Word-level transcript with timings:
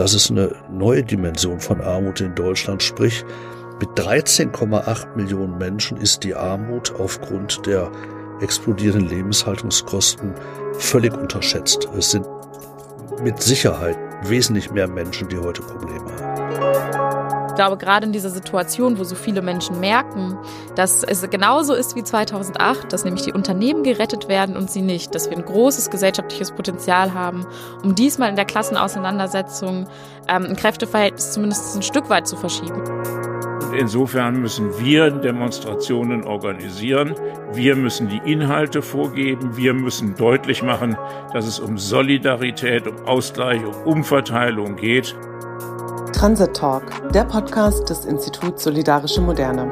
Das 0.00 0.14
ist 0.14 0.30
eine 0.30 0.50
neue 0.70 1.04
Dimension 1.04 1.60
von 1.60 1.82
Armut 1.82 2.22
in 2.22 2.34
Deutschland. 2.34 2.82
Sprich, 2.82 3.22
mit 3.80 3.90
13,8 3.90 5.14
Millionen 5.14 5.58
Menschen 5.58 5.98
ist 5.98 6.24
die 6.24 6.34
Armut 6.34 6.94
aufgrund 6.98 7.66
der 7.66 7.92
explodierenden 8.40 9.10
Lebenshaltungskosten 9.10 10.32
völlig 10.78 11.12
unterschätzt. 11.12 11.86
Es 11.98 12.12
sind 12.12 12.26
mit 13.22 13.42
Sicherheit 13.42 13.98
wesentlich 14.22 14.70
mehr 14.70 14.88
Menschen, 14.88 15.28
die 15.28 15.36
heute 15.36 15.60
Probleme 15.60 16.10
haben. 16.18 16.99
Ich 17.60 17.62
glaube, 17.62 17.76
gerade 17.76 18.06
in 18.06 18.12
dieser 18.12 18.30
Situation, 18.30 18.98
wo 18.98 19.04
so 19.04 19.14
viele 19.14 19.42
Menschen 19.42 19.80
merken, 19.80 20.38
dass 20.76 21.02
es 21.02 21.28
genauso 21.28 21.74
ist 21.74 21.94
wie 21.94 22.02
2008, 22.02 22.90
dass 22.90 23.04
nämlich 23.04 23.24
die 23.24 23.34
Unternehmen 23.34 23.82
gerettet 23.82 24.28
werden 24.28 24.56
und 24.56 24.70
sie 24.70 24.80
nicht, 24.80 25.14
dass 25.14 25.28
wir 25.28 25.36
ein 25.36 25.44
großes 25.44 25.90
gesellschaftliches 25.90 26.52
Potenzial 26.52 27.12
haben, 27.12 27.46
um 27.84 27.94
diesmal 27.94 28.30
in 28.30 28.36
der 28.36 28.46
Klassenauseinandersetzung 28.46 29.88
ähm, 30.26 30.46
ein 30.46 30.56
Kräfteverhältnis 30.56 31.32
zumindest 31.32 31.76
ein 31.76 31.82
Stück 31.82 32.08
weit 32.08 32.26
zu 32.26 32.38
verschieben. 32.38 32.82
Insofern 33.78 34.40
müssen 34.40 34.70
wir 34.82 35.10
Demonstrationen 35.10 36.24
organisieren. 36.24 37.14
Wir 37.52 37.76
müssen 37.76 38.08
die 38.08 38.22
Inhalte 38.24 38.80
vorgeben. 38.80 39.58
Wir 39.58 39.74
müssen 39.74 40.16
deutlich 40.16 40.62
machen, 40.62 40.96
dass 41.34 41.46
es 41.46 41.60
um 41.60 41.76
Solidarität, 41.76 42.88
um 42.88 43.04
Ausgleich, 43.04 43.62
um 43.62 43.74
Umverteilung 43.84 44.76
geht. 44.76 45.14
Transit 46.12 46.54
Talk, 46.54 47.12
der 47.12 47.24
Podcast 47.24 47.88
des 47.88 48.04
Instituts 48.04 48.64
Solidarische 48.64 49.20
Moderne. 49.20 49.70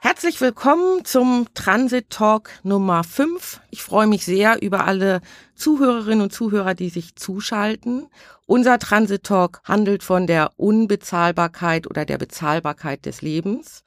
Herzlich 0.00 0.40
willkommen 0.40 1.04
zum 1.04 1.48
Transit 1.54 2.10
Talk 2.10 2.50
Nummer 2.62 3.02
5. 3.02 3.60
Ich 3.70 3.82
freue 3.82 4.06
mich 4.06 4.24
sehr 4.24 4.62
über 4.62 4.86
alle 4.86 5.20
Zuhörerinnen 5.56 6.20
und 6.20 6.32
Zuhörer, 6.32 6.74
die 6.74 6.90
sich 6.90 7.16
zuschalten. 7.16 8.06
Unser 8.46 8.78
Transit 8.78 9.24
Talk 9.24 9.62
handelt 9.64 10.04
von 10.04 10.26
der 10.28 10.52
Unbezahlbarkeit 10.56 11.88
oder 11.88 12.04
der 12.04 12.18
Bezahlbarkeit 12.18 13.04
des 13.06 13.22
Lebens. 13.22 13.82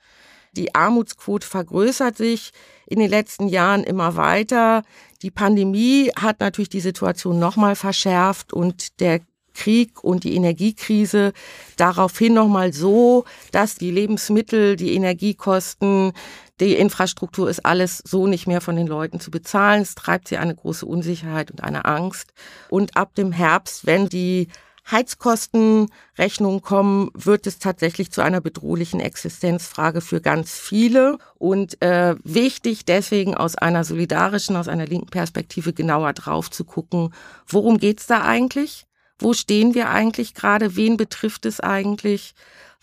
Die 0.56 0.73
Armutsquote 0.75 1.48
vergrößert 1.48 2.17
sich 2.17 2.52
in 2.88 3.00
den 3.00 3.09
letzten 3.09 3.48
Jahren 3.48 3.84
immer 3.84 4.16
weiter. 4.16 4.84
Die 5.22 5.31
Pandemie 5.31 6.12
hat 6.16 6.39
natürlich 6.39 6.70
die 6.70 6.80
Situation 6.80 7.39
nochmal 7.39 7.75
verschärft 7.75 8.53
und 8.53 9.00
der 9.00 9.22
Krieg 9.56 10.03
und 10.03 10.23
die 10.23 10.36
Energiekrise 10.36 11.34
daraufhin 11.78 12.34
nochmal 12.34 12.73
so, 12.73 13.25
dass 13.52 13.75
die 13.75 13.89
Lebensmittel, 13.89 14.75
die 14.75 14.94
Energiekosten, 14.94 16.12
die 16.59 16.75
Infrastruktur 16.75 17.50
ist 17.50 17.66
alles 17.66 18.02
so 18.06 18.28
nicht 18.28 18.47
mehr 18.47 18.62
von 18.62 18.75
den 18.75 18.88
Leuten 18.88 19.19
zu 19.19 19.31
bezahlen. 19.31 19.81
Es 19.81 19.95
treibt 19.95 20.28
sie 20.28 20.38
eine 20.38 20.56
große 20.56 20.86
Unsicherheit 20.86 21.52
und 21.52 21.64
eine 21.64 21.86
Angst. 21.86 22.34
Und 22.69 22.95
ab 22.95 23.16
dem 23.16 23.31
Herbst, 23.31 23.86
wenn 23.86 24.08
die 24.08 24.50
Heizkostenrechnungen 24.89 26.61
kommen, 26.61 27.09
wird 27.14 27.47
es 27.47 27.58
tatsächlich 27.58 28.11
zu 28.11 28.22
einer 28.22 28.39
bedrohlichen 28.39 29.00
Existenzfrage 29.00 30.02
für 30.02 30.22
ganz 30.22 30.59
viele. 30.59 31.17
Und 31.36 31.81
äh, 31.81 32.16
wichtig 32.23 32.86
deswegen 32.86 33.36
aus 33.36 33.56
einer 33.56 33.83
solidarischen, 33.83 34.56
aus 34.56 34.67
einer 34.67 34.86
linken 34.86 35.09
Perspektive 35.09 35.73
genauer 35.73 36.13
drauf 36.13 36.52
zu 36.52 36.63
gucken, 36.66 37.13
worum 37.47 37.80
geht's 37.80 38.06
da 38.06 38.22
eigentlich? 38.22 38.86
Wo 39.17 39.33
stehen 39.33 39.73
wir 39.73 39.89
eigentlich 39.89 40.33
gerade? 40.33 40.75
Wen 40.75 40.97
betrifft 40.97 41.45
es 41.45 41.59
eigentlich? 41.59 42.36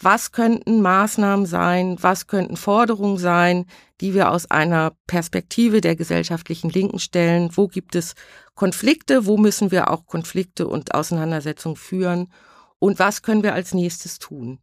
Was 0.05 0.33
könnten 0.33 0.83
Maßnahmen 0.83 1.47
sein? 1.47 1.97
Was 2.01 2.27
könnten 2.27 2.57
Forderungen 2.57 3.19
sein, 3.19 3.67
die 4.01 4.15
wir 4.15 4.33
aus 4.33 4.51
einer 4.51 4.97
Perspektive 5.07 5.81
der 5.81 5.95
gesellschaftlichen 5.95 6.71
Linken 6.71 6.99
stellen? 6.99 7.51
Wo 7.55 7.69
gibt 7.69 7.95
es 7.95 8.15
Konflikte? 8.57 9.27
Wo 9.27 9.37
müssen 9.37 9.71
wir 9.71 9.93
auch 9.93 10.07
Konflikte 10.07 10.67
und 10.67 10.93
Auseinandersetzungen 10.93 11.77
führen? 11.77 12.33
Und 12.81 12.99
was 12.99 13.23
können 13.23 13.45
wir 13.45 13.55
als 13.55 13.75
nächstes 13.75 14.19
tun? 14.19 14.59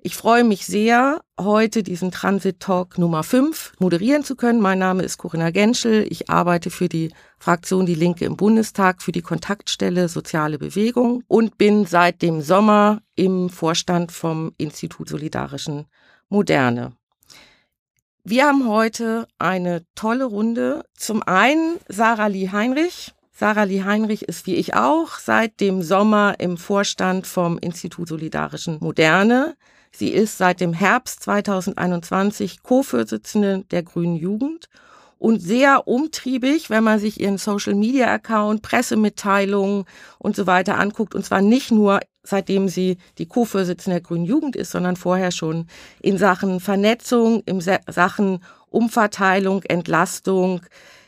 Ich 0.00 0.14
freue 0.14 0.44
mich 0.44 0.64
sehr, 0.64 1.22
heute 1.40 1.82
diesen 1.82 2.12
Transit 2.12 2.60
Talk 2.60 2.98
Nummer 2.98 3.24
5 3.24 3.72
moderieren 3.80 4.22
zu 4.22 4.36
können. 4.36 4.60
Mein 4.60 4.78
Name 4.78 5.02
ist 5.02 5.18
Corinna 5.18 5.50
Genschel. 5.50 6.06
Ich 6.08 6.30
arbeite 6.30 6.70
für 6.70 6.88
die 6.88 7.12
Fraktion 7.40 7.84
Die 7.84 7.96
Linke 7.96 8.24
im 8.24 8.36
Bundestag 8.36 9.02
für 9.02 9.10
die 9.10 9.22
Kontaktstelle 9.22 10.08
Soziale 10.08 10.56
Bewegung 10.56 11.24
und 11.26 11.58
bin 11.58 11.84
seit 11.84 12.22
dem 12.22 12.42
Sommer 12.42 13.02
im 13.16 13.50
Vorstand 13.50 14.12
vom 14.12 14.52
Institut 14.56 15.08
Solidarischen 15.08 15.86
Moderne. 16.28 16.92
Wir 18.22 18.46
haben 18.46 18.68
heute 18.68 19.26
eine 19.40 19.84
tolle 19.96 20.26
Runde. 20.26 20.84
Zum 20.94 21.24
einen 21.24 21.78
Sarah 21.88 22.28
Lee 22.28 22.50
Heinrich. 22.52 23.14
Sarah 23.32 23.64
Lee 23.64 23.82
Heinrich 23.82 24.22
ist 24.22 24.46
wie 24.46 24.54
ich 24.54 24.74
auch 24.74 25.18
seit 25.18 25.58
dem 25.58 25.82
Sommer 25.82 26.36
im 26.38 26.56
Vorstand 26.56 27.26
vom 27.26 27.58
Institut 27.58 28.06
Solidarischen 28.06 28.78
Moderne. 28.80 29.56
Sie 29.92 30.10
ist 30.10 30.38
seit 30.38 30.60
dem 30.60 30.72
Herbst 30.72 31.22
2021 31.22 32.62
Co-Vorsitzende 32.62 33.64
der 33.70 33.82
Grünen 33.82 34.16
Jugend 34.16 34.68
und 35.18 35.40
sehr 35.40 35.88
umtriebig, 35.88 36.70
wenn 36.70 36.84
man 36.84 37.00
sich 37.00 37.20
ihren 37.20 37.38
Social-Media-Account, 37.38 38.62
Pressemitteilungen 38.62 39.84
und 40.18 40.36
so 40.36 40.46
weiter 40.46 40.78
anguckt. 40.78 41.14
Und 41.14 41.24
zwar 41.24 41.40
nicht 41.40 41.72
nur 41.72 42.00
seitdem 42.22 42.68
sie 42.68 42.98
die 43.18 43.26
Co-Vorsitzende 43.26 43.96
der 43.96 44.06
Grünen 44.06 44.24
Jugend 44.24 44.54
ist, 44.54 44.70
sondern 44.70 44.96
vorher 44.96 45.32
schon 45.32 45.66
in 46.00 46.18
Sachen 46.18 46.60
Vernetzung, 46.60 47.42
in 47.46 47.60
Sachen 47.60 48.40
Umverteilung, 48.70 49.62
Entlastung, 49.62 50.60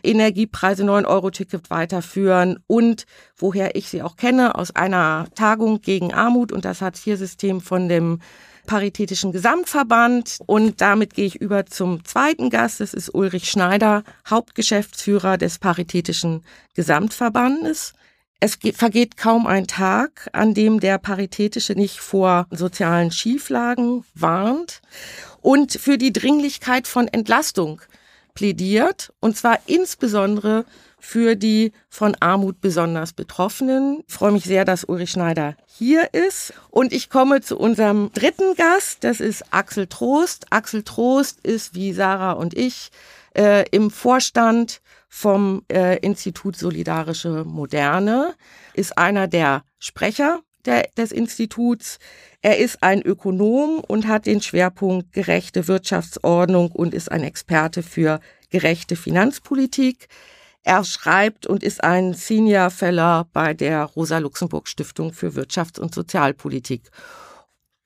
Energiepreise, 0.03 0.83
9-Euro-Ticket 0.83 1.69
weiterführen 1.71 2.59
und 2.67 3.05
woher 3.37 3.77
ich 3.77 3.91
sie 3.91 4.03
auch 4.03 4.17
kenne, 4.17 4.55
aus 4.55 4.75
einer 4.75 5.27
Tagung 5.35 5.83
gegen 5.83 6.15
Armut 6.15 6.53
und 6.53 6.65
das 6.65 6.81
Hartz-IV-System 6.81 7.61
von 7.61 7.89
dem 7.91 8.21
Paritätischen 8.71 9.33
Gesamtverband. 9.33 10.39
Und 10.47 10.81
damit 10.81 11.15
gehe 11.15 11.27
ich 11.27 11.35
über 11.35 11.67
zum 11.67 12.05
zweiten 12.05 12.51
Gast. 12.51 12.79
Das 12.79 12.95
ist 12.95 13.13
Ulrich 13.13 13.51
Schneider, 13.51 14.05
Hauptgeschäftsführer 14.29 15.39
des 15.39 15.59
Paritätischen 15.59 16.45
Gesamtverbandes. 16.75 17.95
Es 18.39 18.59
vergeht 18.75 19.17
kaum 19.17 19.49
ein 19.49 19.67
Tag, 19.67 20.31
an 20.33 20.55
dem 20.55 20.79
der 20.79 20.99
Paritätische 20.99 21.73
nicht 21.73 21.99
vor 21.99 22.47
sozialen 22.53 23.11
Schieflagen 23.11 24.05
warnt 24.15 24.83
und 25.41 25.73
für 25.73 25.99
die 25.99 26.13
Dringlichkeit 26.13 26.87
von 26.87 27.09
Entlastung 27.09 27.83
plädiert, 28.35 29.13
und 29.19 29.37
zwar 29.37 29.59
insbesondere 29.67 30.65
für 31.01 31.35
die 31.35 31.73
von 31.89 32.17
Armut 32.21 32.61
besonders 32.61 33.13
Betroffenen. 33.13 34.05
Ich 34.07 34.15
freue 34.15 34.33
mich 34.33 34.45
sehr, 34.45 34.65
dass 34.65 34.85
Ulrich 34.85 35.11
Schneider 35.11 35.57
hier 35.67 36.13
ist. 36.13 36.53
Und 36.71 36.93
ich 36.93 37.11
komme 37.11 37.41
zu 37.41 37.59
unserem 37.59 38.13
dritten 38.13 38.55
Gast. 38.55 39.03
Das 39.03 39.21
ist 39.21 39.53
Axel 39.53 39.87
Trost. 39.87 40.47
Axel 40.51 40.83
Trost 40.83 41.41
ist 41.41 41.75
wie 41.75 41.93
Sarah 41.93 42.33
und 42.33 42.55
ich 42.55 42.91
äh, 43.37 43.65
im 43.71 43.91
Vorstand 43.91 44.81
vom 45.09 45.65
äh, 45.71 45.99
Institut 45.99 46.57
Solidarische 46.57 47.45
Moderne, 47.45 48.35
ist 48.75 48.97
einer 48.97 49.27
der 49.27 49.65
Sprecher 49.79 50.41
der, 50.65 50.89
des 50.97 51.13
Instituts. 51.13 51.99
Er 52.43 52.59
ist 52.59 52.83
ein 52.83 53.03
Ökonom 53.03 53.81
und 53.87 54.07
hat 54.07 54.27
den 54.27 54.41
Schwerpunkt 54.41 55.13
gerechte 55.13 55.69
Wirtschaftsordnung 55.69 56.71
und 56.71 56.95
ist 56.95 57.11
ein 57.11 57.25
Experte 57.25 57.83
für 57.83 58.21
gerechte 58.51 58.97
Finanzpolitik. 58.97 60.09
Er 60.63 60.85
schreibt 60.85 61.47
und 61.47 61.63
ist 61.63 61.83
ein 61.83 62.13
Senior 62.15 62.71
Fellow 62.71 63.25
bei 63.33 63.55
der 63.55 63.85
Rosa-Luxemburg-Stiftung 63.85 65.13
für 65.13 65.31
Wirtschafts- 65.31 65.81
und 65.81 65.95
Sozialpolitik. 65.95 66.91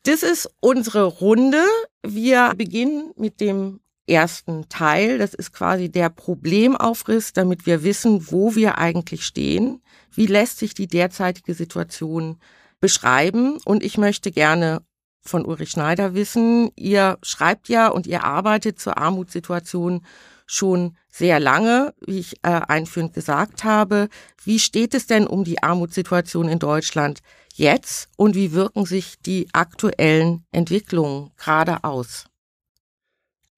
Das 0.03 0.23
ist 0.23 0.51
unsere 0.61 1.05
Runde. 1.05 1.63
Wir 2.05 2.53
beginnen 2.57 3.13
mit 3.17 3.41
dem 3.41 3.81
ersten 4.07 4.69
Teil. 4.69 5.19
Das 5.19 5.35
ist 5.35 5.53
quasi 5.53 5.91
der 5.91 6.11
Problemaufriss, 6.11 7.33
damit 7.33 7.65
wir 7.65 7.85
wissen, 7.85 8.31
wo 8.31 8.55
wir 8.55 8.77
eigentlich 8.77 9.25
stehen. 9.25 9.81
Wie 10.11 10.27
lässt 10.27 10.59
sich 10.59 10.75
die 10.75 10.89
derzeitige 10.89 11.55
Situation 11.55 12.39
beschreiben? 12.81 13.59
Und 13.65 13.83
ich 13.83 13.97
möchte 13.97 14.31
gerne 14.31 14.83
von 15.23 15.47
Ulrich 15.47 15.71
Schneider 15.71 16.15
wissen, 16.15 16.71
ihr 16.77 17.17
schreibt 17.23 17.71
ja 17.71 17.89
und 17.89 18.07
ihr 18.07 18.25
arbeitet 18.25 18.79
zur 18.79 18.99
Armutssituation 18.99 20.05
schon 20.47 20.97
sehr 21.11 21.41
lange, 21.41 21.95
wie 22.07 22.19
ich 22.19 22.37
äh, 22.43 22.61
einführend 22.69 23.15
gesagt 23.15 23.65
habe. 23.65 24.09
Wie 24.45 24.59
steht 24.59 24.95
es 24.95 25.07
denn 25.07 25.27
um 25.27 25.45
die 25.45 25.63
Armutssituation 25.63 26.49
in 26.49 26.59
Deutschland 26.59 27.21
jetzt 27.55 28.09
und 28.17 28.35
wie 28.35 28.53
wirken 28.53 28.85
sich 28.85 29.15
die 29.25 29.49
aktuellen 29.53 30.45
Entwicklungen 30.53 31.31
gerade 31.37 31.85
aus? 31.85 32.27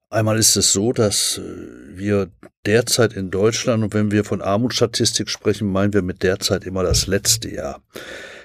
Einmal 0.08 0.38
ist 0.38 0.56
es 0.56 0.72
so, 0.72 0.92
dass 0.92 1.38
äh, 1.38 1.42
wir 1.96 2.30
derzeit 2.64 3.14
in 3.14 3.30
Deutschland, 3.30 3.82
und 3.82 3.94
wenn 3.94 4.10
wir 4.10 4.24
von 4.24 4.40
Armutsstatistik 4.40 5.28
sprechen, 5.28 5.70
meinen 5.70 5.92
wir 5.92 6.02
mit 6.02 6.22
derzeit 6.22 6.64
immer 6.64 6.82
das 6.84 7.06
letzte 7.06 7.50
Jahr. 7.50 7.82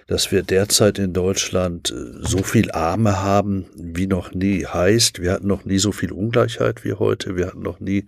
Dass 0.07 0.31
wir 0.31 0.43
derzeit 0.43 0.99
in 0.99 1.13
Deutschland 1.13 1.91
äh, 1.91 2.25
so 2.25 2.43
viel 2.43 2.71
Arme 2.71 3.21
haben 3.21 3.65
wie 3.75 4.07
noch 4.07 4.33
nie. 4.33 4.65
Heißt, 4.65 5.21
wir 5.21 5.31
hatten 5.31 5.47
noch 5.47 5.65
nie 5.65 5.79
so 5.79 5.91
viel 5.91 6.11
Ungleichheit 6.11 6.83
wie 6.83 6.93
heute. 6.93 7.35
Wir 7.35 7.47
hatten 7.47 7.61
noch 7.61 7.79
nie 7.79 8.05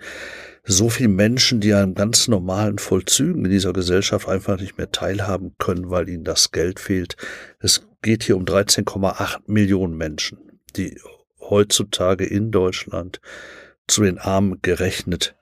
so 0.63 0.89
viele 0.89 1.09
Menschen, 1.09 1.59
die 1.59 1.73
an 1.73 1.93
ganz 1.93 2.27
normalen 2.27 2.77
Vollzügen 2.77 3.45
in 3.45 3.51
dieser 3.51 3.73
Gesellschaft 3.73 4.27
einfach 4.27 4.59
nicht 4.59 4.77
mehr 4.77 4.91
teilhaben 4.91 5.55
können, 5.57 5.89
weil 5.89 6.07
ihnen 6.09 6.23
das 6.23 6.51
Geld 6.51 6.79
fehlt. 6.79 7.17
Es 7.59 7.85
geht 8.01 8.23
hier 8.23 8.37
um 8.37 8.45
13,8 8.45 9.41
Millionen 9.47 9.97
Menschen, 9.97 10.37
die 10.75 10.99
heutzutage 11.39 12.25
in 12.25 12.51
Deutschland 12.51 13.19
zu 13.87 14.03
den 14.03 14.17
Armen 14.17 14.59
gerechnet 14.61 15.35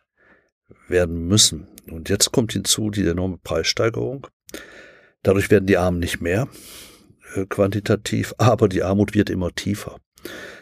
werden 0.87 1.27
müssen. 1.27 1.67
Und 1.89 2.09
jetzt 2.09 2.31
kommt 2.31 2.53
hinzu 2.53 2.89
die 2.89 3.05
enorme 3.05 3.37
Preissteigerung. 3.37 4.27
Dadurch 5.23 5.49
werden 5.49 5.67
die 5.67 5.77
Armen 5.77 5.99
nicht 5.99 6.21
mehr 6.21 6.47
äh, 7.35 7.45
quantitativ, 7.45 8.33
aber 8.37 8.67
die 8.67 8.83
Armut 8.83 9.13
wird 9.13 9.29
immer 9.29 9.51
tiefer. 9.53 9.97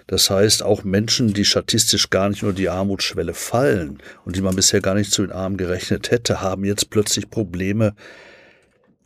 Das 0.07 0.29
heißt, 0.29 0.63
auch 0.63 0.83
Menschen, 0.83 1.33
die 1.33 1.45
statistisch 1.45 2.09
gar 2.09 2.29
nicht 2.29 2.41
nur 2.41 2.53
die 2.53 2.69
Armutsschwelle 2.69 3.33
fallen 3.33 3.99
und 4.25 4.35
die 4.35 4.41
man 4.41 4.55
bisher 4.55 4.81
gar 4.81 4.95
nicht 4.95 5.11
zu 5.11 5.21
den 5.21 5.31
Armen 5.31 5.57
gerechnet 5.57 6.11
hätte, 6.11 6.41
haben 6.41 6.63
jetzt 6.63 6.89
plötzlich 6.89 7.29
Probleme, 7.29 7.93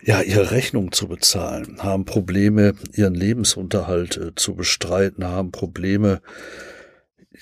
ja, 0.01 0.21
ihre 0.21 0.51
Rechnung 0.51 0.91
zu 0.91 1.07
bezahlen, 1.07 1.81
haben 1.81 2.05
Probleme, 2.05 2.75
ihren 2.93 3.15
Lebensunterhalt 3.15 4.17
äh, 4.17 4.35
zu 4.35 4.55
bestreiten, 4.55 5.25
haben 5.25 5.51
Probleme, 5.51 6.21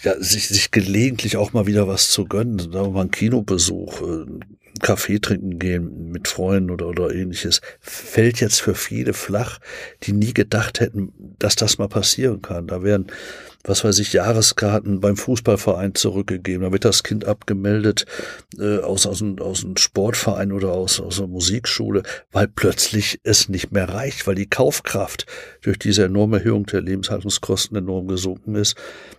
ja, 0.04 0.20
sich, 0.20 0.48
sich 0.48 0.72
gelegentlich 0.72 1.38
auch 1.38 1.54
mal 1.54 1.68
wieder 1.68 1.88
was 1.88 2.10
zu 2.10 2.26
gönnen, 2.26 2.60
sagen 2.60 2.72
wir 2.74 2.90
mal 2.90 3.02
einen 3.02 3.12
Kinobesuch, 3.12 4.02
äh, 4.02 4.26
Kaffee 4.80 5.20
trinken 5.20 5.60
gehen 5.60 6.12
mit 6.12 6.28
Freunden 6.28 6.72
oder, 6.72 6.88
oder 6.88 7.14
ähnliches, 7.14 7.62
fällt 7.80 8.40
jetzt 8.40 8.62
für 8.62 8.76
viele 8.76 9.14
flach, 9.14 9.60
die 10.04 10.14
nie 10.14 10.34
gedacht 10.34 10.80
hätten, 10.80 11.14
dass 11.40 11.56
das 11.56 11.78
mal 11.78 11.90
passieren 11.90 12.42
kann. 12.42 12.68
Da 12.68 12.84
werden 12.84 13.08
was 13.64 13.84
weiß 13.84 14.00
ich, 14.00 14.14
Jahreskarten 14.14 15.00
beim 15.00 15.18
Fußballverein 15.18 15.96
zurückgegeben. 15.96 16.64
Da 16.64 16.72
wird 16.72 16.86
das 16.86 17.04
Kind 17.04 17.26
abgemeldet 17.26 18.06
äh, 18.58 18.80
aus, 18.80 19.06
aus, 19.06 19.22
einem, 19.22 19.40
aus 19.40 19.64
einem 19.64 19.78
Sportverein 19.78 20.52
oder 20.52 20.72
aus, 20.72 21.00
aus 21.00 21.20
einer 21.20 21.28
Musikschule, 21.28 22.04
weil 22.32 22.48
plötzlich 22.48 23.20
es 23.24 23.50
nicht 23.50 23.72
mehr 23.72 23.90
reicht, 23.90 24.28
weil 24.28 24.36
die 24.36 24.50
Kaufkraft 24.50 25.26
durch 25.62 25.78
diese 25.78 26.06
enorme 26.06 26.40
Erhöhung 26.40 26.66
der 26.66 26.82
Lebenshaltungskosten 26.82 27.78
enorm 27.78 28.08
gesunken 28.08 28.56
ist. 28.56 28.76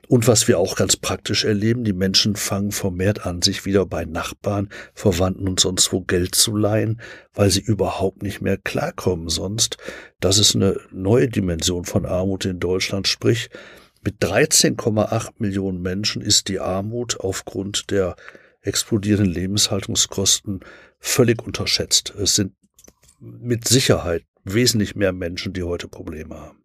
Und 0.08 0.26
was 0.26 0.46
wir 0.48 0.58
auch 0.58 0.76
ganz 0.76 0.96
praktisch 0.96 1.44
erleben, 1.44 1.84
die 1.84 1.92
Menschen 1.92 2.36
fangen 2.36 2.72
vermehrt 2.72 3.24
an, 3.24 3.40
sich 3.40 3.64
wieder 3.64 3.86
bei 3.86 4.04
Nachbarn, 4.04 4.68
Verwandten 4.94 5.48
und 5.48 5.60
sonst 5.60 5.92
wo 5.92 6.00
Geld 6.00 6.34
zu 6.34 6.54
leihen, 6.54 7.00
weil 7.34 7.50
sie 7.50 7.60
überhaupt 7.60 8.22
nicht 8.22 8.42
mehr 8.42 8.58
klarkommen 8.58 9.28
sonst. 9.28 9.78
Das 10.20 10.38
ist 10.38 10.54
eine 10.54 10.78
neue 10.90 11.28
Dimension 11.28 11.84
von 11.84 12.04
Armut 12.04 12.44
in 12.44 12.60
Deutschland, 12.60 13.08
sprich, 13.08 13.48
mit 14.02 14.22
13,8 14.22 15.30
Millionen 15.38 15.80
Menschen 15.80 16.22
ist 16.22 16.48
die 16.48 16.60
Armut 16.60 17.20
aufgrund 17.20 17.90
der 17.90 18.16
explodierenden 18.60 19.32
Lebenshaltungskosten 19.32 20.60
völlig 20.98 21.42
unterschätzt. 21.42 22.14
Es 22.16 22.34
sind 22.34 22.54
mit 23.18 23.66
Sicherheit 23.66 24.24
wesentlich 24.44 24.96
mehr 24.96 25.12
Menschen, 25.12 25.52
die 25.52 25.62
heute 25.62 25.88
Probleme 25.88 26.36
haben. 26.36 26.58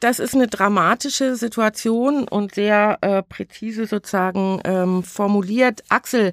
Das 0.00 0.18
ist 0.18 0.34
eine 0.34 0.48
dramatische 0.48 1.36
Situation 1.36 2.26
und 2.26 2.54
sehr 2.54 2.98
äh, 3.02 3.22
präzise 3.22 3.86
sozusagen 3.86 4.60
ähm, 4.64 5.02
formuliert. 5.02 5.84
Axel, 5.90 6.32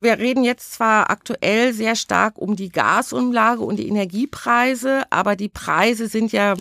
wir 0.00 0.18
reden 0.18 0.44
jetzt 0.44 0.74
zwar 0.74 1.08
aktuell 1.08 1.72
sehr 1.72 1.96
stark 1.96 2.36
um 2.36 2.54
die 2.54 2.68
Gasumlage 2.68 3.62
und 3.62 3.76
die 3.76 3.88
Energiepreise, 3.88 5.04
aber 5.08 5.36
die 5.36 5.48
Preise 5.48 6.08
sind 6.08 6.32
ja 6.32 6.54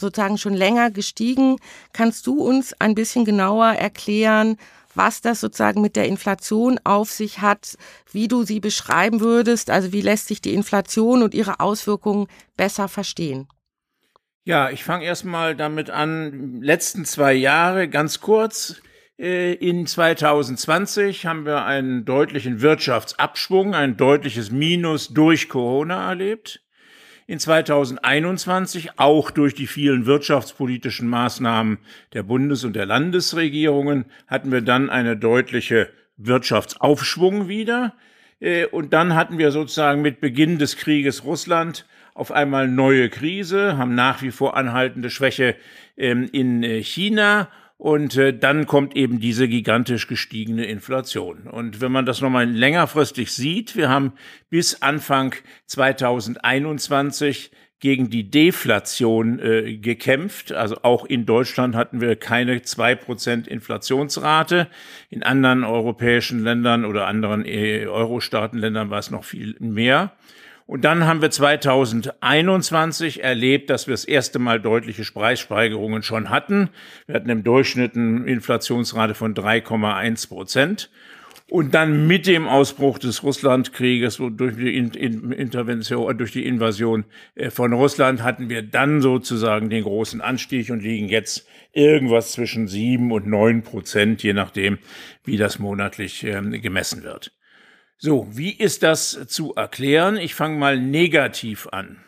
sozusagen 0.00 0.38
schon 0.38 0.54
länger 0.54 0.90
gestiegen. 0.90 1.56
Kannst 1.92 2.26
du 2.26 2.40
uns 2.40 2.74
ein 2.80 2.94
bisschen 2.94 3.24
genauer 3.24 3.72
erklären, 3.72 4.56
was 4.94 5.20
das 5.20 5.40
sozusagen 5.40 5.80
mit 5.80 5.96
der 5.96 6.06
Inflation 6.06 6.78
auf 6.84 7.10
sich 7.10 7.40
hat, 7.40 7.76
wie 8.10 8.28
du 8.28 8.42
sie 8.42 8.60
beschreiben 8.60 9.20
würdest, 9.20 9.70
also 9.70 9.92
wie 9.92 10.00
lässt 10.00 10.28
sich 10.28 10.40
die 10.40 10.54
Inflation 10.54 11.22
und 11.22 11.34
ihre 11.34 11.60
Auswirkungen 11.60 12.26
besser 12.56 12.88
verstehen? 12.88 13.48
Ja, 14.44 14.70
ich 14.70 14.82
fange 14.82 15.04
erstmal 15.04 15.54
damit 15.54 15.90
an, 15.90 16.60
letzten 16.62 17.04
zwei 17.04 17.34
Jahre 17.34 17.88
ganz 17.88 18.20
kurz. 18.20 18.80
Äh, 19.18 19.52
in 19.54 19.86
2020 19.86 21.26
haben 21.26 21.44
wir 21.44 21.64
einen 21.64 22.04
deutlichen 22.04 22.62
Wirtschaftsabschwung, 22.62 23.74
ein 23.74 23.96
deutliches 23.96 24.50
Minus 24.50 25.08
durch 25.08 25.48
Corona 25.48 26.08
erlebt 26.08 26.62
in 27.28 27.38
2021 27.38 28.98
auch 28.98 29.30
durch 29.30 29.54
die 29.54 29.66
vielen 29.66 30.06
wirtschaftspolitischen 30.06 31.06
Maßnahmen 31.06 31.76
der 32.14 32.22
Bundes- 32.22 32.64
und 32.64 32.74
der 32.74 32.86
Landesregierungen 32.86 34.06
hatten 34.26 34.50
wir 34.50 34.62
dann 34.62 34.88
eine 34.88 35.14
deutliche 35.14 35.90
Wirtschaftsaufschwung 36.16 37.46
wieder. 37.46 37.94
Äh, 38.40 38.64
und 38.64 38.94
dann 38.94 39.14
hatten 39.14 39.36
wir 39.36 39.50
sozusagen 39.50 40.00
mit 40.00 40.22
Beginn 40.22 40.58
des 40.58 40.78
Krieges 40.78 41.22
Russland 41.24 41.84
auf 42.14 42.32
einmal 42.32 42.66
neue 42.66 43.10
Krise, 43.10 43.76
haben 43.76 43.94
nach 43.94 44.22
wie 44.22 44.30
vor 44.30 44.56
anhaltende 44.56 45.10
Schwäche 45.10 45.54
ähm, 45.98 46.30
in 46.32 46.62
äh, 46.62 46.82
China 46.82 47.48
und 47.78 48.16
äh, 48.16 48.36
dann 48.36 48.66
kommt 48.66 48.96
eben 48.96 49.20
diese 49.20 49.48
gigantisch 49.48 50.08
gestiegene 50.08 50.66
Inflation. 50.66 51.46
Und 51.46 51.80
wenn 51.80 51.92
man 51.92 52.04
das 52.06 52.20
nochmal 52.20 52.50
längerfristig 52.50 53.32
sieht, 53.32 53.76
wir 53.76 53.88
haben 53.88 54.12
bis 54.50 54.82
Anfang 54.82 55.34
2021 55.66 57.52
gegen 57.80 58.10
die 58.10 58.28
Deflation 58.28 59.38
äh, 59.38 59.76
gekämpft. 59.76 60.50
Also 60.50 60.78
auch 60.82 61.04
in 61.04 61.24
Deutschland 61.24 61.76
hatten 61.76 62.00
wir 62.00 62.16
keine 62.16 62.62
zwei 62.62 62.96
Prozent 62.96 63.46
Inflationsrate. 63.46 64.66
In 65.08 65.22
anderen 65.22 65.62
europäischen 65.62 66.42
Ländern 66.42 66.84
oder 66.84 67.06
anderen 67.06 67.44
äh, 67.44 67.86
Euro-Staatenländern 67.86 68.90
war 68.90 68.98
es 68.98 69.12
noch 69.12 69.22
viel 69.22 69.54
mehr. 69.60 70.12
Und 70.68 70.84
dann 70.84 71.06
haben 71.06 71.22
wir 71.22 71.30
2021 71.30 73.24
erlebt, 73.24 73.70
dass 73.70 73.86
wir 73.86 73.94
das 73.94 74.04
erste 74.04 74.38
Mal 74.38 74.60
deutliche 74.60 75.02
Preissteigerungen 75.02 76.02
schon 76.02 76.28
hatten. 76.28 76.68
Wir 77.06 77.14
hatten 77.14 77.30
im 77.30 77.42
Durchschnitt 77.42 77.96
eine 77.96 78.26
Inflationsrate 78.26 79.14
von 79.14 79.34
3,1 79.34 80.28
Prozent. 80.28 80.90
Und 81.48 81.72
dann 81.72 82.06
mit 82.06 82.26
dem 82.26 82.46
Ausbruch 82.46 82.98
des 82.98 83.22
Russlandkrieges 83.22 84.18
durch 84.18 84.56
die 84.56 84.76
Intervention, 84.76 86.18
durch 86.18 86.32
die 86.32 86.44
Invasion 86.44 87.06
äh, 87.34 87.48
von 87.48 87.72
Russland 87.72 88.22
hatten 88.22 88.50
wir 88.50 88.60
dann 88.60 89.00
sozusagen 89.00 89.70
den 89.70 89.84
großen 89.84 90.20
Anstieg 90.20 90.68
und 90.68 90.82
liegen 90.82 91.08
jetzt 91.08 91.48
irgendwas 91.72 92.32
zwischen 92.32 92.68
sieben 92.68 93.10
und 93.10 93.26
neun 93.26 93.62
Prozent, 93.62 94.22
je 94.22 94.34
nachdem, 94.34 94.76
wie 95.24 95.38
das 95.38 95.58
monatlich 95.58 96.24
ähm, 96.24 96.60
gemessen 96.60 97.04
wird. 97.04 97.32
So, 98.00 98.28
wie 98.30 98.52
ist 98.52 98.84
das 98.84 99.26
zu 99.26 99.54
erklären? 99.54 100.18
Ich 100.18 100.36
fange 100.36 100.56
mal 100.56 100.78
negativ 100.78 101.66
an. 101.72 101.98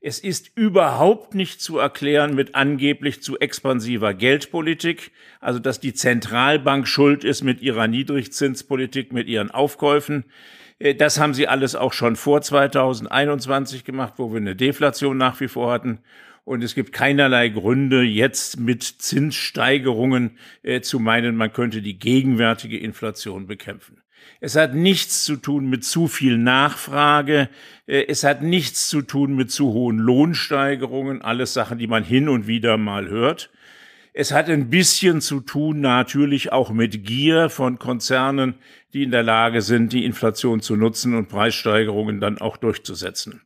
Es 0.00 0.18
ist 0.18 0.50
überhaupt 0.54 1.34
nicht 1.34 1.60
zu 1.60 1.76
erklären 1.76 2.34
mit 2.34 2.54
angeblich 2.54 3.22
zu 3.22 3.38
expansiver 3.38 4.14
Geldpolitik, 4.14 5.12
also 5.40 5.58
dass 5.58 5.80
die 5.80 5.92
Zentralbank 5.92 6.88
schuld 6.88 7.24
ist 7.24 7.42
mit 7.42 7.60
ihrer 7.60 7.88
Niedrigzinspolitik, 7.88 9.12
mit 9.12 9.28
ihren 9.28 9.50
Aufkäufen. 9.50 10.24
Äh, 10.78 10.94
das 10.94 11.20
haben 11.20 11.34
sie 11.34 11.46
alles 11.46 11.74
auch 11.74 11.92
schon 11.92 12.16
vor 12.16 12.40
2021 12.40 13.84
gemacht, 13.84 14.14
wo 14.16 14.32
wir 14.32 14.38
eine 14.38 14.56
Deflation 14.56 15.18
nach 15.18 15.40
wie 15.40 15.48
vor 15.48 15.70
hatten. 15.70 16.00
Und 16.44 16.64
es 16.64 16.74
gibt 16.74 16.92
keinerlei 16.92 17.50
Gründe, 17.50 18.00
jetzt 18.00 18.58
mit 18.58 18.82
Zinssteigerungen 18.82 20.38
äh, 20.62 20.80
zu 20.80 21.00
meinen, 21.00 21.36
man 21.36 21.52
könnte 21.52 21.82
die 21.82 21.98
gegenwärtige 21.98 22.78
Inflation 22.78 23.46
bekämpfen. 23.46 24.03
Es 24.44 24.56
hat 24.56 24.74
nichts 24.74 25.24
zu 25.24 25.36
tun 25.36 25.70
mit 25.70 25.84
zu 25.84 26.06
viel 26.06 26.36
Nachfrage. 26.36 27.48
Äh, 27.86 28.04
es 28.08 28.24
hat 28.24 28.42
nichts 28.42 28.90
zu 28.90 29.00
tun 29.00 29.34
mit 29.34 29.50
zu 29.50 29.72
hohen 29.72 29.96
Lohnsteigerungen. 29.96 31.22
Alles 31.22 31.54
Sachen, 31.54 31.78
die 31.78 31.86
man 31.86 32.04
hin 32.04 32.28
und 32.28 32.46
wieder 32.46 32.76
mal 32.76 33.08
hört. 33.08 33.50
Es 34.12 34.32
hat 34.32 34.50
ein 34.50 34.68
bisschen 34.68 35.22
zu 35.22 35.40
tun 35.40 35.80
natürlich 35.80 36.52
auch 36.52 36.72
mit 36.72 37.06
Gier 37.06 37.48
von 37.48 37.78
Konzernen, 37.78 38.56
die 38.92 39.04
in 39.04 39.10
der 39.10 39.22
Lage 39.22 39.62
sind, 39.62 39.94
die 39.94 40.04
Inflation 40.04 40.60
zu 40.60 40.76
nutzen 40.76 41.14
und 41.14 41.30
Preissteigerungen 41.30 42.20
dann 42.20 42.36
auch 42.36 42.58
durchzusetzen. 42.58 43.40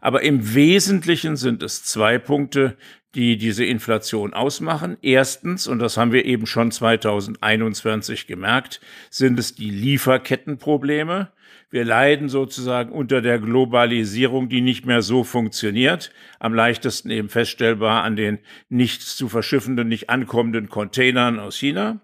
Aber 0.00 0.22
im 0.22 0.54
Wesentlichen 0.54 1.36
sind 1.36 1.62
es 1.62 1.84
zwei 1.84 2.18
Punkte, 2.18 2.76
die 3.14 3.36
diese 3.36 3.64
Inflation 3.64 4.34
ausmachen. 4.34 4.96
Erstens, 5.02 5.66
und 5.66 5.78
das 5.78 5.96
haben 5.96 6.12
wir 6.12 6.24
eben 6.24 6.46
schon 6.46 6.70
2021 6.70 8.26
gemerkt, 8.26 8.80
sind 9.10 9.38
es 9.38 9.54
die 9.54 9.70
Lieferkettenprobleme. 9.70 11.30
Wir 11.70 11.84
leiden 11.84 12.28
sozusagen 12.28 12.92
unter 12.92 13.20
der 13.20 13.38
Globalisierung, 13.38 14.48
die 14.48 14.60
nicht 14.60 14.86
mehr 14.86 15.02
so 15.02 15.24
funktioniert. 15.24 16.12
Am 16.38 16.54
leichtesten 16.54 17.10
eben 17.10 17.28
feststellbar 17.28 18.04
an 18.04 18.16
den 18.16 18.38
nicht 18.68 19.02
zu 19.02 19.28
verschiffenden, 19.28 19.88
nicht 19.88 20.10
ankommenden 20.10 20.68
Containern 20.68 21.38
aus 21.38 21.56
China. 21.56 22.00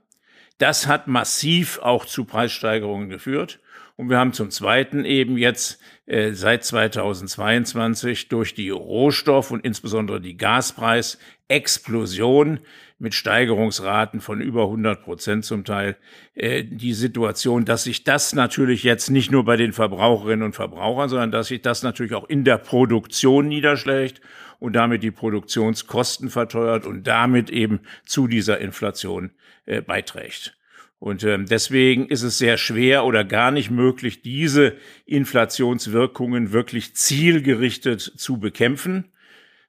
Das 0.59 0.87
hat 0.87 1.07
massiv 1.09 1.79
auch 1.79 2.05
zu 2.05 2.25
Preissteigerungen 2.25 3.09
geführt. 3.09 3.61
Und 4.01 4.09
wir 4.09 4.17
haben 4.17 4.33
zum 4.33 4.51
Zweiten 4.51 5.05
eben 5.05 5.37
jetzt 5.37 5.79
äh, 6.07 6.33
seit 6.33 6.65
2022 6.65 8.29
durch 8.29 8.55
die 8.55 8.71
Rohstoff- 8.71 9.51
und 9.51 9.63
insbesondere 9.63 10.23
die 10.23 10.39
Gaspreisexplosion 10.39 12.61
mit 12.99 13.13
Steigerungsraten 13.13 14.23
von 14.23 14.41
über 14.41 14.63
100 14.63 15.03
Prozent 15.03 15.45
zum 15.45 15.67
Teil 15.67 15.99
äh, 16.33 16.65
die 16.65 16.95
Situation, 16.95 17.67
dass 17.67 17.85
sich 17.85 18.03
das 18.03 18.33
natürlich 18.33 18.85
jetzt 18.85 19.11
nicht 19.11 19.31
nur 19.31 19.45
bei 19.45 19.59
den 19.59 19.75
Verbraucherinnen 19.75 20.47
und 20.47 20.55
Verbrauchern, 20.55 21.11
sondern 21.11 21.31
dass 21.31 21.49
sich 21.49 21.61
das 21.61 21.83
natürlich 21.83 22.15
auch 22.15 22.27
in 22.27 22.45
der 22.45 22.57
Produktion 22.57 23.49
niederschlägt 23.49 24.23
und 24.61 24.77
damit 24.77 25.03
die 25.03 25.11
Produktionskosten 25.11 26.31
verteuert 26.31 26.87
und 26.87 27.07
damit 27.07 27.51
eben 27.51 27.81
zu 28.07 28.29
dieser 28.29 28.61
Inflation 28.61 29.33
äh, 29.67 29.83
beiträgt. 29.83 30.57
Und 31.01 31.25
ähm, 31.25 31.47
deswegen 31.47 32.09
ist 32.09 32.23
es 32.23 32.37
sehr 32.37 32.59
schwer 32.59 33.07
oder 33.07 33.25
gar 33.25 33.51
nicht 33.51 33.71
möglich, 33.71 34.21
diese 34.21 34.77
Inflationswirkungen 35.07 36.53
wirklich 36.53 36.95
zielgerichtet 36.95 38.01
zu 38.03 38.39
bekämpfen. 38.39 39.07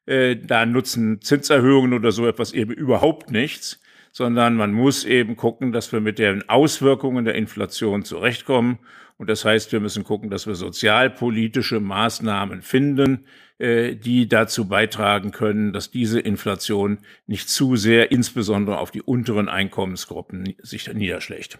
Äh, 0.06 0.36
da 0.36 0.66
nutzen 0.66 1.22
Zinserhöhungen 1.22 1.94
oder 1.94 2.12
so 2.12 2.28
etwas 2.28 2.52
eben 2.52 2.74
überhaupt 2.74 3.32
nichts, 3.32 3.82
sondern 4.12 4.56
man 4.56 4.74
muss 4.74 5.06
eben 5.06 5.38
gucken, 5.38 5.72
dass 5.72 5.94
wir 5.94 6.02
mit 6.02 6.20
den 6.20 6.50
Auswirkungen 6.50 7.24
der 7.24 7.36
Inflation 7.36 8.04
zurechtkommen. 8.04 8.80
Und 9.22 9.30
das 9.30 9.46
heißt, 9.46 9.72
wir 9.72 9.80
müssen 9.80 10.04
gucken, 10.04 10.32
dass 10.32 10.48
wir 10.48 10.56
sozialpolitische 10.56 11.80
Maßnahmen 11.80 12.64
finden, 12.64 13.28
äh, 13.60 13.96
die 13.96 14.28
dazu 14.28 14.68
beitragen 14.68 15.30
können, 15.30 15.74
dass 15.74 15.92
diese 15.92 16.20
Inflation 16.20 16.98
nicht 17.28 17.48
zu 17.48 17.76
sehr, 17.76 18.10
insbesondere 18.10 18.80
auf 18.80 18.90
die 18.90 19.04
unteren 19.04 19.48
Einkommensgruppen, 19.48 20.56
sich 20.64 20.92
niederschlägt. 20.92 21.60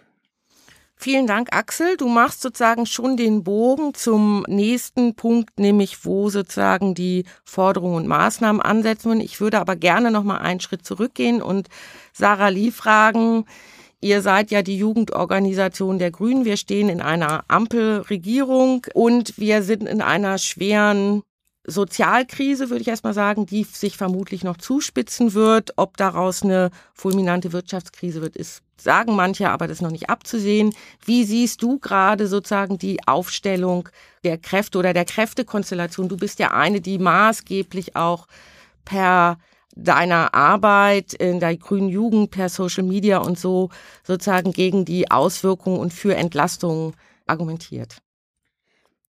Vielen 0.96 1.28
Dank, 1.28 1.54
Axel. 1.54 1.96
Du 1.96 2.08
machst 2.08 2.42
sozusagen 2.42 2.84
schon 2.84 3.16
den 3.16 3.44
Bogen 3.44 3.94
zum 3.94 4.44
nächsten 4.48 5.14
Punkt, 5.14 5.60
nämlich 5.60 6.04
wo 6.04 6.30
sozusagen 6.30 6.96
die 6.96 7.26
Forderungen 7.44 7.94
und 7.94 8.08
Maßnahmen 8.08 8.60
ansetzen. 8.60 9.20
Ich 9.20 9.40
würde 9.40 9.60
aber 9.60 9.76
gerne 9.76 10.10
noch 10.10 10.24
mal 10.24 10.38
einen 10.38 10.58
Schritt 10.58 10.84
zurückgehen 10.84 11.40
und 11.40 11.68
Sarah 12.12 12.48
Lee 12.48 12.72
fragen. 12.72 13.44
Ihr 14.02 14.20
seid 14.20 14.50
ja 14.50 14.62
die 14.62 14.76
Jugendorganisation 14.76 16.00
der 16.00 16.10
Grünen. 16.10 16.44
Wir 16.44 16.56
stehen 16.56 16.88
in 16.88 17.00
einer 17.00 17.44
Ampelregierung 17.46 18.84
und 18.94 19.38
wir 19.38 19.62
sind 19.62 19.84
in 19.84 20.02
einer 20.02 20.38
schweren 20.38 21.22
Sozialkrise, 21.64 22.68
würde 22.68 22.82
ich 22.82 22.88
erstmal 22.88 23.14
sagen, 23.14 23.46
die 23.46 23.62
sich 23.62 23.96
vermutlich 23.96 24.42
noch 24.42 24.56
zuspitzen 24.56 25.34
wird. 25.34 25.74
Ob 25.76 25.96
daraus 25.96 26.42
eine 26.42 26.72
fulminante 26.94 27.52
Wirtschaftskrise 27.52 28.20
wird, 28.20 28.34
ist, 28.34 28.62
sagen 28.76 29.14
manche, 29.14 29.50
aber 29.50 29.68
das 29.68 29.76
ist 29.76 29.82
noch 29.82 29.92
nicht 29.92 30.10
abzusehen. 30.10 30.74
Wie 31.04 31.22
siehst 31.22 31.62
du 31.62 31.78
gerade 31.78 32.26
sozusagen 32.26 32.78
die 32.78 33.06
Aufstellung 33.06 33.88
der 34.24 34.36
Kräfte 34.36 34.78
oder 34.78 34.92
der 34.92 35.04
Kräftekonstellation? 35.04 36.08
Du 36.08 36.16
bist 36.16 36.40
ja 36.40 36.50
eine, 36.50 36.80
die 36.80 36.98
maßgeblich 36.98 37.94
auch 37.94 38.26
per 38.84 39.38
deiner 39.74 40.34
Arbeit 40.34 41.14
in 41.14 41.40
der 41.40 41.56
grünen 41.56 41.88
Jugend, 41.88 42.30
per 42.30 42.48
Social 42.48 42.84
Media 42.84 43.18
und 43.18 43.38
so 43.38 43.70
sozusagen 44.04 44.52
gegen 44.52 44.84
die 44.84 45.10
Auswirkungen 45.10 45.78
und 45.78 45.92
für 45.92 46.14
Entlastungen 46.14 46.94
argumentiert. 47.26 48.01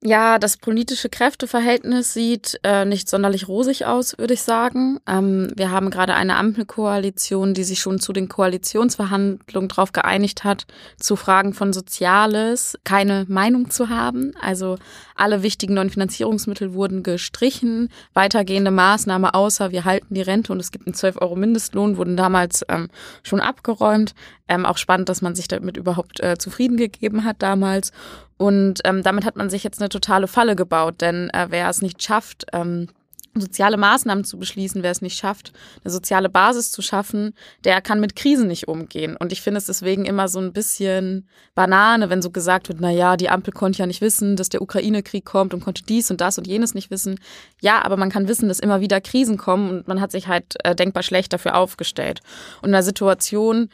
Ja, 0.05 0.37
das 0.37 0.57
politische 0.57 1.07
Kräfteverhältnis 1.07 2.13
sieht 2.13 2.59
äh, 2.63 2.83
nicht 2.83 3.09
sonderlich 3.09 3.47
rosig 3.47 3.85
aus, 3.85 4.17
würde 4.17 4.33
ich 4.33 4.41
sagen. 4.41 4.99
Ähm, 5.07 5.53
wir 5.55 5.71
haben 5.71 5.91
gerade 5.91 6.13
eine 6.13 6.35
Ampelkoalition, 6.35 7.53
die 7.53 7.63
sich 7.63 7.79
schon 7.79 8.01
zu 8.01 8.11
den 8.11 8.27
Koalitionsverhandlungen 8.27 9.69
darauf 9.69 9.93
geeinigt 9.93 10.43
hat, 10.43 10.65
zu 10.97 11.15
Fragen 11.15 11.53
von 11.53 11.71
Soziales 11.71 12.77
keine 12.83 13.23
Meinung 13.29 13.69
zu 13.69 13.87
haben. 13.87 14.33
Also 14.41 14.77
alle 15.15 15.41
wichtigen 15.41 15.75
neuen 15.75 15.89
Finanzierungsmittel 15.89 16.73
wurden 16.73 17.03
gestrichen. 17.03 17.87
Weitergehende 18.13 18.71
Maßnahmen 18.71 19.29
außer 19.29 19.71
wir 19.71 19.85
halten 19.85 20.15
die 20.15 20.21
Rente 20.21 20.51
und 20.51 20.59
es 20.59 20.71
gibt 20.71 20.85
einen 20.85 20.95
12 20.95 21.21
Euro 21.21 21.37
Mindestlohn, 21.37 21.95
wurden 21.95 22.17
damals 22.17 22.65
ähm, 22.67 22.89
schon 23.21 23.39
abgeräumt. 23.39 24.15
Ähm, 24.49 24.65
auch 24.65 24.77
spannend, 24.77 25.07
dass 25.07 25.21
man 25.21 25.35
sich 25.35 25.47
damit 25.47 25.77
überhaupt 25.77 26.19
äh, 26.19 26.37
zufrieden 26.37 26.75
gegeben 26.75 27.23
hat 27.23 27.37
damals. 27.39 27.93
Und 28.43 28.81
ähm, 28.83 29.03
damit 29.03 29.23
hat 29.23 29.37
man 29.37 29.49
sich 29.49 29.63
jetzt 29.63 29.79
eine 29.79 29.87
totale 29.87 30.27
Falle 30.27 30.57
gebaut, 30.57 30.99
denn 30.99 31.29
äh, 31.29 31.45
wer 31.47 31.69
es 31.69 31.81
nicht 31.81 32.03
schafft, 32.03 32.45
ähm, 32.51 32.89
soziale 33.33 33.77
Maßnahmen 33.77 34.25
zu 34.25 34.37
beschließen, 34.37 34.83
wer 34.83 34.91
es 34.91 35.01
nicht 35.01 35.17
schafft, 35.17 35.53
eine 35.81 35.93
soziale 35.93 36.27
Basis 36.27 36.69
zu 36.69 36.81
schaffen, 36.81 37.35
der 37.63 37.79
kann 37.79 38.01
mit 38.01 38.17
Krisen 38.17 38.47
nicht 38.47 38.67
umgehen. 38.67 39.15
Und 39.15 39.31
ich 39.31 39.41
finde 39.41 39.59
es 39.59 39.67
deswegen 39.67 40.03
immer 40.03 40.27
so 40.27 40.39
ein 40.39 40.51
bisschen 40.51 41.25
Banane, 41.55 42.09
wenn 42.09 42.21
so 42.21 42.31
gesagt 42.31 42.67
wird, 42.67 42.79
na 42.81 42.91
ja, 42.91 43.15
die 43.15 43.29
Ampel 43.29 43.53
konnte 43.53 43.79
ja 43.79 43.85
nicht 43.85 44.01
wissen, 44.01 44.35
dass 44.35 44.49
der 44.49 44.61
Ukraine-Krieg 44.61 45.23
kommt 45.23 45.53
und 45.53 45.63
konnte 45.63 45.83
dies 45.83 46.11
und 46.11 46.19
das 46.19 46.37
und 46.37 46.45
jenes 46.45 46.73
nicht 46.73 46.91
wissen. 46.91 47.21
Ja, 47.61 47.81
aber 47.85 47.95
man 47.95 48.11
kann 48.11 48.27
wissen, 48.27 48.49
dass 48.49 48.59
immer 48.59 48.81
wieder 48.81 48.99
Krisen 48.99 49.37
kommen 49.37 49.69
und 49.69 49.87
man 49.87 50.01
hat 50.01 50.11
sich 50.11 50.27
halt 50.27 50.57
äh, 50.65 50.75
denkbar 50.75 51.03
schlecht 51.03 51.31
dafür 51.31 51.55
aufgestellt. 51.55 52.19
Und 52.61 52.69
in 52.69 52.75
einer 52.75 52.83
Situation, 52.83 53.69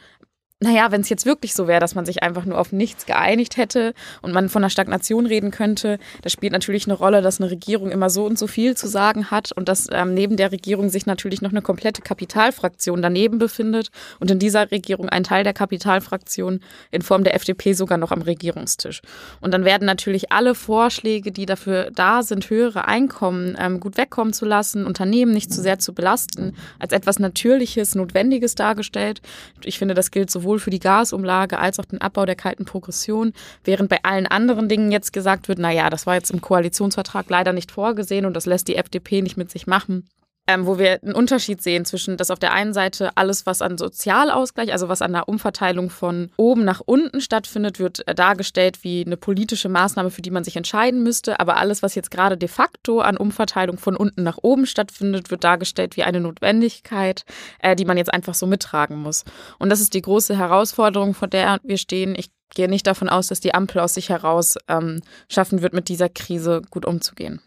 naja, 0.62 0.92
wenn 0.92 1.00
es 1.00 1.08
jetzt 1.08 1.24
wirklich 1.24 1.54
so 1.54 1.66
wäre, 1.66 1.80
dass 1.80 1.94
man 1.94 2.04
sich 2.04 2.22
einfach 2.22 2.44
nur 2.44 2.58
auf 2.58 2.70
nichts 2.70 3.06
geeinigt 3.06 3.56
hätte 3.56 3.94
und 4.20 4.32
man 4.32 4.50
von 4.50 4.62
einer 4.62 4.68
Stagnation 4.68 5.24
reden 5.24 5.50
könnte, 5.50 5.98
das 6.20 6.32
spielt 6.32 6.52
natürlich 6.52 6.86
eine 6.86 6.94
Rolle, 6.94 7.22
dass 7.22 7.40
eine 7.40 7.50
Regierung 7.50 7.90
immer 7.90 8.10
so 8.10 8.26
und 8.26 8.38
so 8.38 8.46
viel 8.46 8.76
zu 8.76 8.86
sagen 8.86 9.30
hat 9.30 9.52
und 9.52 9.70
dass 9.70 9.88
ähm, 9.90 10.12
neben 10.12 10.36
der 10.36 10.52
Regierung 10.52 10.90
sich 10.90 11.06
natürlich 11.06 11.40
noch 11.40 11.50
eine 11.50 11.62
komplette 11.62 12.02
Kapitalfraktion 12.02 13.00
daneben 13.00 13.38
befindet 13.38 13.90
und 14.18 14.30
in 14.30 14.38
dieser 14.38 14.70
Regierung 14.70 15.08
ein 15.08 15.24
Teil 15.24 15.44
der 15.44 15.54
Kapitalfraktion 15.54 16.60
in 16.90 17.00
Form 17.00 17.24
der 17.24 17.34
FDP 17.36 17.72
sogar 17.72 17.96
noch 17.96 18.12
am 18.12 18.20
Regierungstisch. 18.20 19.00
Und 19.40 19.54
dann 19.54 19.64
werden 19.64 19.86
natürlich 19.86 20.30
alle 20.30 20.54
Vorschläge, 20.54 21.32
die 21.32 21.46
dafür 21.46 21.90
da 21.94 22.22
sind, 22.22 22.50
höhere 22.50 22.86
Einkommen 22.86 23.56
ähm, 23.58 23.80
gut 23.80 23.96
wegkommen 23.96 24.34
zu 24.34 24.44
lassen, 24.44 24.84
Unternehmen 24.84 25.32
nicht 25.32 25.54
zu 25.54 25.62
sehr 25.62 25.78
zu 25.78 25.94
belasten, 25.94 26.54
als 26.78 26.92
etwas 26.92 27.18
Natürliches, 27.18 27.94
Notwendiges 27.94 28.56
dargestellt. 28.56 29.22
Ich 29.64 29.78
finde, 29.78 29.94
das 29.94 30.10
gilt 30.10 30.30
sowohl 30.30 30.49
sowohl 30.50 30.58
für 30.58 30.70
die 30.70 30.80
Gasumlage 30.80 31.58
als 31.58 31.78
auch 31.78 31.84
den 31.84 32.00
Abbau 32.00 32.26
der 32.26 32.34
kalten 32.34 32.64
Progression, 32.64 33.32
während 33.62 33.88
bei 33.88 34.02
allen 34.02 34.26
anderen 34.26 34.68
Dingen 34.68 34.90
jetzt 34.90 35.12
gesagt 35.12 35.46
wird, 35.46 35.60
na 35.60 35.70
ja, 35.70 35.90
das 35.90 36.06
war 36.06 36.14
jetzt 36.14 36.32
im 36.32 36.40
Koalitionsvertrag 36.40 37.30
leider 37.30 37.52
nicht 37.52 37.70
vorgesehen 37.70 38.26
und 38.26 38.34
das 38.34 38.46
lässt 38.46 38.66
die 38.66 38.74
FDP 38.74 39.22
nicht 39.22 39.36
mit 39.36 39.50
sich 39.50 39.68
machen 39.68 40.08
ähm, 40.50 40.66
wo 40.66 40.78
wir 40.78 41.00
einen 41.02 41.14
Unterschied 41.14 41.62
sehen 41.62 41.84
zwischen, 41.84 42.16
dass 42.16 42.30
auf 42.30 42.40
der 42.40 42.52
einen 42.52 42.72
Seite 42.72 43.10
alles, 43.14 43.46
was 43.46 43.62
an 43.62 43.78
Sozialausgleich, 43.78 44.72
also 44.72 44.88
was 44.88 45.00
an 45.00 45.12
der 45.12 45.28
Umverteilung 45.28 45.90
von 45.90 46.30
oben 46.36 46.64
nach 46.64 46.80
unten 46.84 47.20
stattfindet, 47.20 47.78
wird 47.78 48.06
äh, 48.08 48.14
dargestellt 48.16 48.82
wie 48.82 49.04
eine 49.06 49.16
politische 49.16 49.68
Maßnahme, 49.68 50.10
für 50.10 50.22
die 50.22 50.32
man 50.32 50.42
sich 50.42 50.56
entscheiden 50.56 51.04
müsste. 51.04 51.38
Aber 51.38 51.56
alles, 51.56 51.82
was 51.82 51.94
jetzt 51.94 52.10
gerade 52.10 52.36
de 52.36 52.48
facto 52.48 53.00
an 53.00 53.16
Umverteilung 53.16 53.78
von 53.78 53.96
unten 53.96 54.24
nach 54.24 54.38
oben 54.42 54.66
stattfindet, 54.66 55.30
wird 55.30 55.44
dargestellt 55.44 55.96
wie 55.96 56.02
eine 56.02 56.20
Notwendigkeit, 56.20 57.24
äh, 57.60 57.76
die 57.76 57.84
man 57.84 57.96
jetzt 57.96 58.12
einfach 58.12 58.34
so 58.34 58.46
mittragen 58.46 58.96
muss. 58.96 59.24
Und 59.60 59.70
das 59.70 59.80
ist 59.80 59.94
die 59.94 60.02
große 60.02 60.36
Herausforderung, 60.36 61.14
vor 61.14 61.28
der 61.28 61.58
wir 61.62 61.78
stehen. 61.78 62.16
Ich 62.16 62.30
gehe 62.54 62.68
nicht 62.68 62.88
davon 62.88 63.08
aus, 63.08 63.28
dass 63.28 63.38
die 63.38 63.54
Ampel 63.54 63.80
aus 63.80 63.94
sich 63.94 64.08
heraus 64.08 64.56
ähm, 64.66 65.02
schaffen 65.28 65.62
wird, 65.62 65.74
mit 65.74 65.88
dieser 65.88 66.08
Krise 66.08 66.62
gut 66.70 66.84
umzugehen. 66.84 67.40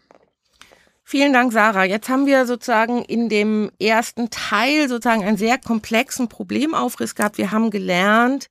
Vielen 1.06 1.34
Dank, 1.34 1.52
Sarah. 1.52 1.84
Jetzt 1.84 2.08
haben 2.08 2.24
wir 2.24 2.46
sozusagen 2.46 3.04
in 3.04 3.28
dem 3.28 3.70
ersten 3.78 4.30
Teil 4.30 4.88
sozusagen 4.88 5.22
einen 5.22 5.36
sehr 5.36 5.58
komplexen 5.58 6.30
Problemaufriss 6.30 7.14
gehabt. 7.14 7.36
Wir 7.36 7.50
haben 7.50 7.70
gelernt, 7.70 8.48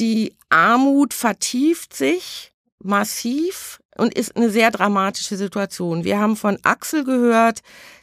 die 0.00 0.36
Armut 0.48 1.14
vertieft 1.14 1.94
sich 1.94 2.52
massiv 2.80 3.80
und 3.96 4.14
ist 4.14 4.36
eine 4.36 4.50
sehr 4.50 4.72
dramatische 4.72 5.36
Situation. 5.36 6.02
Wir 6.02 6.18
haben 6.18 6.36
von 6.36 6.58
Axel 6.64 7.04
gehört, 7.04 7.60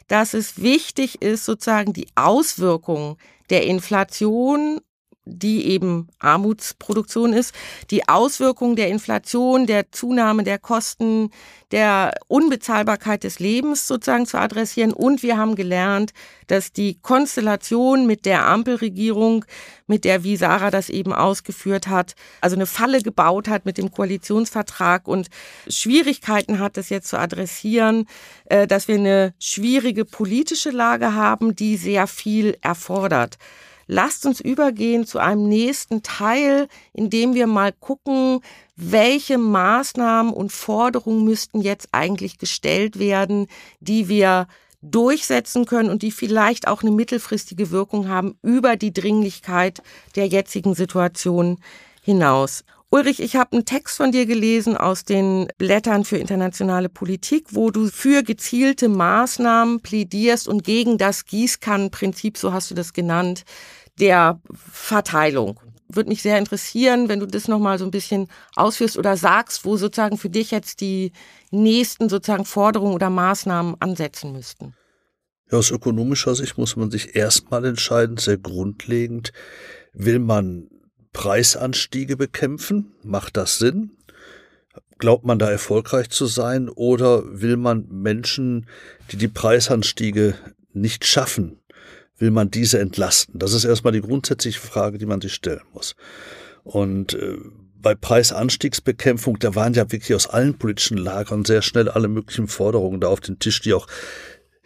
dass 0.08 0.32
es 0.32 0.62
wichtig 0.62 1.20
ist, 1.20 1.44
sozusagen 1.44 1.92
die 1.92 2.08
Auswirkungen 2.14 3.16
der 3.50 3.64
Inflation 3.66 4.80
die 5.26 5.66
eben 5.66 6.08
Armutsproduktion 6.20 7.32
ist, 7.32 7.52
die 7.90 8.08
Auswirkungen 8.08 8.76
der 8.76 8.88
Inflation, 8.88 9.66
der 9.66 9.90
Zunahme 9.90 10.44
der 10.44 10.58
Kosten, 10.58 11.30
der 11.72 12.14
Unbezahlbarkeit 12.28 13.24
des 13.24 13.40
Lebens 13.40 13.88
sozusagen 13.88 14.26
zu 14.26 14.38
adressieren. 14.38 14.92
Und 14.92 15.24
wir 15.24 15.36
haben 15.36 15.56
gelernt, 15.56 16.12
dass 16.46 16.72
die 16.72 17.00
Konstellation 17.00 18.06
mit 18.06 18.24
der 18.24 18.46
Ampelregierung, 18.46 19.44
mit 19.88 20.04
der, 20.04 20.22
wie 20.22 20.36
Sarah 20.36 20.70
das 20.70 20.88
eben 20.90 21.12
ausgeführt 21.12 21.88
hat, 21.88 22.14
also 22.40 22.54
eine 22.54 22.66
Falle 22.66 23.02
gebaut 23.02 23.48
hat 23.48 23.66
mit 23.66 23.78
dem 23.78 23.90
Koalitionsvertrag 23.90 25.08
und 25.08 25.28
Schwierigkeiten 25.68 26.60
hat, 26.60 26.76
das 26.76 26.88
jetzt 26.88 27.08
zu 27.08 27.18
adressieren, 27.18 28.06
äh, 28.44 28.68
dass 28.68 28.86
wir 28.86 28.94
eine 28.94 29.34
schwierige 29.40 30.04
politische 30.04 30.70
Lage 30.70 31.14
haben, 31.14 31.56
die 31.56 31.76
sehr 31.76 32.06
viel 32.06 32.56
erfordert. 32.60 33.38
Lasst 33.86 34.26
uns 34.26 34.40
übergehen 34.40 35.06
zu 35.06 35.18
einem 35.18 35.48
nächsten 35.48 36.02
Teil, 36.02 36.68
in 36.92 37.08
dem 37.10 37.34
wir 37.34 37.46
mal 37.46 37.72
gucken, 37.72 38.40
welche 38.74 39.38
Maßnahmen 39.38 40.32
und 40.32 40.52
Forderungen 40.52 41.24
müssten 41.24 41.60
jetzt 41.60 41.88
eigentlich 41.92 42.38
gestellt 42.38 42.98
werden, 42.98 43.46
die 43.80 44.08
wir 44.08 44.48
durchsetzen 44.82 45.66
können 45.66 45.90
und 45.90 46.02
die 46.02 46.10
vielleicht 46.10 46.68
auch 46.68 46.82
eine 46.82 46.90
mittelfristige 46.90 47.70
Wirkung 47.70 48.08
haben 48.08 48.38
über 48.42 48.76
die 48.76 48.92
Dringlichkeit 48.92 49.82
der 50.14 50.26
jetzigen 50.26 50.74
Situation 50.74 51.58
hinaus. 52.02 52.64
Ulrich, 52.88 53.20
ich 53.20 53.34
habe 53.34 53.52
einen 53.52 53.64
Text 53.64 53.96
von 53.96 54.12
dir 54.12 54.26
gelesen 54.26 54.76
aus 54.76 55.04
den 55.04 55.48
Blättern 55.58 56.04
für 56.04 56.18
internationale 56.18 56.88
Politik, 56.88 57.48
wo 57.50 57.72
du 57.72 57.88
für 57.88 58.22
gezielte 58.22 58.88
Maßnahmen 58.88 59.80
plädierst 59.80 60.46
und 60.46 60.62
gegen 60.62 60.96
das 60.96 61.24
Gießkannenprinzip, 61.24 62.38
so 62.38 62.52
hast 62.52 62.70
du 62.70 62.76
das 62.76 62.92
genannt, 62.92 63.44
der 63.98 64.40
Verteilung. 64.54 65.60
Würde 65.88 66.08
mich 66.08 66.22
sehr 66.22 66.38
interessieren, 66.38 67.08
wenn 67.08 67.20
du 67.20 67.26
das 67.26 67.48
nochmal 67.48 67.78
so 67.78 67.84
ein 67.84 67.90
bisschen 67.90 68.28
ausführst 68.56 68.98
oder 68.98 69.16
sagst, 69.16 69.64
wo 69.64 69.76
sozusagen 69.76 70.18
für 70.18 70.30
dich 70.30 70.50
jetzt 70.50 70.80
die 70.80 71.12
nächsten 71.50 72.08
sozusagen 72.08 72.44
Forderungen 72.44 72.94
oder 72.94 73.08
Maßnahmen 73.08 73.76
ansetzen 73.80 74.32
müssten. 74.32 74.74
Ja, 75.50 75.58
aus 75.58 75.70
ökonomischer 75.70 76.34
Sicht 76.34 76.58
muss 76.58 76.74
man 76.74 76.90
sich 76.90 77.14
erstmal 77.14 77.64
entscheiden, 77.64 78.16
sehr 78.16 78.36
grundlegend, 78.36 79.32
will 79.92 80.18
man 80.18 80.68
Preisanstiege 81.12 82.16
bekämpfen? 82.16 82.92
Macht 83.02 83.36
das 83.36 83.58
Sinn? 83.58 83.92
Glaubt 84.98 85.24
man 85.24 85.38
da 85.38 85.50
erfolgreich 85.50 86.10
zu 86.10 86.26
sein 86.26 86.68
oder 86.68 87.40
will 87.40 87.56
man 87.56 87.86
Menschen, 87.88 88.66
die 89.10 89.16
die 89.16 89.28
Preisanstiege 89.28 90.34
nicht 90.72 91.06
schaffen, 91.06 91.60
will 92.18 92.30
man 92.30 92.50
diese 92.50 92.78
entlasten? 92.78 93.38
Das 93.38 93.52
ist 93.52 93.64
erstmal 93.64 93.92
die 93.92 94.00
grundsätzliche 94.00 94.60
Frage, 94.60 94.98
die 94.98 95.06
man 95.06 95.20
sich 95.20 95.34
stellen 95.34 95.62
muss. 95.72 95.96
Und 96.64 97.14
äh, 97.14 97.36
bei 97.80 97.94
Preisanstiegsbekämpfung, 97.94 99.38
da 99.38 99.54
waren 99.54 99.74
ja 99.74 99.90
wirklich 99.92 100.14
aus 100.14 100.26
allen 100.26 100.58
politischen 100.58 100.96
Lagern 100.96 101.44
sehr 101.44 101.62
schnell 101.62 101.88
alle 101.88 102.08
möglichen 102.08 102.48
Forderungen 102.48 103.00
da 103.00 103.08
auf 103.08 103.20
den 103.20 103.38
Tisch, 103.38 103.60
die 103.60 103.74
auch 103.74 103.86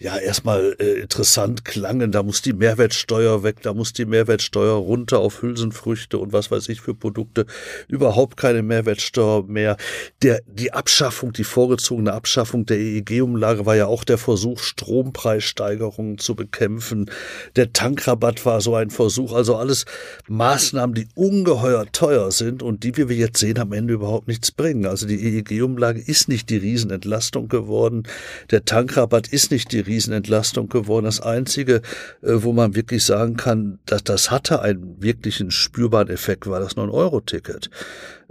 ja 0.00 0.16
erstmal 0.16 0.76
äh, 0.78 1.00
interessant 1.00 1.64
klangen. 1.64 2.10
Da 2.10 2.22
muss 2.22 2.40
die 2.40 2.54
Mehrwertsteuer 2.54 3.42
weg, 3.42 3.56
da 3.62 3.74
muss 3.74 3.92
die 3.92 4.06
Mehrwertsteuer 4.06 4.74
runter 4.74 5.18
auf 5.18 5.42
Hülsenfrüchte 5.42 6.16
und 6.16 6.32
was 6.32 6.50
weiß 6.50 6.70
ich 6.70 6.80
für 6.80 6.94
Produkte. 6.94 7.44
Überhaupt 7.86 8.38
keine 8.38 8.62
Mehrwertsteuer 8.62 9.44
mehr. 9.44 9.76
Der, 10.22 10.40
die 10.46 10.72
Abschaffung, 10.72 11.34
die 11.34 11.44
vorgezogene 11.44 12.14
Abschaffung 12.14 12.64
der 12.64 12.78
EEG-Umlage 12.78 13.66
war 13.66 13.76
ja 13.76 13.86
auch 13.86 14.04
der 14.04 14.16
Versuch, 14.16 14.60
Strompreissteigerungen 14.60 16.16
zu 16.16 16.34
bekämpfen. 16.34 17.10
Der 17.56 17.74
Tankrabatt 17.74 18.46
war 18.46 18.62
so 18.62 18.74
ein 18.74 18.88
Versuch. 18.88 19.34
Also 19.34 19.56
alles 19.56 19.84
Maßnahmen, 20.28 20.94
die 20.94 21.08
ungeheuer 21.14 21.84
teuer 21.92 22.30
sind 22.30 22.62
und 22.62 22.84
die, 22.84 22.96
wie 22.96 23.10
wir 23.10 23.16
jetzt 23.16 23.38
sehen, 23.38 23.58
am 23.58 23.72
Ende 23.72 23.92
überhaupt 23.92 24.28
nichts 24.28 24.50
bringen. 24.50 24.86
Also 24.86 25.06
die 25.06 25.36
EEG-Umlage 25.36 26.00
ist 26.00 26.28
nicht 26.28 26.48
die 26.48 26.56
Riesenentlastung 26.56 27.48
geworden. 27.48 28.04
Der 28.50 28.64
Tankrabatt 28.64 29.28
ist 29.28 29.50
nicht 29.50 29.72
die 29.72 29.89
Riesenentlastung 29.90 30.68
geworden. 30.68 31.04
Das 31.04 31.20
Einzige, 31.20 31.82
äh, 32.22 32.32
wo 32.36 32.52
man 32.52 32.74
wirklich 32.74 33.04
sagen 33.04 33.36
kann, 33.36 33.78
dass 33.86 34.04
das 34.04 34.30
hatte 34.30 34.62
einen 34.62 35.02
wirklichen 35.02 35.50
spürbaren 35.50 36.08
Effekt, 36.08 36.46
war 36.46 36.60
das 36.60 36.76
9-Euro-Ticket. 36.76 37.70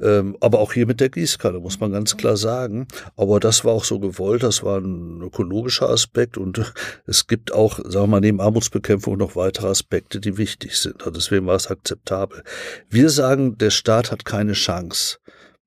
Ähm, 0.01 0.37
aber 0.39 0.59
auch 0.59 0.73
hier 0.73 0.87
mit 0.87 1.01
der 1.01 1.09
Gießkanne, 1.09 1.59
muss 1.59 1.79
man 1.79 1.91
ganz 1.91 2.15
klar 2.15 2.37
sagen. 2.37 2.87
Aber 3.17 3.39
das 3.39 3.65
war 3.65 3.73
auch 3.73 3.83
so 3.83 3.99
gewollt, 3.99 4.43
das 4.43 4.63
war 4.63 4.79
ein 4.79 5.21
ökologischer 5.21 5.89
Aspekt 5.89 6.37
und 6.37 6.73
es 7.05 7.27
gibt 7.27 7.51
auch, 7.51 7.79
sagen 7.79 8.05
wir 8.05 8.07
mal, 8.07 8.21
neben 8.21 8.39
Armutsbekämpfung 8.39 9.17
noch 9.17 9.35
weitere 9.35 9.67
Aspekte, 9.67 10.19
die 10.19 10.37
wichtig 10.37 10.77
sind. 10.77 11.01
Also 11.01 11.11
deswegen 11.11 11.45
war 11.45 11.55
es 11.55 11.67
akzeptabel. 11.67 12.43
Wir 12.89 13.09
sagen, 13.09 13.57
der 13.57 13.71
Staat 13.71 14.11
hat 14.11 14.23
keine 14.25 14.53
Chance, 14.53 15.17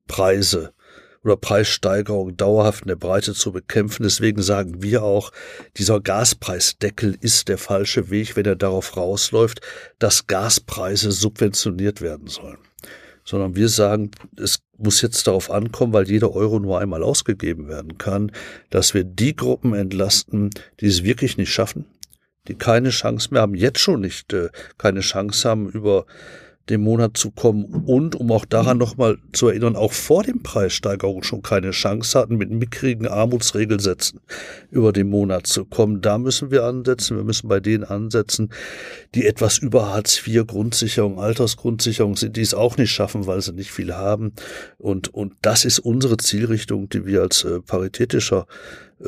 Preise 0.08 0.72
oder 1.24 1.36
Preissteigerungen 1.36 2.36
dauerhaft 2.36 2.82
in 2.82 2.88
der 2.88 2.96
Breite 2.96 3.34
zu 3.34 3.52
bekämpfen. 3.52 4.02
Deswegen 4.02 4.42
sagen 4.42 4.82
wir 4.82 5.02
auch, 5.02 5.30
dieser 5.76 6.00
Gaspreisdeckel 6.00 7.16
ist 7.20 7.48
der 7.48 7.58
falsche 7.58 8.10
Weg, 8.10 8.36
wenn 8.36 8.46
er 8.46 8.56
darauf 8.56 8.96
rausläuft, 8.96 9.60
dass 9.98 10.26
Gaspreise 10.26 11.12
subventioniert 11.12 12.00
werden 12.00 12.26
sollen. 12.26 12.58
Sondern 13.24 13.54
wir 13.54 13.68
sagen, 13.68 14.10
es 14.36 14.62
muss 14.76 15.00
jetzt 15.00 15.28
darauf 15.28 15.50
ankommen, 15.50 15.92
weil 15.92 16.10
jeder 16.10 16.32
Euro 16.32 16.58
nur 16.58 16.80
einmal 16.80 17.04
ausgegeben 17.04 17.68
werden 17.68 17.98
kann, 17.98 18.32
dass 18.70 18.94
wir 18.94 19.04
die 19.04 19.36
Gruppen 19.36 19.74
entlasten, 19.74 20.50
die 20.80 20.86
es 20.86 21.04
wirklich 21.04 21.36
nicht 21.36 21.52
schaffen, 21.52 21.84
die 22.48 22.56
keine 22.56 22.90
Chance 22.90 23.28
mehr 23.30 23.42
haben, 23.42 23.54
jetzt 23.54 23.78
schon 23.78 24.00
nicht 24.00 24.32
äh, 24.32 24.48
keine 24.76 25.00
Chance 25.00 25.48
haben, 25.48 25.68
über 25.68 26.04
dem 26.72 26.82
Monat 26.82 27.16
zu 27.16 27.30
kommen 27.30 27.64
und 27.86 28.16
um 28.16 28.32
auch 28.32 28.44
daran 28.44 28.78
nochmal 28.78 29.18
zu 29.32 29.48
erinnern, 29.48 29.76
auch 29.76 29.92
vor 29.92 30.24
dem 30.24 30.42
Preissteigerung 30.42 31.22
schon 31.22 31.42
keine 31.42 31.70
Chance 31.70 32.18
hatten, 32.18 32.36
mit 32.36 32.50
mickrigen 32.50 33.06
Armutsregelsätzen 33.06 34.20
über 34.70 34.92
den 34.92 35.08
Monat 35.08 35.46
zu 35.46 35.64
kommen. 35.64 36.00
Da 36.00 36.18
müssen 36.18 36.50
wir 36.50 36.64
ansetzen. 36.64 37.16
Wir 37.16 37.24
müssen 37.24 37.48
bei 37.48 37.60
denen 37.60 37.84
ansetzen, 37.84 38.50
die 39.14 39.26
etwas 39.26 39.58
über 39.58 39.92
Hartz 39.92 40.26
IV 40.26 40.46
Grundsicherung, 40.46 41.20
Altersgrundsicherung 41.20 42.16
sind, 42.16 42.36
die 42.36 42.40
es 42.40 42.54
auch 42.54 42.76
nicht 42.76 42.90
schaffen, 42.90 43.26
weil 43.26 43.40
sie 43.42 43.52
nicht 43.52 43.70
viel 43.70 43.94
haben. 43.94 44.32
Und, 44.78 45.12
und 45.14 45.34
das 45.42 45.64
ist 45.64 45.78
unsere 45.78 46.16
Zielrichtung, 46.16 46.88
die 46.88 47.06
wir 47.06 47.22
als 47.22 47.44
äh, 47.44 47.60
paritätischer 47.60 48.46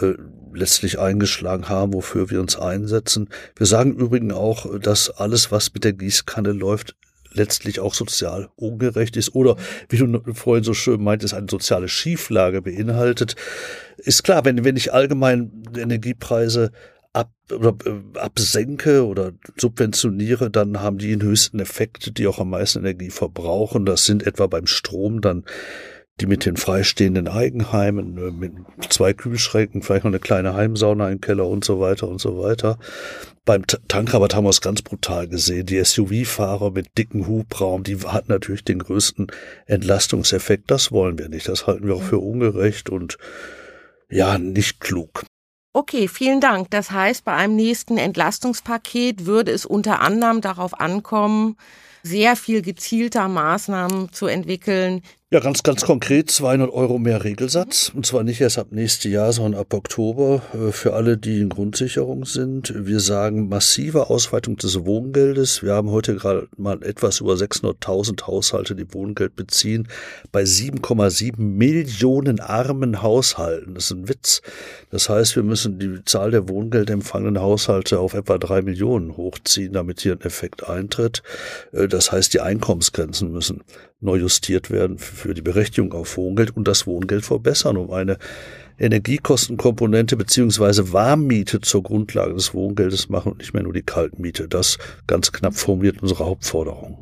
äh, 0.01 0.15
letztlich 0.53 0.99
eingeschlagen 0.99 1.69
haben, 1.69 1.95
wofür 1.95 2.31
wir 2.31 2.41
uns 2.41 2.57
einsetzen. 2.57 3.29
Wir 3.57 3.67
sagen 3.67 3.95
übrigens 3.95 4.35
auch, 4.35 4.79
dass 4.79 5.11
alles, 5.11 5.51
was 5.51 5.73
mit 5.73 5.85
der 5.85 5.93
Gießkanne 5.93 6.53
läuft, 6.53 6.95
letztlich 7.35 7.81
auch 7.81 7.95
sozial 7.95 8.49
ungerecht 8.57 9.17
ist 9.17 9.35
oder, 9.35 9.57
wie 9.89 9.99
du 9.99 10.35
vorhin 10.35 10.65
so 10.65 10.75
schön 10.75 11.03
meintest, 11.03 11.35
eine 11.35 11.49
soziale 11.51 11.89
Schieflage 11.89 12.63
beinhaltet. 12.63 13.37
Ist 13.99 14.25
klar, 14.25 14.45
wenn, 14.45 14.65
wenn 14.65 14.77
ich 14.77 14.93
allgemein 14.93 15.65
Energiepreise 15.77 16.73
ab, 17.13 17.31
oder, 17.53 17.75
äh, 17.85 18.19
absenke 18.19 19.07
oder 19.07 19.33
subventioniere, 19.57 20.51
dann 20.51 20.81
haben 20.81 20.99
die 20.99 21.09
den 21.09 21.23
höchsten 21.23 21.61
Effekt, 21.61 22.19
die 22.19 22.27
auch 22.27 22.39
am 22.39 22.51
meisten 22.51 22.81
Energie 22.81 23.11
verbrauchen. 23.11 23.87
Das 23.87 24.05
sind 24.05 24.27
etwa 24.27 24.47
beim 24.47 24.67
Strom 24.67 25.21
dann 25.21 25.45
die 26.21 26.27
mit 26.27 26.45
den 26.47 26.57
freistehenden 26.57 27.27
Eigenheimen, 27.29 28.19
äh, 28.19 28.31
mit 28.31 28.53
zwei 28.89 29.13
Kühlschränken, 29.13 29.83
vielleicht 29.83 30.05
noch 30.05 30.11
eine 30.11 30.21
kleine 30.21 30.55
Heimsauna 30.55 31.11
im 31.11 31.21
Keller 31.21 31.47
und 31.47 31.65
so 31.65 31.81
weiter 31.81 32.09
und 32.09 32.21
so 32.21 32.39
weiter. 32.39 32.79
Beim 33.45 33.67
Tankrabatt 33.67 34.35
haben 34.35 34.45
wir 34.45 34.51
es 34.51 34.61
ganz 34.61 34.81
brutal 34.81 35.29
gesehen. 35.29 35.67
Die 35.67 35.83
SUV-Fahrer 35.83 36.71
mit 36.71 36.97
dicken 36.97 37.27
Hubraum, 37.27 37.83
die 37.83 37.99
hatten 37.99 38.33
natürlich 38.33 38.65
den 38.65 38.79
größten 38.79 39.27
Entlastungseffekt. 39.67 40.71
Das 40.71 40.93
wollen 40.93 41.19
wir 41.19 41.29
nicht. 41.29 41.49
Das 41.49 41.67
halten 41.67 41.87
wir 41.87 41.97
auch 41.97 42.03
für 42.03 42.19
ungerecht 42.19 42.89
und 42.89 43.19
ja, 44.09 44.39
nicht 44.39 44.81
klug. 44.81 45.25
Okay, 45.75 46.07
vielen 46.07 46.41
Dank. 46.41 46.71
Das 46.71 46.93
heißt, 46.93 47.25
bei 47.25 47.35
einem 47.35 47.57
nächsten 47.57 47.99
Entlastungspaket 47.99 49.27
würde 49.27 49.51
es 49.51 49.67
unter 49.67 50.01
anderem 50.01 50.41
darauf 50.41 50.81
ankommen, 50.81 51.57
sehr 52.05 52.37
viel 52.37 52.63
gezielter 52.63 53.29
Maßnahmen 53.29 54.13
zu 54.13 54.27
entwickeln, 54.27 55.03
ja, 55.31 55.41
ganz, 55.41 55.63
ganz 55.63 55.85
konkret 55.85 56.31
200 56.31 56.71
Euro 56.71 56.99
mehr 56.99 57.25
Regelsatz. 57.25 57.91
Und 57.93 58.07
zwar 58.07 58.23
nicht 58.23 58.41
erst 58.41 58.59
ab 58.59 58.69
nächstes 58.71 59.11
Jahr, 59.11 59.33
sondern 59.33 59.61
ab 59.61 59.73
Oktober 59.73 60.43
äh, 60.53 60.71
für 60.71 60.93
alle, 60.93 61.17
die 61.17 61.41
in 61.41 61.49
Grundsicherung 61.49 62.25
sind. 62.25 62.73
Wir 62.77 63.01
sagen 63.01 63.49
massive 63.49 64.11
Ausweitung 64.11 64.57
des 64.59 64.85
Wohngeldes. 64.85 65.63
Wir 65.63 65.73
haben 65.73 65.91
heute 65.91 66.15
gerade 66.15 66.47
mal 66.57 66.85
etwas 66.85 67.21
über 67.21 67.33
600.000 67.33 68.27
Haushalte, 68.27 68.77
die 68.77 68.93
Wohngeld 68.93 69.35
beziehen. 69.35 69.89
Bei 70.31 70.43
7,7 70.43 71.41
Millionen 71.41 72.39
armen 72.39 73.03
Haushalten. 73.03 73.75
Das 73.75 73.87
ist 73.87 73.93
ein 73.93 74.09
Witz. 74.09 74.43
Das 74.91 75.09
heißt, 75.09 75.37
wir 75.37 75.43
müssen 75.43 75.81
die 75.81 76.05
Zahl 76.05 76.31
der 76.31 76.49
Wohngeldempfangenden 76.49 77.43
Haushalte 77.43 77.99
auf 77.99 78.15
etwa 78.15 78.39
drei 78.39 78.63
Millionen 78.63 79.17
hochziehen, 79.17 79.73
damit 79.73 80.01
hier 80.01 80.13
ein 80.13 80.21
Effekt 80.21 80.69
eintritt. 80.69 81.23
Äh, 81.73 81.89
das 81.89 82.13
heißt, 82.13 82.35
die 82.35 82.41
Einkommensgrenzen 82.41 83.33
müssen 83.33 83.63
neu 84.01 84.17
justiert 84.17 84.71
werden 84.71 84.99
für 84.99 85.35
die 85.35 85.43
Berechtigung 85.43 85.93
auf 85.93 86.17
Wohngeld 86.17 86.57
und 86.57 86.69
das 86.69 86.87
Wohngeld 86.87 87.25
verbessern, 87.25 87.77
um 87.77 87.91
eine 87.91 88.19
Energiekostenkomponente 88.79 90.17
beziehungsweise 90.17 90.93
Warmmiete 90.93 91.61
zur 91.61 91.83
Grundlage 91.83 92.35
des 92.35 92.55
Wohngeldes 92.55 93.09
machen 93.09 93.33
und 93.33 93.39
nicht 93.39 93.55
mehr 93.55 93.63
nur 93.63 93.73
die 93.73 93.83
Kaltmiete. 93.83 94.49
Das 94.49 94.79
ganz 95.07 95.33
knapp 95.33 95.55
formuliert 95.55 96.03
unsere 96.03 96.27
Hauptforderung. 96.27 96.99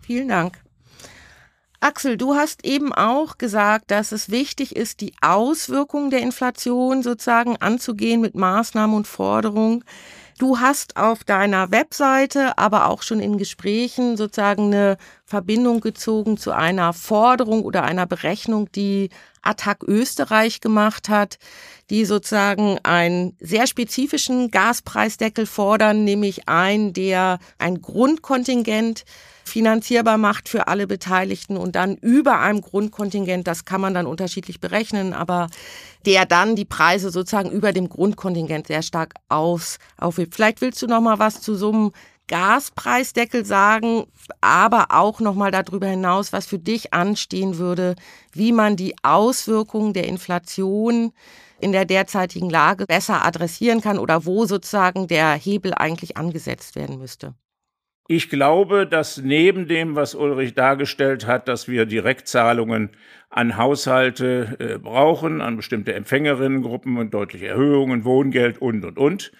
Vielen 0.00 0.28
Dank. 0.28 0.58
Axel, 1.82 2.18
du 2.18 2.34
hast 2.34 2.64
eben 2.64 2.92
auch 2.92 3.38
gesagt, 3.38 3.90
dass 3.90 4.12
es 4.12 4.30
wichtig 4.30 4.76
ist, 4.76 5.00
die 5.00 5.14
Auswirkungen 5.22 6.10
der 6.10 6.20
Inflation 6.20 7.02
sozusagen 7.02 7.56
anzugehen 7.56 8.20
mit 8.20 8.34
Maßnahmen 8.34 8.94
und 8.94 9.06
Forderungen. 9.06 9.82
Du 10.40 10.58
hast 10.58 10.96
auf 10.96 11.22
deiner 11.22 11.70
Webseite, 11.70 12.56
aber 12.56 12.88
auch 12.88 13.02
schon 13.02 13.20
in 13.20 13.36
Gesprächen 13.36 14.16
sozusagen 14.16 14.72
eine 14.72 14.96
Verbindung 15.26 15.82
gezogen 15.82 16.38
zu 16.38 16.52
einer 16.52 16.94
Forderung 16.94 17.62
oder 17.62 17.82
einer 17.82 18.06
Berechnung, 18.06 18.72
die 18.72 19.10
Attac 19.42 19.82
Österreich 19.82 20.62
gemacht 20.62 21.10
hat, 21.10 21.38
die 21.90 22.06
sozusagen 22.06 22.78
einen 22.84 23.36
sehr 23.38 23.66
spezifischen 23.66 24.50
Gaspreisdeckel 24.50 25.44
fordern, 25.44 26.04
nämlich 26.04 26.48
einen, 26.48 26.94
der 26.94 27.38
ein 27.58 27.82
Grundkontingent 27.82 29.04
finanzierbar 29.50 30.18
macht 30.18 30.48
für 30.48 30.68
alle 30.68 30.86
Beteiligten 30.86 31.56
und 31.56 31.76
dann 31.76 31.96
über 31.96 32.40
einem 32.40 32.60
Grundkontingent, 32.60 33.46
das 33.46 33.64
kann 33.64 33.80
man 33.80 33.94
dann 33.94 34.06
unterschiedlich 34.06 34.60
berechnen, 34.60 35.12
aber 35.12 35.48
der 36.06 36.26
dann 36.26 36.56
die 36.56 36.64
Preise 36.64 37.10
sozusagen 37.10 37.50
über 37.50 37.72
dem 37.72 37.88
Grundkontingent 37.88 38.68
sehr 38.68 38.82
stark 38.82 39.14
aufhebt. 39.28 40.34
Vielleicht 40.34 40.60
willst 40.60 40.80
du 40.82 40.86
noch 40.86 41.00
mal 41.00 41.18
was 41.18 41.40
zu 41.40 41.54
so 41.54 41.72
einem 41.72 41.92
Gaspreisdeckel 42.28 43.44
sagen, 43.44 44.04
aber 44.40 44.86
auch 44.90 45.18
noch 45.18 45.34
mal 45.34 45.50
darüber 45.50 45.88
hinaus, 45.88 46.32
was 46.32 46.46
für 46.46 46.60
dich 46.60 46.94
anstehen 46.94 47.58
würde, 47.58 47.96
wie 48.32 48.52
man 48.52 48.76
die 48.76 48.94
Auswirkungen 49.02 49.92
der 49.92 50.06
Inflation 50.06 51.12
in 51.58 51.72
der 51.72 51.84
derzeitigen 51.84 52.48
Lage 52.48 52.86
besser 52.86 53.24
adressieren 53.24 53.80
kann 53.80 53.98
oder 53.98 54.26
wo 54.26 54.46
sozusagen 54.46 55.08
der 55.08 55.32
Hebel 55.32 55.74
eigentlich 55.74 56.16
angesetzt 56.16 56.76
werden 56.76 56.98
müsste. 56.98 57.34
Ich 58.12 58.28
glaube, 58.28 58.88
dass 58.88 59.18
neben 59.18 59.68
dem, 59.68 59.94
was 59.94 60.16
Ulrich 60.16 60.54
dargestellt 60.54 61.28
hat, 61.28 61.46
dass 61.46 61.68
wir 61.68 61.86
Direktzahlungen 61.86 62.90
an 63.28 63.56
Haushalte 63.56 64.56
äh, 64.58 64.78
brauchen, 64.78 65.40
an 65.40 65.56
bestimmte 65.56 65.94
Empfängerinnengruppen 65.94 66.96
und 66.96 67.14
deutliche 67.14 67.46
Erhöhungen, 67.46 68.04
Wohngeld 68.04 68.60
und, 68.60 68.84
und, 68.84 68.98
und, 68.98 69.30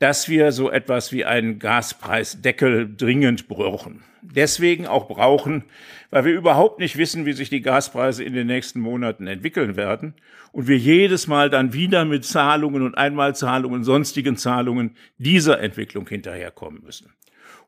dass 0.00 0.28
wir 0.28 0.50
so 0.50 0.68
etwas 0.68 1.12
wie 1.12 1.24
einen 1.24 1.60
Gaspreisdeckel 1.60 2.92
dringend 2.96 3.46
brauchen. 3.46 4.02
Deswegen 4.22 4.88
auch 4.88 5.06
brauchen, 5.06 5.62
weil 6.10 6.24
wir 6.24 6.34
überhaupt 6.34 6.80
nicht 6.80 6.96
wissen, 6.96 7.24
wie 7.24 7.34
sich 7.34 7.50
die 7.50 7.62
Gaspreise 7.62 8.24
in 8.24 8.32
den 8.32 8.48
nächsten 8.48 8.80
Monaten 8.80 9.28
entwickeln 9.28 9.76
werden 9.76 10.14
und 10.50 10.66
wir 10.66 10.76
jedes 10.76 11.28
Mal 11.28 11.50
dann 11.50 11.72
wieder 11.72 12.04
mit 12.04 12.24
Zahlungen 12.24 12.82
und 12.82 12.98
Einmalzahlungen, 12.98 13.84
sonstigen 13.84 14.36
Zahlungen 14.36 14.96
dieser 15.18 15.60
Entwicklung 15.60 16.08
hinterherkommen 16.08 16.82
müssen. 16.82 17.12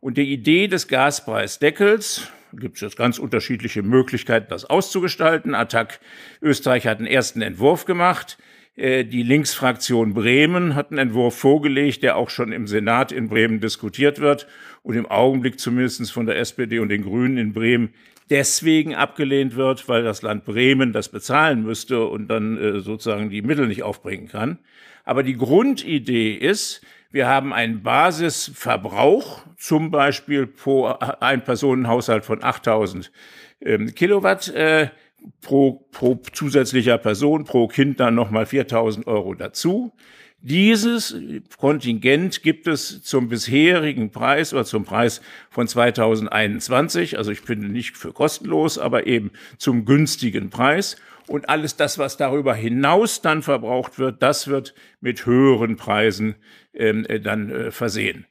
Und 0.01 0.17
die 0.17 0.33
Idee 0.33 0.67
des 0.67 0.89
Gaspreisdeckels, 0.89 2.29
gibt 2.55 2.77
es 2.77 2.81
jetzt 2.81 2.97
ganz 2.97 3.19
unterschiedliche 3.19 3.83
Möglichkeiten, 3.83 4.47
das 4.49 4.65
auszugestalten. 4.65 5.55
Attac 5.55 6.01
Österreich 6.41 6.87
hat 6.87 6.99
einen 6.99 7.07
ersten 7.07 7.43
Entwurf 7.43 7.85
gemacht. 7.85 8.39
Äh, 8.77 9.05
die 9.05 9.23
Linksfraktion 9.23 10.15
Bremen 10.15 10.75
hat 10.75 10.91
einen 10.91 10.99
Entwurf 10.99 11.37
vorgelegt, 11.37 12.03
der 12.03 12.17
auch 12.17 12.31
schon 12.31 12.51
im 12.51 12.67
Senat 12.67 13.13
in 13.13 13.29
Bremen 13.29 13.61
diskutiert 13.61 14.21
wird 14.21 14.47
und 14.83 14.97
im 14.97 15.05
Augenblick 15.05 15.61
zumindest 15.61 16.11
von 16.11 16.25
der 16.25 16.39
SPD 16.39 16.79
und 16.79 16.89
den 16.89 17.03
Grünen 17.03 17.37
in 17.37 17.53
Bremen 17.53 17.91
deswegen 18.31 18.95
abgelehnt 18.95 19.55
wird, 19.55 19.87
weil 19.87 20.03
das 20.03 20.23
Land 20.23 20.47
Bremen 20.47 20.95
das 20.95 21.11
bezahlen 21.11 21.63
müsste 21.63 22.07
und 22.07 22.29
dann 22.29 22.57
äh, 22.57 22.81
sozusagen 22.81 23.29
die 23.29 23.43
Mittel 23.43 23.67
nicht 23.67 23.83
aufbringen 23.83 24.29
kann. 24.29 24.61
Aber 25.05 25.23
die 25.23 25.37
Grundidee 25.37 26.33
ist, 26.35 26.81
wir 27.11 27.27
haben 27.27 27.53
einen 27.53 27.83
Basisverbrauch, 27.83 29.43
zum 29.57 29.91
Beispiel 29.91 30.47
pro 30.47 30.87
ein 30.87 31.45
Personenhaushalt 31.45 32.25
von 32.25 32.43
8000 32.43 33.11
ähm, 33.63 33.95
Kilowatt 33.95 34.49
äh, 34.49 34.89
pro, 35.41 35.87
pro 35.91 36.21
zusätzlicher 36.33 36.99
Person, 36.99 37.45
pro 37.45 37.69
Kind 37.69 38.01
dann 38.01 38.15
nochmal 38.15 38.47
4000 38.47 39.07
Euro 39.07 39.35
dazu. 39.35 39.93
Dieses 40.43 41.15
Kontingent 41.59 42.43
gibt 42.43 42.67
es 42.67 43.03
zum 43.03 43.29
bisherigen 43.29 44.11
Preis 44.11 44.55
oder 44.55 44.65
zum 44.65 44.85
Preis 44.85 45.21
von 45.51 45.69
2021. 45.69 47.19
Also 47.19 47.31
ich 47.31 47.43
finde 47.43 47.69
nicht 47.69 47.99
für 47.99 48.15
kostenlos, 48.15 48.79
aber 48.79 49.07
eben 49.07 49.33
zum 49.59 49.85
günstigen 49.85 50.49
Preis. 50.49 50.97
Und 51.27 51.51
alles 51.51 51.77
das, 51.77 51.99
was 51.99 52.17
darüber 52.17 52.55
hinaus 52.55 53.21
dann 53.21 53.43
verbraucht 53.43 53.99
wird, 53.99 54.23
das 54.23 54.49
wird 54.49 54.75
mit 55.01 55.27
höheren 55.27 55.77
Preisen 55.77 56.37
äh, 56.73 57.21
dann 57.21 57.51
äh, 57.51 57.71
versehen. 57.71 58.27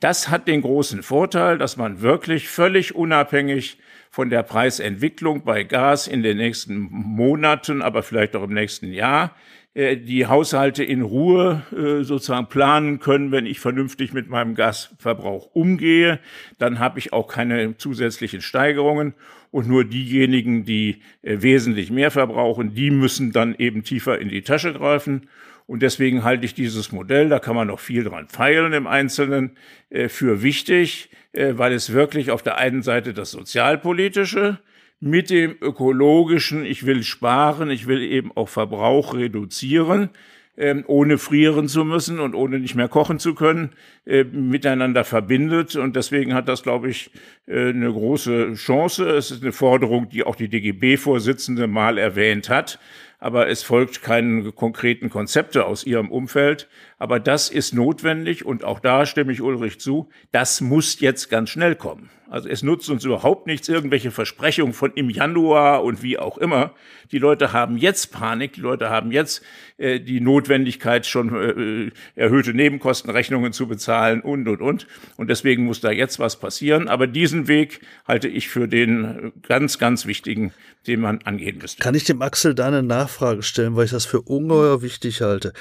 Das 0.00 0.28
hat 0.28 0.46
den 0.46 0.62
großen 0.62 1.02
Vorteil, 1.02 1.58
dass 1.58 1.76
man 1.76 2.00
wirklich 2.00 2.48
völlig 2.48 2.94
unabhängig 2.94 3.78
von 4.10 4.30
der 4.30 4.44
Preisentwicklung 4.44 5.44
bei 5.44 5.64
Gas 5.64 6.06
in 6.06 6.22
den 6.22 6.36
nächsten 6.36 6.78
Monaten, 6.78 7.82
aber 7.82 8.04
vielleicht 8.04 8.36
auch 8.36 8.44
im 8.44 8.54
nächsten 8.54 8.92
Jahr, 8.92 9.34
äh, 9.74 9.96
die 9.96 10.26
Haushalte 10.26 10.84
in 10.84 11.02
Ruhe 11.02 11.62
sozusagen 11.72 12.46
planen 12.48 13.00
können, 13.00 13.32
wenn 13.32 13.46
ich 13.46 13.58
vernünftig 13.58 14.12
mit 14.12 14.28
meinem 14.28 14.54
Gasverbrauch 14.54 15.50
umgehe. 15.52 16.20
Dann 16.58 16.78
habe 16.78 17.00
ich 17.00 17.12
auch 17.12 17.26
keine 17.26 17.76
zusätzlichen 17.76 18.40
Steigerungen. 18.40 19.14
Und 19.50 19.68
nur 19.68 19.84
diejenigen, 19.84 20.64
die 20.64 21.00
wesentlich 21.22 21.90
mehr 21.92 22.10
verbrauchen, 22.10 22.74
die 22.74 22.90
müssen 22.90 23.30
dann 23.30 23.54
eben 23.56 23.84
tiefer 23.84 24.18
in 24.18 24.28
die 24.28 24.42
Tasche 24.42 24.72
greifen. 24.72 25.28
Und 25.66 25.82
deswegen 25.82 26.24
halte 26.24 26.44
ich 26.44 26.54
dieses 26.54 26.92
Modell, 26.92 27.28
da 27.28 27.38
kann 27.38 27.56
man 27.56 27.68
noch 27.68 27.80
viel 27.80 28.04
dran 28.04 28.28
feilen 28.28 28.72
im 28.74 28.86
Einzelnen, 28.86 29.56
äh, 29.88 30.08
für 30.08 30.42
wichtig, 30.42 31.10
äh, 31.32 31.54
weil 31.56 31.72
es 31.72 31.92
wirklich 31.92 32.30
auf 32.30 32.42
der 32.42 32.58
einen 32.58 32.82
Seite 32.82 33.14
das 33.14 33.30
Sozialpolitische 33.30 34.58
mit 35.00 35.30
dem 35.30 35.56
ökologischen, 35.60 36.64
ich 36.64 36.86
will 36.86 37.02
sparen, 37.02 37.70
ich 37.70 37.86
will 37.86 38.02
eben 38.02 38.30
auch 38.34 38.48
Verbrauch 38.48 39.14
reduzieren, 39.14 40.10
ähm, 40.56 40.84
ohne 40.86 41.18
frieren 41.18 41.66
zu 41.66 41.84
müssen 41.84 42.20
und 42.20 42.34
ohne 42.34 42.58
nicht 42.60 42.74
mehr 42.74 42.88
kochen 42.88 43.18
zu 43.18 43.34
können, 43.34 43.70
miteinander 44.04 45.02
verbindet. 45.02 45.74
Und 45.74 45.96
deswegen 45.96 46.32
hat 46.32 46.46
das, 46.46 46.62
glaube 46.62 46.90
ich, 46.90 47.10
eine 47.48 47.90
große 47.90 48.52
Chance. 48.54 49.08
Es 49.08 49.32
ist 49.32 49.42
eine 49.42 49.50
Forderung, 49.50 50.08
die 50.10 50.22
auch 50.22 50.36
die 50.36 50.48
DGB-Vorsitzende 50.48 51.66
mal 51.66 51.98
erwähnt 51.98 52.50
hat 52.50 52.78
aber 53.24 53.48
es 53.48 53.62
folgt 53.62 54.02
keinen 54.02 54.54
konkreten 54.54 55.08
Konzepte 55.08 55.64
aus 55.64 55.84
ihrem 55.84 56.10
Umfeld. 56.10 56.68
Aber 56.98 57.18
das 57.18 57.48
ist 57.48 57.72
notwendig 57.72 58.44
und 58.44 58.64
auch 58.64 58.80
da 58.80 59.06
stimme 59.06 59.32
ich 59.32 59.40
Ulrich 59.40 59.80
zu. 59.80 60.10
Das 60.30 60.60
muss 60.60 61.00
jetzt 61.00 61.30
ganz 61.30 61.48
schnell 61.48 61.74
kommen. 61.74 62.10
Also 62.28 62.48
es 62.48 62.62
nutzt 62.62 62.88
uns 62.90 63.04
überhaupt 63.04 63.46
nichts, 63.46 63.68
irgendwelche 63.68 64.10
Versprechungen 64.10 64.72
von 64.72 64.92
im 64.94 65.10
Januar 65.10 65.84
und 65.84 66.02
wie 66.02 66.18
auch 66.18 66.38
immer. 66.38 66.72
Die 67.12 67.18
Leute 67.18 67.52
haben 67.52 67.76
jetzt 67.76 68.12
Panik, 68.12 68.54
die 68.54 68.60
Leute 68.60 68.90
haben 68.90 69.12
jetzt 69.12 69.42
äh, 69.76 70.00
die 70.00 70.20
Notwendigkeit, 70.20 71.06
schon 71.06 71.92
äh, 72.14 72.20
erhöhte 72.20 72.54
Nebenkostenrechnungen 72.54 73.52
zu 73.52 73.68
bezahlen 73.68 74.20
und, 74.20 74.48
und, 74.48 74.60
und. 74.60 74.86
Und 75.16 75.28
deswegen 75.28 75.64
muss 75.64 75.80
da 75.80 75.90
jetzt 75.90 76.18
was 76.18 76.40
passieren. 76.40 76.88
Aber 76.88 77.06
diesen 77.06 77.46
Weg 77.46 77.80
halte 78.06 78.28
ich 78.28 78.48
für 78.48 78.68
den 78.68 79.32
ganz, 79.46 79.78
ganz 79.78 80.06
wichtigen, 80.06 80.52
den 80.86 81.00
man 81.00 81.20
angehen 81.24 81.58
müsste. 81.58 81.82
Kann 81.82 81.94
ich 81.94 82.04
dem 82.04 82.22
Axel 82.22 82.54
da 82.54 82.68
eine 82.68 82.82
Nachfrage 82.82 83.42
stellen, 83.42 83.76
weil 83.76 83.84
ich 83.84 83.90
das 83.90 84.06
für 84.06 84.22
ungeheuer 84.22 84.82
wichtig 84.82 85.20
halte? 85.20 85.52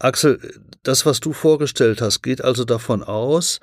Axel, 0.00 0.40
das, 0.82 1.06
was 1.06 1.20
du 1.20 1.32
vorgestellt 1.32 2.00
hast, 2.00 2.22
geht 2.22 2.42
also 2.42 2.64
davon 2.64 3.02
aus, 3.02 3.60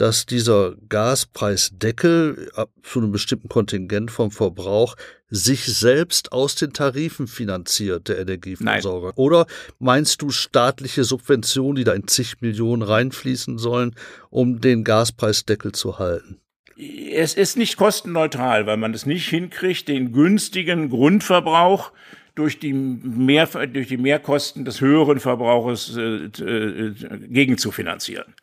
dass 0.00 0.24
dieser 0.24 0.76
Gaspreisdeckel 0.88 2.50
zu 2.82 3.00
einem 3.00 3.12
bestimmten 3.12 3.50
Kontingent 3.50 4.10
vom 4.10 4.30
Verbrauch 4.30 4.96
sich 5.28 5.66
selbst 5.66 6.32
aus 6.32 6.54
den 6.54 6.72
Tarifen 6.72 7.26
finanziert, 7.28 8.08
der 8.08 8.18
Energieversorger? 8.18 9.08
Nein. 9.08 9.16
Oder 9.16 9.46
meinst 9.78 10.22
du 10.22 10.30
staatliche 10.30 11.04
Subventionen, 11.04 11.76
die 11.76 11.84
da 11.84 11.92
in 11.92 12.08
zig 12.08 12.40
Millionen 12.40 12.80
reinfließen 12.80 13.58
sollen, 13.58 13.94
um 14.30 14.62
den 14.62 14.84
Gaspreisdeckel 14.84 15.72
zu 15.72 15.98
halten? 15.98 16.40
Es 17.12 17.34
ist 17.34 17.58
nicht 17.58 17.76
kostenneutral, 17.76 18.64
weil 18.64 18.78
man 18.78 18.94
es 18.94 19.04
nicht 19.04 19.28
hinkriegt, 19.28 19.86
den 19.88 20.12
günstigen 20.12 20.88
Grundverbrauch 20.88 21.92
durch 22.36 22.58
die, 22.58 22.72
Mehr, 22.72 23.46
durch 23.66 23.88
die 23.88 23.98
Mehrkosten 23.98 24.64
des 24.64 24.80
höheren 24.80 25.20
Verbrauches 25.20 25.94
äh, 25.94 26.24
äh, 26.24 26.94
gegen 27.28 27.58
zu 27.58 27.70
finanzieren 27.70 28.34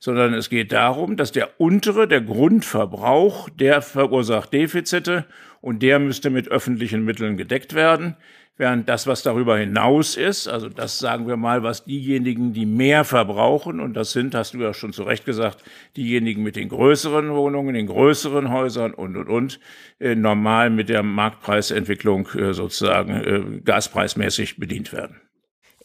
sondern 0.00 0.32
es 0.34 0.48
geht 0.48 0.72
darum, 0.72 1.16
dass 1.16 1.30
der 1.30 1.60
untere, 1.60 2.08
der 2.08 2.22
Grundverbrauch, 2.22 3.50
der 3.50 3.82
verursacht 3.82 4.52
Defizite 4.52 5.26
und 5.60 5.82
der 5.82 5.98
müsste 5.98 6.30
mit 6.30 6.48
öffentlichen 6.48 7.04
Mitteln 7.04 7.36
gedeckt 7.36 7.74
werden. 7.74 8.16
Während 8.56 8.90
das, 8.90 9.06
was 9.06 9.22
darüber 9.22 9.56
hinaus 9.56 10.16
ist, 10.16 10.46
also 10.46 10.68
das 10.68 10.98
sagen 10.98 11.26
wir 11.26 11.38
mal, 11.38 11.62
was 11.62 11.84
diejenigen, 11.84 12.52
die 12.52 12.66
mehr 12.66 13.04
verbrauchen, 13.04 13.80
und 13.80 13.94
das 13.94 14.12
sind, 14.12 14.34
hast 14.34 14.52
du 14.52 14.58
ja 14.58 14.74
schon 14.74 14.92
zu 14.92 15.02
Recht 15.02 15.24
gesagt, 15.24 15.64
diejenigen 15.96 16.42
mit 16.42 16.56
den 16.56 16.68
größeren 16.68 17.32
Wohnungen, 17.32 17.74
den 17.74 17.86
größeren 17.86 18.50
Häusern 18.50 18.92
und, 18.92 19.16
und, 19.16 19.28
und, 19.28 19.60
äh, 19.98 20.14
normal 20.14 20.68
mit 20.68 20.90
der 20.90 21.02
Marktpreisentwicklung 21.02 22.28
äh, 22.34 22.52
sozusagen 22.52 23.14
äh, 23.14 23.60
gaspreismäßig 23.64 24.58
bedient 24.58 24.92
werden. 24.92 25.22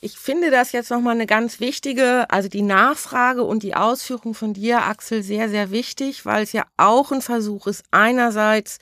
Ich 0.06 0.20
finde 0.20 0.52
das 0.52 0.72
jetzt 0.72 0.92
nochmal 0.92 1.16
eine 1.16 1.26
ganz 1.26 1.60
wichtige, 1.60 2.30
also 2.30 2.48
die 2.48 2.62
Nachfrage 2.62 3.42
und 3.42 3.64
die 3.64 3.74
Ausführung 3.74 4.36
von 4.36 4.54
dir, 4.54 4.84
Axel, 4.84 5.24
sehr, 5.24 5.50
sehr 5.50 5.72
wichtig, 5.72 6.28
weil 6.28 6.44
es 6.44 6.52
ja 6.52 6.64
auch 6.78 7.12
ein 7.12 7.24
Versuch 7.24 7.66
ist, 7.66 7.84
einerseits 7.90 8.78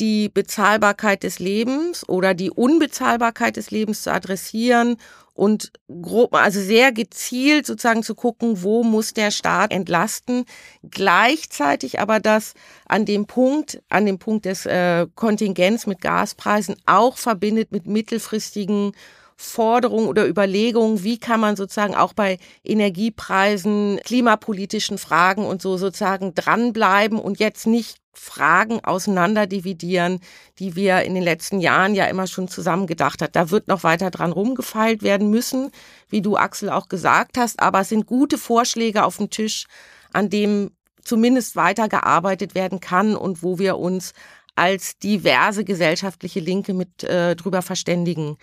die 0.00 0.30
Bezahlbarkeit 0.30 1.24
des 1.24 1.40
Lebens 1.40 2.08
oder 2.08 2.32
die 2.32 2.50
Unbezahlbarkeit 2.50 3.58
des 3.58 3.70
Lebens 3.70 4.00
zu 4.00 4.10
adressieren 4.10 4.96
und 5.34 5.72
grob, 5.88 6.34
also 6.34 6.58
sehr 6.58 6.90
gezielt 6.90 7.66
sozusagen 7.66 8.02
zu 8.02 8.14
gucken, 8.14 8.62
wo 8.62 8.82
muss 8.82 9.12
der 9.12 9.32
Staat 9.32 9.72
entlasten, 9.72 10.46
gleichzeitig 10.88 12.00
aber 12.00 12.18
das 12.18 12.54
an 12.86 13.04
dem 13.04 13.26
Punkt, 13.26 13.82
an 13.90 14.06
dem 14.06 14.18
Punkt 14.18 14.46
des 14.46 14.64
äh, 14.64 15.06
Kontingents 15.16 15.86
mit 15.86 16.00
Gaspreisen 16.00 16.76
auch 16.86 17.18
verbindet 17.18 17.72
mit 17.72 17.86
mittelfristigen 17.86 18.92
Forderungen 19.36 20.08
oder 20.08 20.26
Überlegungen, 20.26 21.04
wie 21.04 21.18
kann 21.18 21.40
man 21.40 21.56
sozusagen 21.56 21.94
auch 21.94 22.14
bei 22.14 22.38
Energiepreisen, 22.64 24.00
klimapolitischen 24.04 24.96
Fragen 24.96 25.44
und 25.44 25.60
so 25.60 25.76
sozusagen 25.76 26.34
dranbleiben 26.34 27.18
und 27.18 27.38
jetzt 27.38 27.66
nicht 27.66 27.98
Fragen 28.14 28.82
auseinanderdividieren, 28.82 30.20
die 30.58 30.74
wir 30.74 31.02
in 31.02 31.14
den 31.14 31.22
letzten 31.22 31.60
Jahren 31.60 31.94
ja 31.94 32.06
immer 32.06 32.26
schon 32.26 32.48
zusammen 32.48 32.86
gedacht 32.86 33.20
hat. 33.20 33.36
Da 33.36 33.50
wird 33.50 33.68
noch 33.68 33.84
weiter 33.84 34.10
dran 34.10 34.32
rumgefeilt 34.32 35.02
werden 35.02 35.28
müssen, 35.28 35.70
wie 36.08 36.22
du 36.22 36.38
Axel 36.38 36.70
auch 36.70 36.88
gesagt 36.88 37.36
hast, 37.36 37.60
aber 37.60 37.80
es 37.80 37.90
sind 37.90 38.06
gute 38.06 38.38
Vorschläge 38.38 39.04
auf 39.04 39.18
dem 39.18 39.28
Tisch, 39.28 39.66
an 40.14 40.30
dem 40.30 40.70
zumindest 41.04 41.56
weitergearbeitet 41.56 42.54
werden 42.54 42.80
kann 42.80 43.16
und 43.16 43.42
wo 43.42 43.58
wir 43.58 43.76
uns 43.76 44.14
als 44.54 44.98
diverse 44.98 45.64
gesellschaftliche 45.64 46.40
Linke 46.40 46.72
mit 46.72 47.04
äh, 47.04 47.36
drüber 47.36 47.60
verständigen 47.60 48.38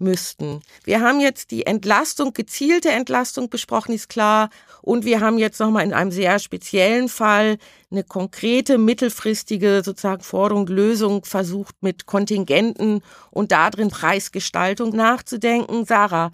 müssten. 0.00 0.60
Wir 0.84 1.00
haben 1.00 1.20
jetzt 1.20 1.50
die 1.50 1.66
Entlastung, 1.66 2.32
gezielte 2.32 2.90
Entlastung 2.90 3.48
besprochen, 3.48 3.94
ist 3.94 4.08
klar. 4.08 4.50
Und 4.82 5.04
wir 5.04 5.20
haben 5.20 5.38
jetzt 5.38 5.60
nochmal 5.60 5.84
in 5.84 5.92
einem 5.92 6.10
sehr 6.10 6.38
speziellen 6.38 7.08
Fall 7.08 7.58
eine 7.90 8.04
konkrete, 8.04 8.78
mittelfristige 8.78 9.82
sozusagen 9.84 10.22
Forderung, 10.22 10.66
Lösung 10.66 11.24
versucht 11.24 11.74
mit 11.82 12.06
Kontingenten 12.06 13.02
und 13.30 13.52
darin 13.52 13.88
Preisgestaltung 13.88 14.94
nachzudenken. 14.94 15.84
Sarah, 15.84 16.30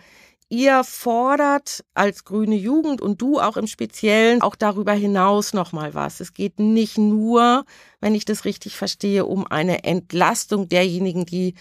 Ihr 0.55 0.85
fordert 0.85 1.85
als 1.95 2.23
grüne 2.23 2.55
Jugend 2.55 3.03
und 3.03 3.21
du 3.21 3.41
auch 3.41 3.57
im 3.57 3.67
Speziellen 3.67 4.41
auch 4.41 4.55
darüber 4.55 4.93
hinaus 4.93 5.53
nochmal 5.53 5.95
was. 5.95 6.21
Es 6.21 6.33
geht 6.33 6.61
nicht 6.61 6.97
nur, 6.97 7.65
wenn 8.01 8.15
ich 8.15 8.25
das 8.25 8.45
richtig 8.45 8.77
verstehe, 8.77 9.27
um 9.27 9.49
eine 9.49 9.83
Entlastung 9.83 10.69
derjenigen, 10.69 11.27
die 11.27 11.55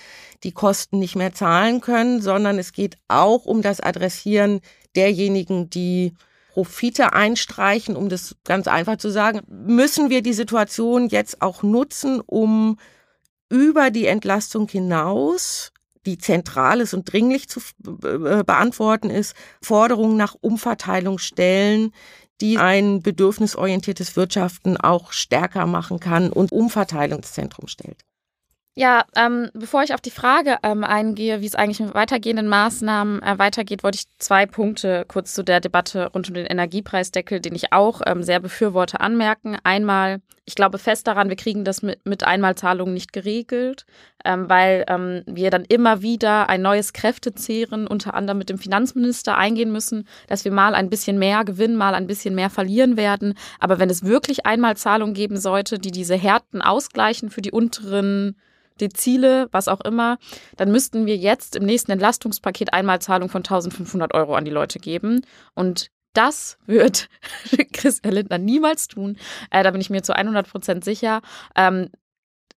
die 0.44 0.52
Kosten 0.52 1.00
nicht 1.00 1.16
mehr 1.16 1.34
zahlen 1.34 1.82
können, 1.82 2.22
sondern 2.22 2.60
es 2.60 2.72
geht 2.72 3.00
auch 3.08 3.46
um 3.46 3.64
das 3.64 3.80
Adressieren 3.80 4.60
derjenigen, 4.96 5.72
die 5.72 6.14
Profite 6.52 7.14
einstreichen, 7.14 7.96
um 7.96 8.10
das 8.10 8.36
ganz 8.44 8.68
einfach 8.68 8.98
zu 8.98 9.10
sagen. 9.10 9.42
Müssen 9.48 10.12
wir 10.12 10.22
die 10.22 10.34
Situation 10.34 11.08
jetzt 11.08 11.42
auch 11.42 11.64
nutzen, 11.64 12.22
um 12.24 12.78
über 13.50 13.90
die 13.90 14.06
Entlastung 14.06 14.68
hinaus 14.68 15.73
die 16.06 16.18
zentral 16.18 16.82
ist 16.82 16.94
und 16.94 17.12
dringlich 17.12 17.48
zu 17.50 17.62
beantworten 17.80 19.10
ist, 19.10 19.36
Forderungen 19.62 20.18
nach 20.18 20.36
Umverteilung 20.42 21.18
stellen, 21.18 21.92
die 22.42 22.58
ein 22.58 23.02
bedürfnisorientiertes 23.02 24.16
Wirtschaften 24.16 24.78
auch 24.78 25.12
stärker 25.12 25.66
machen 25.66 26.00
kann 26.00 26.32
und 26.32 26.52
Umverteilung 26.52 27.20
ins 27.20 27.34
Zentrum 27.34 27.68
stellt. 27.68 28.04
Ja, 28.76 29.06
ähm, 29.16 29.52
bevor 29.54 29.84
ich 29.84 29.94
auf 29.94 30.02
die 30.02 30.10
Frage 30.10 30.58
ähm, 30.64 30.84
eingehe, 30.84 31.42
wie 31.42 31.46
es 31.46 31.54
eigentlich 31.54 31.80
mit 31.80 31.94
weitergehenden 31.94 32.48
Maßnahmen 32.48 33.22
äh, 33.22 33.38
weitergeht, 33.38 33.84
wollte 33.84 34.00
ich 34.00 34.06
zwei 34.18 34.48
Punkte 34.48 35.06
kurz 35.08 35.36
zu 35.36 35.44
der 35.44 35.60
Debatte 35.60 36.08
rund 36.08 36.28
um 36.28 36.34
den 36.34 36.48
Energiepreisdeckel, 36.48 37.40
den 37.40 37.54
ich 37.54 37.72
auch 37.72 38.02
ähm, 38.08 38.24
sehr 38.24 38.40
befürworte, 38.40 39.00
anmerken. 39.00 39.58
Einmal, 39.64 40.22
ich 40.46 40.56
glaube 40.56 40.80
fest 40.80 41.06
daran, 41.06 41.30
wir 41.30 41.36
kriegen 41.36 41.64
das 41.66 41.84
mit, 41.84 42.04
mit 42.08 42.24
Einmalzahlungen 42.24 42.96
nicht 42.96 43.14
geregelt, 43.14 43.86
ähm, 44.26 44.50
weil 44.50 44.86
ähm, 44.88 45.22
wir 45.28 45.52
dann 45.52 45.66
immer 45.66 46.02
wieder 46.02 46.50
ein 46.50 46.64
neues 46.64 46.94
Kräftezehren 46.94 47.86
unter 47.86 48.16
anderem 48.16 48.40
mit 48.40 48.50
dem 48.50 48.58
Finanzminister 48.58 49.38
eingehen 49.38 49.72
müssen, 49.72 50.08
dass 50.28 50.46
wir 50.46 50.52
mal 50.52 50.74
ein 50.74 50.90
bisschen 50.90 51.20
mehr 51.20 51.46
gewinnen, 51.46 51.76
mal 51.76 51.94
ein 51.94 52.08
bisschen 52.08 52.34
mehr 52.34 52.50
verlieren 52.50 52.98
werden. 52.98 53.36
Aber 53.60 53.78
wenn 53.78 53.92
es 53.92 54.04
wirklich 54.04 54.48
Einmalzahlungen 54.48 55.14
geben 55.14 55.38
sollte, 55.38 55.78
die 55.78 55.92
diese 55.92 56.16
Härten 56.16 56.64
ausgleichen 56.64 57.30
für 57.30 57.44
die 57.44 57.52
unteren 57.52 58.36
die 58.80 58.90
Ziele, 58.90 59.48
was 59.52 59.68
auch 59.68 59.82
immer, 59.82 60.18
dann 60.58 60.72
müssten 60.72 61.06
wir 61.06 61.18
jetzt 61.18 61.56
im 61.56 61.64
nächsten 61.64 61.92
Entlastungspaket 61.92 62.74
Einmalzahlung 62.74 63.30
von 63.30 63.40
1500 63.40 64.14
Euro 64.14 64.36
an 64.36 64.46
die 64.46 64.52
Leute 64.52 64.80
geben. 64.80 65.22
Und 65.56 65.88
das 66.14 66.58
wird 66.66 67.10
Christian 67.74 68.14
Lindner 68.14 68.38
niemals 68.38 68.88
tun. 68.88 69.18
Äh, 69.52 69.64
da 69.64 69.72
bin 69.72 69.82
ich 69.82 69.90
mir 69.90 70.04
zu 70.04 70.16
100 70.16 70.50
Prozent 70.50 70.84
sicher. 70.84 71.22
Ähm, 71.56 71.90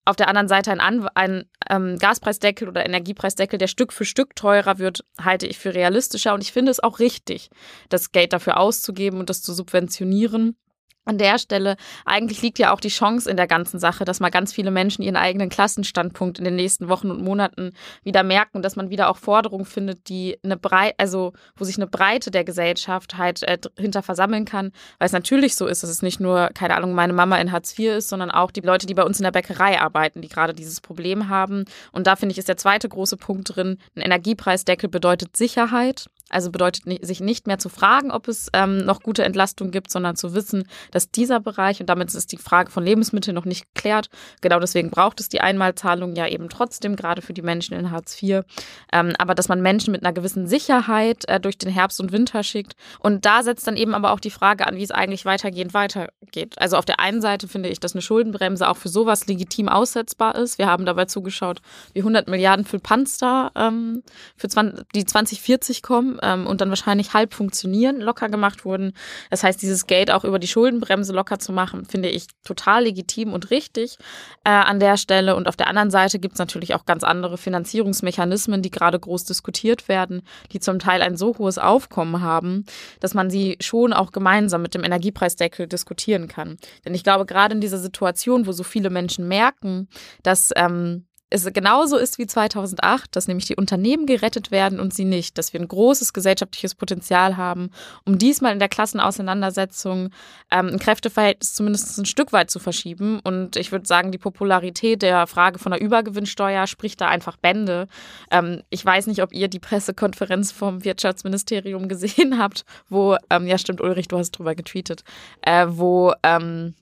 auf 0.06 0.18
der 0.18 0.28
anderen 0.28 0.50
Seite 0.50 0.72
ein, 0.72 0.82
An 0.82 1.08
ein 1.16 1.46
ähm, 1.70 1.98
Gaspreisdeckel 1.98 2.68
oder 2.68 2.86
Energiepreisdeckel, 2.86 3.58
der 3.58 3.68
Stück 3.68 3.94
für 3.94 4.04
Stück 4.04 4.36
teurer 4.36 4.78
wird, 4.78 5.06
halte 5.20 5.48
ich 5.48 5.58
für 5.60 5.74
realistischer. 5.74 6.34
Und 6.34 6.42
ich 6.42 6.52
finde 6.52 6.72
es 6.72 6.82
auch 6.82 7.00
richtig, 7.00 7.50
das 7.90 8.12
Geld 8.12 8.34
dafür 8.34 8.58
auszugeben 8.58 9.20
und 9.20 9.30
das 9.30 9.42
zu 9.42 9.54
subventionieren 9.54 10.58
an 11.06 11.18
der 11.18 11.38
Stelle, 11.38 11.76
eigentlich 12.06 12.42
liegt 12.42 12.60
ja 12.60 12.74
auch 12.74 12.80
die 12.80 12.90
Chance 12.90 13.30
in 13.30 13.38
der 13.38 13.48
ganzen 13.48 13.80
Sache, 13.80 14.06
dass 14.06 14.20
mal 14.20 14.32
ganz 14.32 14.54
viele 14.54 14.72
Menschen 14.72 15.04
ihren 15.04 15.16
eigenen 15.16 15.50
Klassenstandpunkt 15.50 16.40
in 16.40 16.46
den 16.46 16.56
nächsten 16.56 16.90
Wochen 16.90 17.12
und 17.12 17.22
Monaten 17.22 17.74
wieder 18.04 18.24
merken 18.24 18.64
dass 18.64 18.76
man 18.76 18.90
wieder 18.90 19.10
auch 19.10 19.18
Forderungen 19.18 19.66
findet, 19.66 20.10
die 20.10 20.40
eine 20.44 20.58
Breite, 20.58 20.96
also 20.98 21.34
wo 21.56 21.64
sich 21.64 21.78
eine 21.78 21.88
Breite 21.88 22.32
der 22.32 22.44
Gesellschaft 22.44 23.18
halt 23.18 23.44
äh, 23.44 23.58
hinter 23.78 24.02
versammeln 24.02 24.46
kann. 24.46 24.72
Weil 24.98 25.06
es 25.06 25.12
natürlich 25.12 25.56
so 25.56 25.68
ist, 25.68 25.84
dass 25.84 25.90
es 25.90 26.02
nicht 26.02 26.20
nur, 26.20 26.50
keine 26.54 26.76
Ahnung, 26.76 26.94
meine 26.94 27.14
Mama 27.14 27.38
in 27.38 27.52
Hartz 27.52 27.78
IV 27.78 27.98
ist, 27.98 28.10
sondern 28.10 28.32
auch 28.32 28.52
die 28.52 28.62
Leute, 28.62 28.88
die 28.88 28.94
bei 28.94 29.04
uns 29.04 29.20
in 29.20 29.24
der 29.24 29.32
Bäckerei 29.32 29.80
arbeiten, 29.80 30.22
die 30.22 30.30
gerade 30.30 30.54
dieses 30.54 30.82
Problem 30.82 31.30
haben. 31.30 31.66
Und 31.92 32.08
da 32.08 32.16
finde 32.16 32.32
ich, 32.32 32.40
ist 32.40 32.50
der 32.50 32.58
zweite 32.58 32.90
große 32.90 33.18
Punkt 33.18 33.56
drin. 33.56 33.78
Ein 33.96 34.02
Energiepreisdeckel 34.02 34.90
bedeutet 34.90 35.36
Sicherheit. 35.38 36.08
Also 36.30 36.50
bedeutet 36.50 36.84
sich 37.06 37.20
nicht 37.20 37.46
mehr 37.46 37.60
zu 37.60 37.70
fragen, 37.70 38.10
ob 38.10 38.28
es 38.28 38.50
ähm, 38.54 38.78
noch 38.78 39.02
gute 39.04 39.24
Entlastung 39.24 39.70
gibt, 39.70 39.92
sondern 39.92 40.16
zu 40.16 40.34
wissen, 40.34 40.64
dass 40.94 41.12
dieser 41.12 41.40
Bereich, 41.40 41.80
und 41.80 41.88
damit 41.88 42.14
ist 42.14 42.32
die 42.32 42.38
Frage 42.38 42.72
von 42.72 42.84
Lebensmitteln 42.84 43.36
noch 43.36 43.46
nicht 43.46 43.74
geklärt, 43.74 44.10
genau 44.42 44.60
deswegen 44.60 44.90
braucht 44.90 45.20
es 45.20 45.30
die 45.30 45.42
Einmalzahlung 45.42 46.16
ja 46.16 46.28
eben 46.28 46.50
trotzdem, 46.50 46.96
gerade 46.96 47.22
für 47.22 47.34
die 47.34 47.42
Menschen 47.42 47.74
in 47.74 47.92
Hartz 47.92 48.22
IV, 48.22 48.44
ähm, 48.92 49.14
aber 49.18 49.36
dass 49.36 49.50
man 49.50 49.62
Menschen 49.62 49.92
mit 49.92 50.04
einer 50.04 50.14
gewissen 50.14 50.48
Sicherheit 50.48 51.28
äh, 51.28 51.40
durch 51.40 51.58
den 51.58 51.72
Herbst 51.72 52.00
und 52.00 52.12
Winter 52.12 52.44
schickt. 52.44 52.74
Und 53.00 53.26
da 53.26 53.44
setzt 53.44 53.68
dann 53.68 53.78
eben 53.78 53.94
aber 53.94 54.12
auch 54.12 54.20
die 54.20 54.30
Frage 54.30 54.68
an, 54.68 54.76
wie 54.76 54.84
es 54.84 54.92
eigentlich 54.92 55.26
weitergehend 55.26 55.74
weitergeht. 55.74 56.56
Also 56.58 56.78
auf 56.78 56.86
der 56.86 57.00
einen 57.00 57.22
Seite 57.22 57.48
finde 57.48 57.70
ich, 57.70 57.80
dass 57.80 57.94
eine 57.94 58.02
Schuldenbremse 58.02 58.68
auch 58.70 58.78
für 58.78 58.90
sowas 58.90 59.28
legitim 59.28 59.70
aussetzbar 59.70 60.36
ist. 60.36 60.58
Wir 60.58 60.68
haben 60.68 60.86
dabei 60.86 61.06
zugeschaut, 61.06 61.62
wie 61.94 62.00
100 62.00 62.28
Milliarden 62.28 62.66
für 62.66 62.80
Panzer 62.80 63.52
ähm, 63.56 64.04
für 64.36 64.48
20, 64.48 64.86
die 64.94 65.06
2040 65.06 65.82
kommen 65.82 66.20
ähm, 66.22 66.46
und 66.46 66.62
dann 66.62 66.70
wahrscheinlich 66.70 67.14
halb 67.14 67.34
funktionieren, 67.34 68.00
locker 68.00 68.30
gemacht 68.30 68.66
wurden. 68.66 68.94
Das 69.30 69.44
heißt, 69.44 69.62
dieses 69.62 69.88
Geld 69.88 70.12
auch 70.12 70.24
über 70.24 70.40
die 70.40 70.48
Schuldenbremse 70.84 71.14
locker 71.14 71.40
zu 71.40 71.52
machen, 71.52 71.86
finde 71.86 72.10
ich 72.10 72.28
total 72.44 72.84
legitim 72.84 73.34
und 73.34 73.52
richtig 73.52 73.98
äh, 74.44 74.50
an 74.50 74.80
der 74.80 74.98
Stelle. 74.98 75.36
Und 75.36 75.48
auf 75.48 75.56
der 75.56 75.68
anderen 75.68 75.92
Seite 75.92 76.20
gibt 76.20 76.34
es 76.34 76.40
natürlich 76.40 76.76
auch 76.76 76.86
ganz 76.86 77.04
andere 77.04 77.38
Finanzierungsmechanismen, 77.38 78.62
die 78.62 78.72
gerade 78.72 79.00
groß 79.00 79.26
diskutiert 79.26 79.88
werden, 79.88 80.22
die 80.52 80.60
zum 80.60 80.80
Teil 80.80 81.02
ein 81.02 81.18
so 81.18 81.38
hohes 81.38 81.58
Aufkommen 81.58 82.22
haben, 82.22 82.66
dass 83.00 83.14
man 83.14 83.30
sie 83.30 83.58
schon 83.60 83.94
auch 83.94 84.12
gemeinsam 84.12 84.62
mit 84.62 84.74
dem 84.74 84.84
Energiepreisdeckel 84.84 85.68
diskutieren 85.68 86.28
kann. 86.28 86.58
Denn 86.86 86.94
ich 86.94 87.04
glaube, 87.04 87.26
gerade 87.26 87.56
in 87.56 87.62
dieser 87.62 87.80
Situation, 87.80 88.46
wo 88.46 88.52
so 88.52 88.64
viele 88.64 88.90
Menschen 88.90 89.28
merken, 89.28 89.88
dass 90.24 90.52
ähm, 90.56 91.06
es 91.34 91.52
genauso 91.52 91.98
ist 91.98 92.20
wie 92.20 92.28
2008, 92.28 93.16
dass 93.16 93.28
nämlich 93.28 93.46
die 93.46 93.56
Unternehmen 93.56 94.06
gerettet 94.06 94.52
werden 94.52 94.80
und 94.80 94.94
sie 94.94 95.04
nicht, 95.04 95.40
dass 95.40 95.52
wir 95.52 95.60
ein 95.60 95.68
großes 95.68 96.14
gesellschaftliches 96.14 96.76
Potenzial 96.76 97.38
haben, 97.38 97.72
um 98.06 98.20
diesmal 98.20 98.54
in 98.54 98.60
der 98.60 98.70
Klassenauseinandersetzung 98.70 100.12
ähm, 100.52 100.68
ein 100.68 100.78
Kräfteverhältnis 100.78 101.56
zumindest 101.56 101.98
ein 101.98 102.06
Stück 102.06 102.34
weit 102.34 102.52
zu 102.52 102.60
verschieben. 102.60 103.20
Und 103.24 103.56
ich 103.56 103.72
würde 103.72 103.88
sagen, 103.88 104.12
die 104.12 104.20
Popularität 104.20 105.02
der 105.02 105.26
Frage 105.26 105.58
von 105.58 105.72
der 105.72 105.82
Übergewinnsteuer 105.82 106.68
spricht 106.68 107.02
da 107.02 107.08
einfach 107.08 107.38
Bände. 107.38 107.88
Ähm, 108.30 108.62
ich 108.70 108.86
weiß 108.86 109.08
nicht, 109.08 109.24
ob 109.24 109.34
ihr 109.34 109.48
die 109.48 109.60
Pressekonferenz 109.60 110.52
vom 110.52 110.84
Wirtschaftsministerium 110.84 111.88
gesehen 111.88 112.38
habt, 112.38 112.64
wo, 112.90 113.18
ähm, 113.32 113.48
ja 113.48 113.58
stimmt, 113.58 113.82
Ulrich, 113.82 114.08
du 114.08 114.20
hast 114.20 114.32
drüber 114.34 114.54
getweetet, 114.54 115.04
äh, 115.42 115.66
wo 115.68 116.14
ähm, 116.22 116.76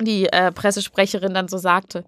die 0.00 0.24
äh, 0.32 0.52
Pressesprecherin 0.52 1.34
dann 1.34 1.48
so 1.48 1.58
sagte, 1.58 2.06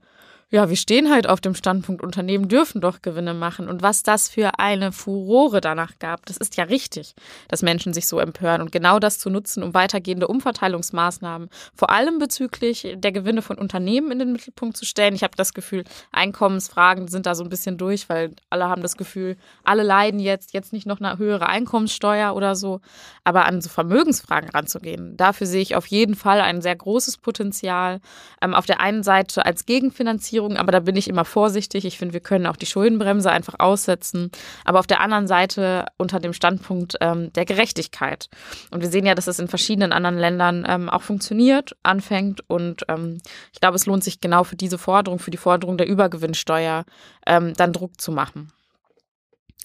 ja, 0.52 0.68
wir 0.68 0.76
stehen 0.76 1.10
halt 1.10 1.26
auf 1.26 1.40
dem 1.40 1.54
Standpunkt, 1.54 2.02
Unternehmen 2.02 2.46
dürfen 2.46 2.82
doch 2.82 3.00
Gewinne 3.00 3.32
machen. 3.32 3.68
Und 3.68 3.80
was 3.80 4.02
das 4.02 4.28
für 4.28 4.58
eine 4.58 4.92
Furore 4.92 5.62
danach 5.62 5.98
gab, 5.98 6.26
das 6.26 6.36
ist 6.36 6.58
ja 6.58 6.64
richtig, 6.64 7.14
dass 7.48 7.62
Menschen 7.62 7.94
sich 7.94 8.06
so 8.06 8.18
empören. 8.18 8.60
Und 8.60 8.70
genau 8.70 8.98
das 8.98 9.18
zu 9.18 9.30
nutzen, 9.30 9.62
um 9.62 9.72
weitergehende 9.72 10.28
Umverteilungsmaßnahmen, 10.28 11.48
vor 11.74 11.88
allem 11.88 12.18
bezüglich 12.18 12.86
der 12.96 13.12
Gewinne 13.12 13.40
von 13.40 13.56
Unternehmen 13.56 14.12
in 14.12 14.18
den 14.18 14.32
Mittelpunkt 14.32 14.76
zu 14.76 14.84
stellen. 14.84 15.14
Ich 15.14 15.22
habe 15.22 15.34
das 15.36 15.54
Gefühl, 15.54 15.84
Einkommensfragen 16.12 17.08
sind 17.08 17.24
da 17.24 17.34
so 17.34 17.44
ein 17.44 17.48
bisschen 17.48 17.78
durch, 17.78 18.10
weil 18.10 18.34
alle 18.50 18.68
haben 18.68 18.82
das 18.82 18.98
Gefühl, 18.98 19.38
alle 19.64 19.82
leiden 19.82 20.20
jetzt, 20.20 20.52
jetzt 20.52 20.74
nicht 20.74 20.86
noch 20.86 21.00
eine 21.00 21.16
höhere 21.16 21.48
Einkommenssteuer 21.48 22.34
oder 22.34 22.56
so. 22.56 22.82
Aber 23.24 23.46
an 23.46 23.62
so 23.62 23.70
Vermögensfragen 23.70 24.50
ranzugehen, 24.50 25.16
dafür 25.16 25.46
sehe 25.46 25.62
ich 25.62 25.76
auf 25.76 25.86
jeden 25.86 26.14
Fall 26.14 26.42
ein 26.42 26.60
sehr 26.60 26.76
großes 26.76 27.16
Potenzial. 27.16 28.00
Ähm, 28.42 28.52
auf 28.52 28.66
der 28.66 28.80
einen 28.80 29.02
Seite 29.02 29.46
als 29.46 29.64
Gegenfinanzierung 29.64 30.41
Finanzierung, 30.42 30.56
aber 30.56 30.72
da 30.72 30.80
bin 30.80 30.96
ich 30.96 31.08
immer 31.08 31.24
vorsichtig. 31.24 31.84
Ich 31.84 31.98
finde, 31.98 32.14
wir 32.14 32.20
können 32.20 32.46
auch 32.46 32.56
die 32.56 32.66
Schuldenbremse 32.66 33.30
einfach 33.30 33.54
aussetzen. 33.58 34.30
Aber 34.64 34.78
auf 34.78 34.86
der 34.86 35.00
anderen 35.00 35.26
Seite 35.26 35.86
unter 35.98 36.20
dem 36.20 36.32
Standpunkt 36.32 36.96
ähm, 37.00 37.32
der 37.32 37.44
Gerechtigkeit. 37.44 38.28
Und 38.70 38.80
wir 38.80 38.88
sehen 38.88 39.06
ja, 39.06 39.14
dass 39.14 39.26
es 39.26 39.38
in 39.38 39.48
verschiedenen 39.48 39.92
anderen 39.92 40.18
Ländern 40.18 40.66
ähm, 40.68 40.88
auch 40.88 41.02
funktioniert, 41.02 41.76
anfängt. 41.82 42.40
Und 42.48 42.84
ähm, 42.88 43.18
ich 43.52 43.60
glaube, 43.60 43.76
es 43.76 43.86
lohnt 43.86 44.04
sich 44.04 44.20
genau 44.20 44.44
für 44.44 44.56
diese 44.56 44.78
Forderung, 44.78 45.18
für 45.18 45.30
die 45.30 45.38
Forderung 45.38 45.76
der 45.76 45.88
Übergewinnsteuer, 45.88 46.84
ähm, 47.26 47.54
dann 47.54 47.72
Druck 47.72 48.00
zu 48.00 48.12
machen. 48.12 48.52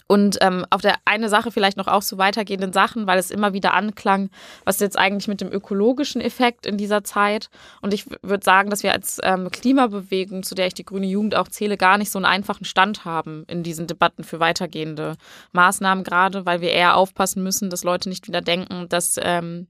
Und 0.07 0.37
ähm, 0.41 0.65
auf 0.69 0.81
der 0.81 0.95
eine 1.03 1.27
Sache 1.27 1.51
vielleicht 1.51 1.75
noch 1.75 1.87
auch 1.87 2.03
zu 2.03 2.17
weitergehenden 2.17 2.71
Sachen, 2.71 3.07
weil 3.07 3.19
es 3.19 3.29
immer 3.29 3.51
wieder 3.51 3.73
anklang, 3.73 4.29
was 4.63 4.79
jetzt 4.79 4.97
eigentlich 4.97 5.27
mit 5.27 5.41
dem 5.41 5.51
ökologischen 5.51 6.21
Effekt 6.21 6.65
in 6.65 6.77
dieser 6.77 7.03
Zeit. 7.03 7.49
Und 7.81 7.93
ich 7.93 8.05
würde 8.21 8.43
sagen, 8.43 8.69
dass 8.69 8.83
wir 8.83 8.93
als 8.93 9.19
ähm, 9.23 9.51
Klimabewegung, 9.51 10.43
zu 10.43 10.55
der 10.55 10.67
ich 10.67 10.73
die 10.73 10.85
grüne 10.85 11.07
Jugend 11.07 11.35
auch 11.35 11.49
zähle, 11.49 11.75
gar 11.75 11.97
nicht 11.97 12.09
so 12.09 12.19
einen 12.19 12.25
einfachen 12.25 12.63
Stand 12.63 13.03
haben 13.03 13.43
in 13.47 13.63
diesen 13.63 13.85
Debatten 13.85 14.23
für 14.23 14.39
weitergehende 14.39 15.17
Maßnahmen, 15.51 16.05
gerade 16.05 16.45
weil 16.45 16.61
wir 16.61 16.71
eher 16.71 16.95
aufpassen 16.95 17.43
müssen, 17.43 17.69
dass 17.69 17.83
Leute 17.83 18.07
nicht 18.07 18.27
wieder 18.27 18.41
denken, 18.41 18.87
dass 18.87 19.19
ähm, 19.21 19.67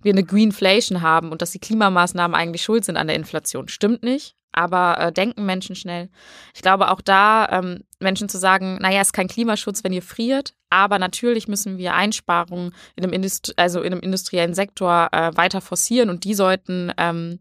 wir 0.00 0.12
eine 0.12 0.22
Greenflation 0.22 1.02
haben 1.02 1.32
und 1.32 1.42
dass 1.42 1.50
die 1.50 1.58
Klimamaßnahmen 1.58 2.36
eigentlich 2.36 2.62
schuld 2.62 2.84
sind 2.84 2.96
an 2.96 3.08
der 3.08 3.16
Inflation. 3.16 3.66
Stimmt 3.66 4.04
nicht 4.04 4.37
aber 4.52 4.98
äh, 4.98 5.12
denken 5.12 5.46
Menschen 5.46 5.76
schnell. 5.76 6.08
Ich 6.54 6.62
glaube 6.62 6.90
auch 6.90 7.00
da, 7.00 7.48
ähm, 7.50 7.84
Menschen 8.00 8.28
zu 8.28 8.38
sagen, 8.38 8.78
naja, 8.80 9.00
es 9.00 9.08
ist 9.08 9.12
kein 9.12 9.28
Klimaschutz, 9.28 9.84
wenn 9.84 9.92
ihr 9.92 10.02
friert, 10.02 10.54
aber 10.70 10.98
natürlich 10.98 11.48
müssen 11.48 11.78
wir 11.78 11.94
Einsparungen 11.94 12.74
in 12.96 13.04
einem, 13.04 13.12
Indust 13.12 13.54
also 13.56 13.82
in 13.82 13.92
einem 13.92 14.02
industriellen 14.02 14.54
Sektor 14.54 15.08
äh, 15.12 15.36
weiter 15.36 15.60
forcieren 15.60 16.10
und 16.10 16.24
die 16.24 16.34
sollten, 16.34 16.92
ähm, 16.96 17.40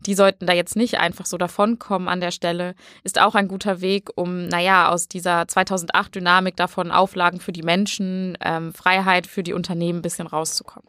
die 0.00 0.14
sollten 0.14 0.46
da 0.46 0.52
jetzt 0.52 0.76
nicht 0.76 0.98
einfach 0.98 1.26
so 1.26 1.38
davonkommen 1.38 2.08
an 2.08 2.20
der 2.20 2.30
Stelle, 2.30 2.74
ist 3.02 3.20
auch 3.20 3.34
ein 3.34 3.48
guter 3.48 3.80
Weg, 3.80 4.10
um, 4.16 4.46
naja, 4.46 4.90
aus 4.90 5.08
dieser 5.08 5.42
2008-Dynamik 5.42 6.56
davon 6.56 6.90
Auflagen 6.90 7.40
für 7.40 7.52
die 7.52 7.62
Menschen, 7.62 8.36
ähm, 8.40 8.72
Freiheit 8.74 9.26
für 9.26 9.42
die 9.42 9.54
Unternehmen 9.54 10.00
ein 10.00 10.02
bisschen 10.02 10.26
rauszukommen. 10.26 10.88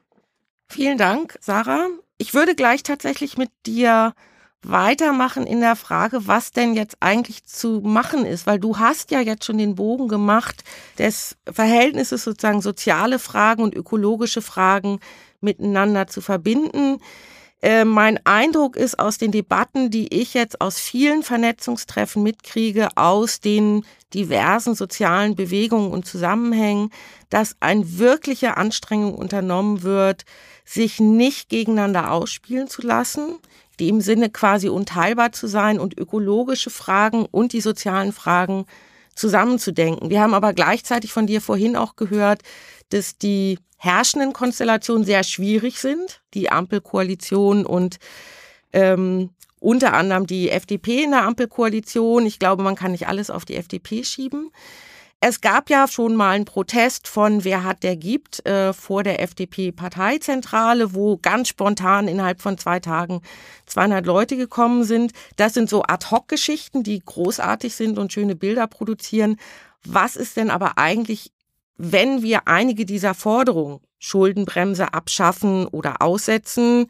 Vielen 0.68 0.98
Dank, 0.98 1.38
Sarah. 1.42 1.88
Ich 2.18 2.34
würde 2.34 2.56
gleich 2.56 2.84
tatsächlich 2.84 3.38
mit 3.38 3.52
dir 3.66 4.14
weitermachen 4.70 5.46
in 5.46 5.60
der 5.60 5.76
Frage, 5.76 6.28
was 6.28 6.52
denn 6.52 6.74
jetzt 6.74 6.98
eigentlich 7.00 7.46
zu 7.46 7.82
machen 7.84 8.26
ist, 8.26 8.48
weil 8.48 8.60
du 8.60 8.78
hast 8.78 9.12
ja 9.12 9.20
jetzt 9.20 9.46
schon 9.46 9.58
den 9.58 9.76
Bogen 9.76 10.08
gemacht 10.08 10.64
des 10.98 11.38
Verhältnisses 11.52 12.24
sozusagen 12.24 12.62
soziale 12.62 13.20
Fragen 13.20 13.64
und 13.64 13.76
ökologische 13.76 14.42
Fragen 14.42 15.00
miteinander 15.42 16.08
zu 16.08 16.22
verbinden. 16.22 17.00
Äh, 17.62 17.86
mein 17.86 18.20
Eindruck 18.26 18.76
ist 18.76 19.00
aus 19.00 19.18
den 19.18 19.32
Debatten, 19.32 19.90
die 19.90 20.14
ich 20.14 20.34
jetzt 20.34 20.62
aus 20.62 20.78
vielen 20.78 21.24
Vernetzungstreffen 21.24 22.22
mitkriege, 22.22 22.90
aus 22.96 23.40
den 23.40 23.86
diversen 24.14 24.76
sozialen 24.76 25.36
Bewegungen 25.36 25.92
und 25.92 26.06
Zusammenhängen, 26.06 26.92
dass 27.30 27.56
eine 27.62 27.98
wirkliche 27.98 28.58
Anstrengung 28.58 29.16
unternommen 29.16 29.84
wird, 29.84 30.26
sich 30.64 31.00
nicht 31.00 31.50
gegeneinander 31.50 32.12
ausspielen 32.12 32.68
zu 32.68 32.82
lassen, 32.82 33.40
dem 33.80 34.02
Sinne 34.02 34.30
quasi 34.30 34.70
unteilbar 34.70 35.32
zu 35.32 35.48
sein 35.48 35.80
und 35.80 35.98
ökologische 35.98 36.70
Fragen 36.70 37.26
und 37.26 37.54
die 37.54 37.62
sozialen 37.62 38.12
Fragen 38.12 38.66
zusammenzudenken. 39.16 40.10
Wir 40.10 40.22
haben 40.22 40.34
aber 40.34 40.54
gleichzeitig 40.54 41.14
von 41.14 41.28
dir 41.28 41.42
vorhin 41.42 41.76
auch 41.76 41.96
gehört, 41.96 42.42
dass 42.90 43.18
die 43.18 43.60
herrschenden 43.78 44.34
Konstellationen 44.34 45.06
sehr 45.06 45.24
schwierig 45.24 45.80
sind, 45.80 46.22
die 46.34 46.50
Ampelkoalition 46.50 47.66
und 47.66 47.98
ähm, 48.74 49.30
unter 49.60 49.94
anderem 49.94 50.28
die 50.28 50.50
FDP 50.50 51.04
in 51.04 51.12
der 51.12 51.24
Ampelkoalition. 51.24 52.26
Ich 52.26 52.40
glaube, 52.40 52.64
man 52.64 52.76
kann 52.76 52.92
nicht 52.92 53.08
alles 53.08 53.30
auf 53.30 53.46
die 53.46 53.56
FDP 53.56 54.04
schieben. 54.04 54.52
Es 55.22 55.42
gab 55.42 55.70
ja 55.70 55.88
schon 55.88 56.16
mal 56.16 56.32
einen 56.32 56.46
Protest 56.46 57.08
von 57.08 57.44
Wer 57.44 57.64
hat 57.64 57.84
der 57.84 57.96
gibt 57.96 58.46
äh, 58.46 58.74
vor 58.74 59.02
der 59.02 59.22
FDP-Parteizentrale, 59.22 60.94
wo 60.94 61.18
ganz 61.18 61.48
spontan 61.48 62.08
innerhalb 62.08 62.42
von 62.42 62.58
zwei 62.58 62.80
Tagen 62.80 63.22
200 63.66 64.06
Leute 64.06 64.38
gekommen 64.38 64.84
sind. 64.84 65.14
Das 65.36 65.54
sind 65.54 65.70
so 65.70 65.84
Ad-Hoc-Geschichten, 65.84 66.84
die 66.84 67.00
großartig 67.00 67.76
sind 67.76 67.98
und 67.98 68.14
schöne 68.14 68.36
Bilder 68.36 68.68
produzieren. 68.68 69.38
Was 69.84 70.16
ist 70.16 70.38
denn 70.38 70.52
aber 70.52 70.78
eigentlich, 70.78 71.32
wenn 71.78 72.22
wir 72.22 72.48
einige 72.48 72.86
dieser 72.86 73.14
Forderungen, 73.14 73.80
Schuldenbremse 73.98 74.94
abschaffen 74.94 75.66
oder 75.66 76.02
aussetzen, 76.02 76.88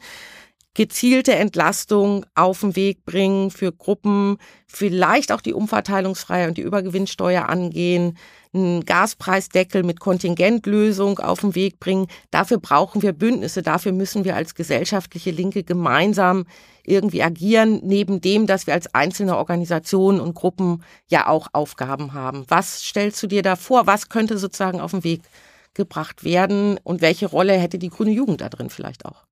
gezielte 0.76 1.34
Entlastung 1.34 2.26
auf 2.34 2.60
den 2.60 2.76
Weg 2.76 3.06
bringen 3.06 3.50
für 3.50 3.72
Gruppen, 3.72 4.36
vielleicht 4.66 5.32
auch 5.32 5.40
die 5.40 5.54
Umverteilungsfreie 5.54 6.48
und 6.48 6.58
die 6.58 6.62
Übergewinnsteuer 6.62 7.48
angehen, 7.48 8.18
einen 8.52 8.84
Gaspreisdeckel 8.84 9.84
mit 9.84 10.00
Kontingentlösung 10.00 11.18
auf 11.18 11.40
den 11.40 11.54
Weg 11.54 11.80
bringen. 11.80 12.08
Dafür 12.30 12.58
brauchen 12.58 13.00
wir 13.00 13.14
Bündnisse, 13.14 13.62
dafür 13.62 13.92
müssen 13.92 14.26
wir 14.26 14.36
als 14.36 14.54
gesellschaftliche 14.54 15.30
Linke 15.30 15.64
gemeinsam 15.64 16.44
irgendwie 16.84 17.22
agieren, 17.22 17.80
neben 17.82 18.20
dem, 18.20 18.46
dass 18.46 18.66
wir 18.66 18.74
als 18.74 18.94
einzelne 18.94 19.38
Organisationen 19.38 20.20
und 20.20 20.34
Gruppen 20.34 20.84
ja 21.08 21.26
auch 21.26 21.48
Aufgaben 21.54 22.12
haben. 22.12 22.44
Was 22.48 22.82
stellst 22.84 23.22
du 23.22 23.26
dir 23.26 23.40
da 23.40 23.56
vor? 23.56 23.86
Was 23.86 24.10
könnte 24.10 24.36
sozusagen 24.36 24.82
auf 24.82 24.90
den 24.90 25.04
Weg 25.04 25.22
gebracht 25.72 26.22
werden 26.22 26.78
und 26.84 27.00
welche 27.00 27.26
Rolle 27.26 27.54
hätte 27.54 27.78
die 27.78 27.88
grüne 27.88 28.10
Jugend 28.10 28.42
da 28.42 28.50
drin 28.50 28.68
vielleicht 28.68 29.06
auch? 29.06 29.25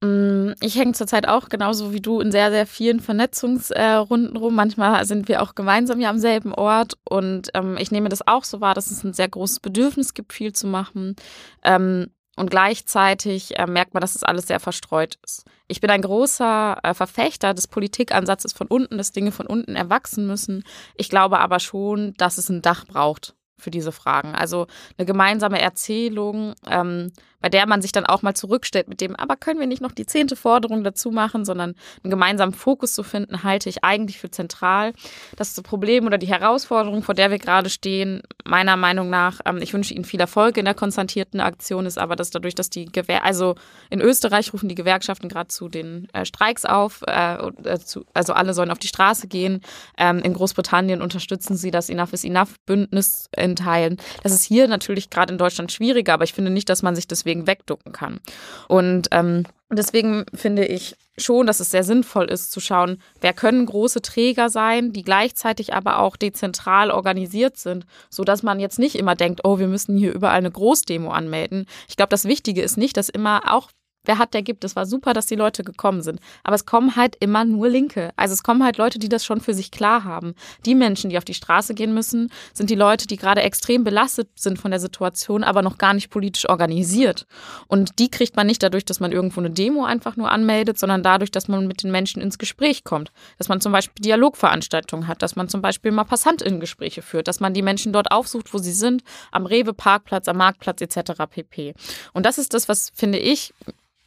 Mm, 0.00 0.52
ich 0.60 0.76
hänge 0.76 0.92
zurzeit 0.92 1.26
auch 1.26 1.48
genauso 1.48 1.92
wie 1.92 2.00
du 2.00 2.20
in 2.20 2.30
sehr, 2.30 2.50
sehr 2.50 2.66
vielen 2.66 3.00
Vernetzungsrunden 3.00 4.36
rum. 4.36 4.54
Manchmal 4.54 5.04
sind 5.06 5.28
wir 5.28 5.42
auch 5.42 5.54
gemeinsam 5.54 6.00
ja 6.00 6.10
am 6.10 6.18
selben 6.18 6.54
Ort 6.54 6.94
und 7.08 7.50
ähm, 7.54 7.76
ich 7.78 7.90
nehme 7.90 8.08
das 8.08 8.26
auch 8.26 8.44
so 8.44 8.60
wahr, 8.60 8.74
dass 8.74 8.90
es 8.90 9.02
ein 9.02 9.12
sehr 9.12 9.28
großes 9.28 9.60
Bedürfnis 9.60 10.14
gibt, 10.14 10.32
viel 10.32 10.52
zu 10.52 10.68
machen. 10.68 11.16
Ähm, 11.64 12.10
und 12.36 12.52
gleichzeitig 12.52 13.58
äh, 13.58 13.66
merkt 13.66 13.94
man, 13.94 14.00
dass 14.00 14.14
es 14.14 14.22
alles 14.22 14.46
sehr 14.46 14.60
verstreut 14.60 15.18
ist. 15.24 15.44
Ich 15.66 15.80
bin 15.80 15.90
ein 15.90 16.02
großer 16.02 16.78
äh, 16.84 16.94
Verfechter 16.94 17.52
des 17.52 17.66
Politikansatzes 17.66 18.52
von 18.52 18.68
unten, 18.68 18.96
dass 18.96 19.10
Dinge 19.10 19.32
von 19.32 19.46
unten 19.46 19.74
erwachsen 19.74 20.28
müssen. 20.28 20.62
Ich 20.96 21.08
glaube 21.10 21.40
aber 21.40 21.58
schon, 21.58 22.14
dass 22.18 22.38
es 22.38 22.48
ein 22.48 22.62
Dach 22.62 22.86
braucht 22.86 23.34
für 23.58 23.72
diese 23.72 23.90
Fragen. 23.90 24.36
Also 24.36 24.68
eine 24.96 25.06
gemeinsame 25.06 25.60
Erzählung, 25.60 26.54
ähm, 26.70 27.12
bei 27.40 27.48
der 27.48 27.66
man 27.66 27.82
sich 27.82 27.92
dann 27.92 28.06
auch 28.06 28.22
mal 28.22 28.34
zurückstellt 28.34 28.88
mit 28.88 29.00
dem, 29.00 29.14
aber 29.16 29.36
können 29.36 29.60
wir 29.60 29.66
nicht 29.66 29.82
noch 29.82 29.92
die 29.92 30.06
zehnte 30.06 30.36
Forderung 30.36 30.84
dazu 30.84 31.10
machen, 31.10 31.44
sondern 31.44 31.74
einen 32.02 32.10
gemeinsamen 32.10 32.52
Fokus 32.52 32.94
zu 32.94 33.02
finden, 33.02 33.42
halte 33.42 33.68
ich 33.68 33.84
eigentlich 33.84 34.18
für 34.18 34.30
zentral. 34.30 34.92
Das 35.36 35.48
ist 35.48 35.58
das 35.58 35.62
Problem 35.62 36.06
oder 36.06 36.18
die 36.18 36.28
Herausforderung, 36.28 37.02
vor 37.02 37.14
der 37.14 37.30
wir 37.30 37.38
gerade 37.38 37.70
stehen, 37.70 38.22
meiner 38.44 38.76
Meinung 38.76 39.10
nach, 39.10 39.40
ähm, 39.44 39.58
ich 39.58 39.72
wünsche 39.72 39.94
Ihnen 39.94 40.04
viel 40.04 40.20
Erfolg 40.20 40.56
in 40.56 40.64
der 40.64 40.74
konstantierten 40.74 41.40
Aktion, 41.40 41.86
ist 41.86 41.98
aber, 41.98 42.16
dass 42.16 42.30
dadurch, 42.30 42.54
dass 42.54 42.70
die 42.70 42.86
Gewer 42.86 43.24
also 43.24 43.54
in 43.90 44.00
Österreich 44.00 44.52
rufen 44.52 44.68
die 44.68 44.74
Gewerkschaften 44.74 45.28
gerade 45.28 45.48
zu 45.48 45.68
den 45.68 46.08
äh, 46.12 46.24
Streiks 46.24 46.64
auf, 46.64 47.02
äh, 47.06 47.36
äh, 47.64 47.78
zu, 47.78 48.04
also 48.14 48.32
alle 48.32 48.54
sollen 48.54 48.70
auf 48.70 48.78
die 48.78 48.88
Straße 48.88 49.28
gehen. 49.28 49.60
Ähm, 49.96 50.18
in 50.20 50.34
Großbritannien 50.34 51.02
unterstützen 51.02 51.56
sie 51.56 51.70
das 51.70 51.88
Enough 51.88 52.12
is 52.12 52.24
Enough 52.24 52.58
Bündnis 52.66 53.28
in 53.36 53.56
Teilen. 53.56 53.98
Das 54.22 54.32
ist 54.32 54.44
hier 54.44 54.68
natürlich 54.68 55.10
gerade 55.10 55.32
in 55.32 55.38
Deutschland 55.38 55.72
schwieriger, 55.72 56.14
aber 56.14 56.24
ich 56.24 56.32
finde 56.32 56.50
nicht, 56.50 56.68
dass 56.68 56.82
man 56.82 56.96
sich 56.96 57.06
deswegen 57.06 57.27
deswegen 57.28 57.46
wegducken 57.46 57.92
kann. 57.92 58.20
Und 58.68 59.08
ähm, 59.12 59.44
deswegen 59.70 60.24
finde 60.34 60.64
ich 60.64 60.96
schon, 61.18 61.46
dass 61.46 61.60
es 61.60 61.70
sehr 61.70 61.84
sinnvoll 61.84 62.26
ist 62.26 62.52
zu 62.52 62.60
schauen, 62.60 63.02
wer 63.20 63.32
können 63.32 63.66
große 63.66 64.00
Träger 64.00 64.48
sein, 64.50 64.92
die 64.92 65.02
gleichzeitig 65.02 65.74
aber 65.74 65.98
auch 65.98 66.16
dezentral 66.16 66.90
organisiert 66.90 67.58
sind, 67.58 67.86
sodass 68.08 68.42
man 68.42 68.60
jetzt 68.60 68.78
nicht 68.78 68.94
immer 68.94 69.14
denkt, 69.14 69.40
oh, 69.44 69.58
wir 69.58 69.66
müssen 69.66 69.96
hier 69.96 70.14
überall 70.14 70.38
eine 70.38 70.50
Großdemo 70.50 71.10
anmelden. 71.10 71.66
Ich 71.88 71.96
glaube, 71.96 72.10
das 72.10 72.24
Wichtige 72.24 72.62
ist 72.62 72.78
nicht, 72.78 72.96
dass 72.96 73.08
immer 73.08 73.52
auch 73.52 73.70
wer 74.08 74.18
hat, 74.18 74.34
der 74.34 74.42
gibt. 74.42 74.64
Es 74.64 74.74
war 74.74 74.86
super, 74.86 75.12
dass 75.12 75.26
die 75.26 75.36
Leute 75.36 75.62
gekommen 75.62 76.02
sind. 76.02 76.18
Aber 76.42 76.56
es 76.56 76.66
kommen 76.66 76.96
halt 76.96 77.16
immer 77.20 77.44
nur 77.44 77.68
Linke. 77.68 78.10
Also 78.16 78.34
es 78.34 78.42
kommen 78.42 78.64
halt 78.64 78.78
Leute, 78.78 78.98
die 78.98 79.08
das 79.08 79.24
schon 79.24 79.40
für 79.40 79.54
sich 79.54 79.70
klar 79.70 80.02
haben. 80.04 80.34
Die 80.64 80.74
Menschen, 80.74 81.10
die 81.10 81.18
auf 81.18 81.24
die 81.24 81.34
Straße 81.34 81.74
gehen 81.74 81.94
müssen, 81.94 82.32
sind 82.52 82.70
die 82.70 82.74
Leute, 82.74 83.06
die 83.06 83.16
gerade 83.16 83.42
extrem 83.42 83.84
belastet 83.84 84.28
sind 84.34 84.58
von 84.58 84.70
der 84.70 84.80
Situation, 84.80 85.44
aber 85.44 85.62
noch 85.62 85.78
gar 85.78 85.94
nicht 85.94 86.10
politisch 86.10 86.48
organisiert. 86.48 87.26
Und 87.68 87.98
die 87.98 88.10
kriegt 88.10 88.34
man 88.34 88.46
nicht 88.46 88.62
dadurch, 88.62 88.84
dass 88.84 88.98
man 88.98 89.12
irgendwo 89.12 89.40
eine 89.40 89.50
Demo 89.50 89.84
einfach 89.84 90.16
nur 90.16 90.30
anmeldet, 90.30 90.78
sondern 90.78 91.02
dadurch, 91.02 91.30
dass 91.30 91.46
man 91.46 91.66
mit 91.66 91.82
den 91.82 91.90
Menschen 91.90 92.22
ins 92.22 92.38
Gespräch 92.38 92.84
kommt. 92.84 93.12
Dass 93.36 93.48
man 93.48 93.60
zum 93.60 93.72
Beispiel 93.72 94.02
Dialogveranstaltungen 94.02 95.06
hat, 95.06 95.22
dass 95.22 95.36
man 95.36 95.48
zum 95.48 95.60
Beispiel 95.60 95.92
mal 95.92 96.04
PassantInnen-Gespräche 96.04 97.02
führt, 97.02 97.28
dass 97.28 97.40
man 97.40 97.52
die 97.52 97.62
Menschen 97.62 97.92
dort 97.92 98.10
aufsucht, 98.10 98.54
wo 98.54 98.58
sie 98.58 98.72
sind, 98.72 99.02
am 99.30 99.44
Rewe-Parkplatz, 99.44 100.28
am 100.28 100.38
Marktplatz 100.38 100.80
etc. 100.80 101.12
pp. 101.28 101.74
Und 102.14 102.24
das 102.24 102.38
ist 102.38 102.54
das, 102.54 102.68
was, 102.68 102.90
finde 102.94 103.18
ich, 103.18 103.52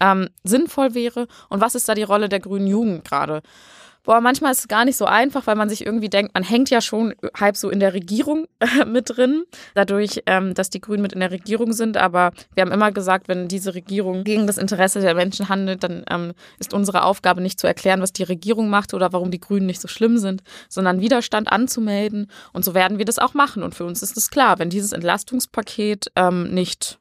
ähm, 0.02 0.30
sinnvoll 0.44 0.94
wäre 0.94 1.28
und 1.50 1.62
was 1.62 1.76
ist 1.76 1.88
da 1.88 1.94
die 1.94 2.04
Rolle 2.04 2.28
der 2.28 2.42
grünen 2.42 2.68
Jugend 2.68 3.06
gerade? 3.06 3.42
Boah, 4.04 4.20
manchmal 4.20 4.52
ist 4.52 4.62
es 4.62 4.68
gar 4.68 4.84
nicht 4.84 4.98
so 4.98 5.06
einfach, 5.06 5.46
weil 5.46 5.56
man 5.56 5.70
sich 5.70 5.86
irgendwie 5.86 6.10
denkt, 6.10 6.34
man 6.34 6.44
hängt 6.44 6.72
ja 6.72 6.82
schon 6.82 7.14
halb 7.40 7.56
so 7.56 7.70
in 7.70 7.80
der 7.80 7.94
Regierung 7.94 8.48
mit 8.88 9.16
drin, 9.16 9.44
dadurch, 9.76 10.24
ähm, 10.26 10.56
dass 10.56 10.72
die 10.72 10.82
Grünen 10.82 11.04
mit 11.04 11.14
in 11.14 11.20
der 11.20 11.30
Regierung 11.30 11.72
sind. 11.72 11.98
Aber 11.98 12.32
wir 12.56 12.62
haben 12.62 12.72
immer 12.72 12.92
gesagt, 12.92 13.28
wenn 13.28 13.48
diese 13.48 13.76
Regierung 13.76 14.24
gegen 14.24 14.48
das 14.48 14.58
Interesse 14.58 15.02
der 15.02 15.14
Menschen 15.14 15.50
handelt, 15.50 15.84
dann 15.84 16.04
ähm, 16.10 16.34
ist 16.58 16.74
unsere 16.74 17.04
Aufgabe 17.04 17.42
nicht 17.42 17.60
zu 17.60 17.68
erklären, 17.68 18.02
was 18.02 18.12
die 18.12 18.24
Regierung 18.24 18.70
macht 18.70 18.96
oder 18.96 19.14
warum 19.14 19.30
die 19.30 19.40
Grünen 19.40 19.68
nicht 19.68 19.82
so 19.82 19.88
schlimm 19.88 20.18
sind, 20.18 20.42
sondern 20.68 21.00
Widerstand 21.00 21.52
anzumelden. 21.52 22.32
Und 22.54 22.66
so 22.66 22.74
werden 22.74 22.98
wir 22.98 23.06
das 23.06 23.20
auch 23.20 23.36
machen. 23.36 23.62
Und 23.62 23.76
für 23.76 23.86
uns 23.86 24.02
ist 24.02 24.18
es 24.18 24.32
klar, 24.32 24.58
wenn 24.58 24.72
dieses 24.72 24.94
Entlastungspaket 24.94 26.12
ähm, 26.16 26.52
nicht 26.52 27.01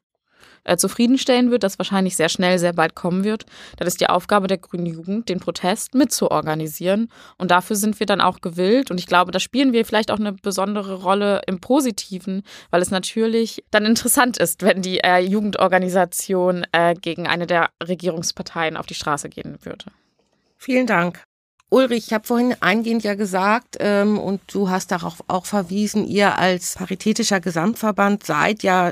äh, 0.63 0.77
zufriedenstellen 0.77 1.51
wird, 1.51 1.63
das 1.63 1.79
wahrscheinlich 1.79 2.15
sehr 2.15 2.29
schnell, 2.29 2.59
sehr 2.59 2.73
bald 2.73 2.95
kommen 2.95 3.23
wird, 3.23 3.45
dann 3.77 3.87
ist 3.87 4.01
die 4.01 4.07
Aufgabe 4.07 4.47
der 4.47 4.57
Grünen 4.57 4.85
Jugend, 4.85 5.29
den 5.29 5.39
Protest 5.39 5.95
mitzuorganisieren. 5.95 7.09
Und 7.37 7.51
dafür 7.51 7.75
sind 7.75 7.99
wir 7.99 8.05
dann 8.05 8.21
auch 8.21 8.41
gewillt. 8.41 8.91
Und 8.91 8.99
ich 8.99 9.07
glaube, 9.07 9.31
da 9.31 9.39
spielen 9.39 9.73
wir 9.73 9.85
vielleicht 9.85 10.11
auch 10.11 10.19
eine 10.19 10.33
besondere 10.33 11.01
Rolle 11.01 11.41
im 11.47 11.59
Positiven, 11.59 12.43
weil 12.69 12.81
es 12.81 12.91
natürlich 12.91 13.63
dann 13.71 13.85
interessant 13.85 14.37
ist, 14.37 14.61
wenn 14.63 14.81
die 14.81 14.99
äh, 14.99 15.19
Jugendorganisation 15.19 16.65
äh, 16.71 16.95
gegen 16.95 17.27
eine 17.27 17.47
der 17.47 17.69
Regierungsparteien 17.85 18.77
auf 18.77 18.85
die 18.85 18.95
Straße 18.95 19.29
gehen 19.29 19.57
würde. 19.63 19.85
Vielen 20.57 20.87
Dank. 20.87 21.23
Ulrich, 21.73 22.07
ich 22.07 22.13
habe 22.13 22.27
vorhin 22.27 22.53
eingehend 22.59 23.03
ja 23.03 23.15
gesagt, 23.15 23.77
ähm, 23.79 24.19
und 24.19 24.41
du 24.53 24.69
hast 24.69 24.91
darauf 24.91 25.23
auch 25.27 25.45
verwiesen, 25.45 26.05
ihr 26.05 26.37
als 26.37 26.75
paritätischer 26.75 27.39
Gesamtverband 27.39 28.25
seid 28.25 28.61
ja 28.61 28.91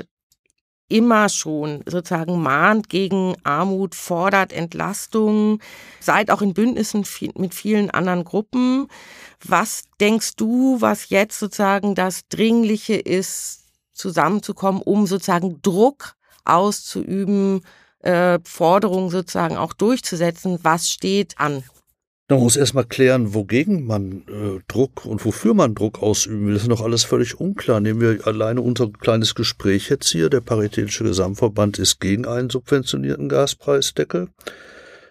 immer 0.90 1.28
schon 1.28 1.82
sozusagen 1.86 2.42
mahnt 2.42 2.88
gegen 2.88 3.36
Armut, 3.44 3.94
fordert 3.94 4.52
Entlastung, 4.52 5.60
seid 6.00 6.30
auch 6.30 6.42
in 6.42 6.52
Bündnissen 6.52 7.06
mit 7.36 7.54
vielen 7.54 7.90
anderen 7.90 8.24
Gruppen. 8.24 8.88
Was 9.44 9.84
denkst 10.00 10.36
du, 10.36 10.80
was 10.80 11.08
jetzt 11.08 11.38
sozusagen 11.38 11.94
das 11.94 12.28
Dringliche 12.28 12.96
ist, 12.96 13.60
zusammenzukommen, 13.94 14.82
um 14.82 15.06
sozusagen 15.06 15.62
Druck 15.62 16.14
auszuüben, 16.44 17.62
äh, 18.00 18.38
Forderungen 18.44 19.10
sozusagen 19.10 19.56
auch 19.56 19.72
durchzusetzen? 19.72 20.58
Was 20.62 20.90
steht 20.90 21.38
an? 21.38 21.62
Man 22.30 22.38
muss 22.38 22.54
erstmal 22.54 22.84
klären, 22.84 23.34
wogegen 23.34 23.86
man 23.86 24.22
äh, 24.28 24.60
Druck 24.68 25.04
und 25.04 25.24
wofür 25.24 25.52
man 25.52 25.74
Druck 25.74 26.00
ausüben 26.00 26.46
will. 26.46 26.54
Das 26.54 26.62
ist 26.62 26.68
noch 26.68 26.80
alles 26.80 27.02
völlig 27.02 27.40
unklar. 27.40 27.80
Nehmen 27.80 28.00
wir 28.00 28.24
alleine 28.24 28.60
unser 28.60 28.88
kleines 28.88 29.34
Gespräch 29.34 29.90
jetzt 29.90 30.08
hier. 30.10 30.30
Der 30.30 30.40
Paritätische 30.40 31.02
Gesamtverband 31.02 31.80
ist 31.80 31.98
gegen 31.98 32.26
einen 32.26 32.48
subventionierten 32.48 33.28
Gaspreisdeckel. 33.28 34.28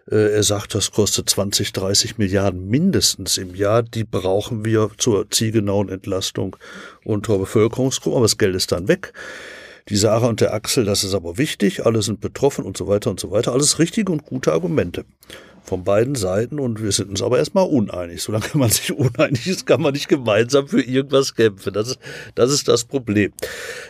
Äh, 0.09 0.31
er 0.31 0.43
sagt, 0.43 0.73
das 0.75 0.91
kostet 0.91 1.29
20, 1.29 1.73
30 1.73 2.17
Milliarden 2.17 2.69
mindestens 2.69 3.37
im 3.37 3.53
Jahr. 3.53 3.83
Die 3.83 4.05
brauchen 4.05 4.63
wir 4.63 4.89
zur 4.97 5.29
zielgenauen 5.29 5.89
Entlastung 5.89 6.55
unserer 7.03 7.39
Bevölkerungsgruppe. 7.39 8.15
Aber 8.15 8.25
das 8.25 8.37
Geld 8.37 8.55
ist 8.55 8.71
dann 8.71 8.87
weg. 8.87 9.11
Die 9.89 9.97
Sarah 9.97 10.27
und 10.27 10.39
der 10.39 10.53
Axel, 10.53 10.85
das 10.85 11.03
ist 11.03 11.13
aber 11.13 11.37
wichtig. 11.37 11.85
Alle 11.85 12.01
sind 12.01 12.21
betroffen 12.21 12.63
und 12.63 12.77
so 12.77 12.87
weiter 12.87 13.09
und 13.09 13.19
so 13.19 13.29
weiter. 13.29 13.51
Alles 13.51 13.77
richtige 13.77 14.09
und 14.09 14.23
gute 14.23 14.53
Argumente 14.53 15.03
von 15.69 15.83
beiden 15.83 16.15
Seiten 16.15 16.59
und 16.59 16.81
wir 16.81 16.91
sind 16.91 17.09
uns 17.09 17.21
aber 17.21 17.37
erstmal 17.37 17.67
uneinig. 17.67 18.23
Solange 18.23 18.49
man 18.55 18.69
sich 18.69 18.91
uneinig 18.91 19.47
ist, 19.47 19.67
kann 19.67 19.81
man 19.81 19.93
nicht 19.93 20.09
gemeinsam 20.09 20.67
für 20.67 20.81
irgendwas 20.81 21.35
kämpfen. 21.35 21.73
Das 21.73 21.89
ist 21.89 21.99
das, 22.35 22.51
ist 22.51 22.67
das 22.67 22.85
Problem. 22.85 23.31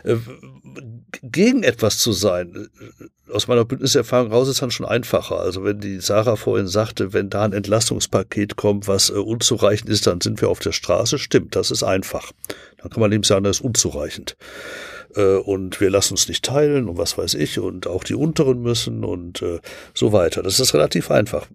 Äh, 0.04 0.18
gegen 1.24 1.64
etwas 1.64 1.98
zu 1.98 2.12
sein, 2.12 2.70
äh, 3.00 3.34
aus 3.34 3.48
meiner 3.48 3.64
Bündniserfahrung 3.64 4.32
raus 4.32 4.50
ist 4.50 4.62
dann 4.62 4.72
schon 4.72 4.86
einfacher. 4.86 5.40
Also 5.40 5.64
wenn 5.64 5.80
die 5.80 6.02
Sarah 6.02 6.36
vorhin 6.36 6.68
sagte, 6.68 7.14
wenn 7.14 7.30
da 7.30 7.44
ein 7.44 7.54
Entlastungspaket 7.54 8.58
kommt, 8.58 8.88
was 8.90 9.10
äh, 9.10 9.14
unzureichend 9.14 9.90
ist, 9.90 10.06
dann 10.06 10.20
sind 10.20 10.42
wir 10.42 10.50
auf 10.50 10.60
der 10.60 10.74
Straße. 10.74 11.18
Stimmt, 11.18 11.56
das 11.56 11.72
ist 11.72 11.84
einfach. 11.84 12.32
Dann 12.78 12.90
kann 12.90 13.00
man 13.00 13.12
eben 13.14 13.24
sagen, 13.24 13.46
das 13.46 13.58
ist 13.58 13.64
unzureichend. 13.64 14.36
Äh, 15.16 15.38
und 15.38 15.80
wir 15.82 15.90
lassen 15.90 16.14
uns 16.14 16.28
nicht 16.28 16.46
teilen 16.46 16.88
und 16.88 16.98
was 16.98 17.18
weiß 17.18 17.34
ich 17.36 17.60
und 17.60 17.88
auch 17.88 18.04
die 18.04 18.16
Unteren 18.16 18.62
müssen 18.62 19.04
und 19.04 19.42
äh, 19.42 19.60
so 19.94 20.12
weiter. 20.12 20.44
Das 20.44 20.60
ist 20.60 20.74
relativ 20.74 21.12
einfach. 21.12 21.48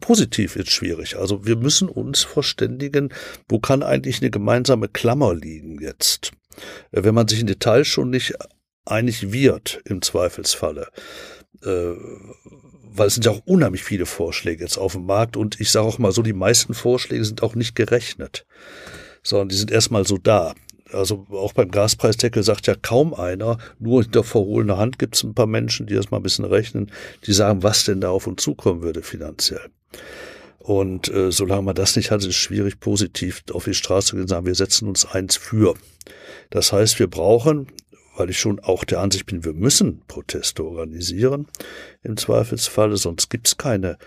Positiv 0.00 0.56
ist 0.56 0.70
schwierig. 0.70 1.16
Also 1.16 1.46
wir 1.46 1.56
müssen 1.56 1.88
uns 1.88 2.22
verständigen, 2.22 3.12
wo 3.48 3.58
kann 3.58 3.82
eigentlich 3.82 4.20
eine 4.20 4.30
gemeinsame 4.30 4.88
Klammer 4.88 5.34
liegen 5.34 5.80
jetzt? 5.80 6.32
Äh, 6.90 7.04
wenn 7.04 7.14
man 7.14 7.28
sich 7.28 7.40
in 7.40 7.46
Details 7.46 7.88
schon 7.88 8.10
nicht 8.10 8.34
einig 8.84 9.32
wird, 9.32 9.80
im 9.84 10.02
Zweifelsfalle. 10.02 10.88
Äh, 11.64 11.94
weil 12.94 13.06
es 13.06 13.14
sind 13.14 13.24
ja 13.24 13.32
auch 13.32 13.40
unheimlich 13.46 13.82
viele 13.82 14.06
Vorschläge 14.06 14.62
jetzt 14.62 14.76
auf 14.76 14.92
dem 14.92 15.06
Markt 15.06 15.36
und 15.36 15.60
ich 15.60 15.70
sage 15.70 15.86
auch 15.86 15.98
mal 15.98 16.12
so, 16.12 16.22
die 16.22 16.34
meisten 16.34 16.74
Vorschläge 16.74 17.24
sind 17.24 17.42
auch 17.42 17.54
nicht 17.54 17.74
gerechnet, 17.74 18.46
sondern 19.22 19.48
die 19.48 19.56
sind 19.56 19.70
erstmal 19.70 20.06
so 20.06 20.18
da. 20.18 20.54
Also 20.92 21.26
auch 21.30 21.52
beim 21.52 21.70
Gaspreisdeckel 21.70 22.42
sagt 22.42 22.66
ja 22.66 22.74
kaum 22.74 23.14
einer, 23.14 23.58
nur 23.78 24.02
hinter 24.02 24.24
verhohlener 24.24 24.78
Hand 24.78 24.98
gibt 24.98 25.16
es 25.16 25.22
ein 25.22 25.34
paar 25.34 25.46
Menschen, 25.46 25.86
die 25.86 25.94
das 25.94 26.10
mal 26.10 26.18
ein 26.18 26.22
bisschen 26.22 26.44
rechnen, 26.44 26.90
die 27.26 27.32
sagen, 27.32 27.62
was 27.62 27.84
denn 27.84 28.00
da 28.00 28.10
auf 28.10 28.26
uns 28.26 28.42
zukommen 28.42 28.82
würde 28.82 29.02
finanziell. 29.02 29.70
Und 30.58 31.12
äh, 31.12 31.32
solange 31.32 31.62
man 31.62 31.74
das 31.74 31.96
nicht 31.96 32.10
hat, 32.10 32.20
ist 32.20 32.26
es 32.28 32.36
schwierig, 32.36 32.78
positiv 32.78 33.42
auf 33.52 33.64
die 33.64 33.74
Straße 33.74 34.08
zu 34.08 34.16
gehen 34.16 34.22
und 34.22 34.28
sagen, 34.28 34.46
wir 34.46 34.54
setzen 34.54 34.86
uns 34.86 35.04
eins 35.04 35.36
für. 35.36 35.74
Das 36.50 36.72
heißt, 36.72 37.00
wir 37.00 37.08
brauchen, 37.08 37.66
weil 38.16 38.30
ich 38.30 38.38
schon 38.38 38.60
auch 38.60 38.84
der 38.84 39.00
Ansicht 39.00 39.26
bin, 39.26 39.44
wir 39.44 39.54
müssen 39.54 40.02
Proteste 40.06 40.64
organisieren 40.64 41.48
im 42.04 42.16
Zweifelsfalle, 42.16 42.96
sonst 42.96 43.28
gibt 43.28 43.48
es 43.48 43.56
keine 43.56 43.98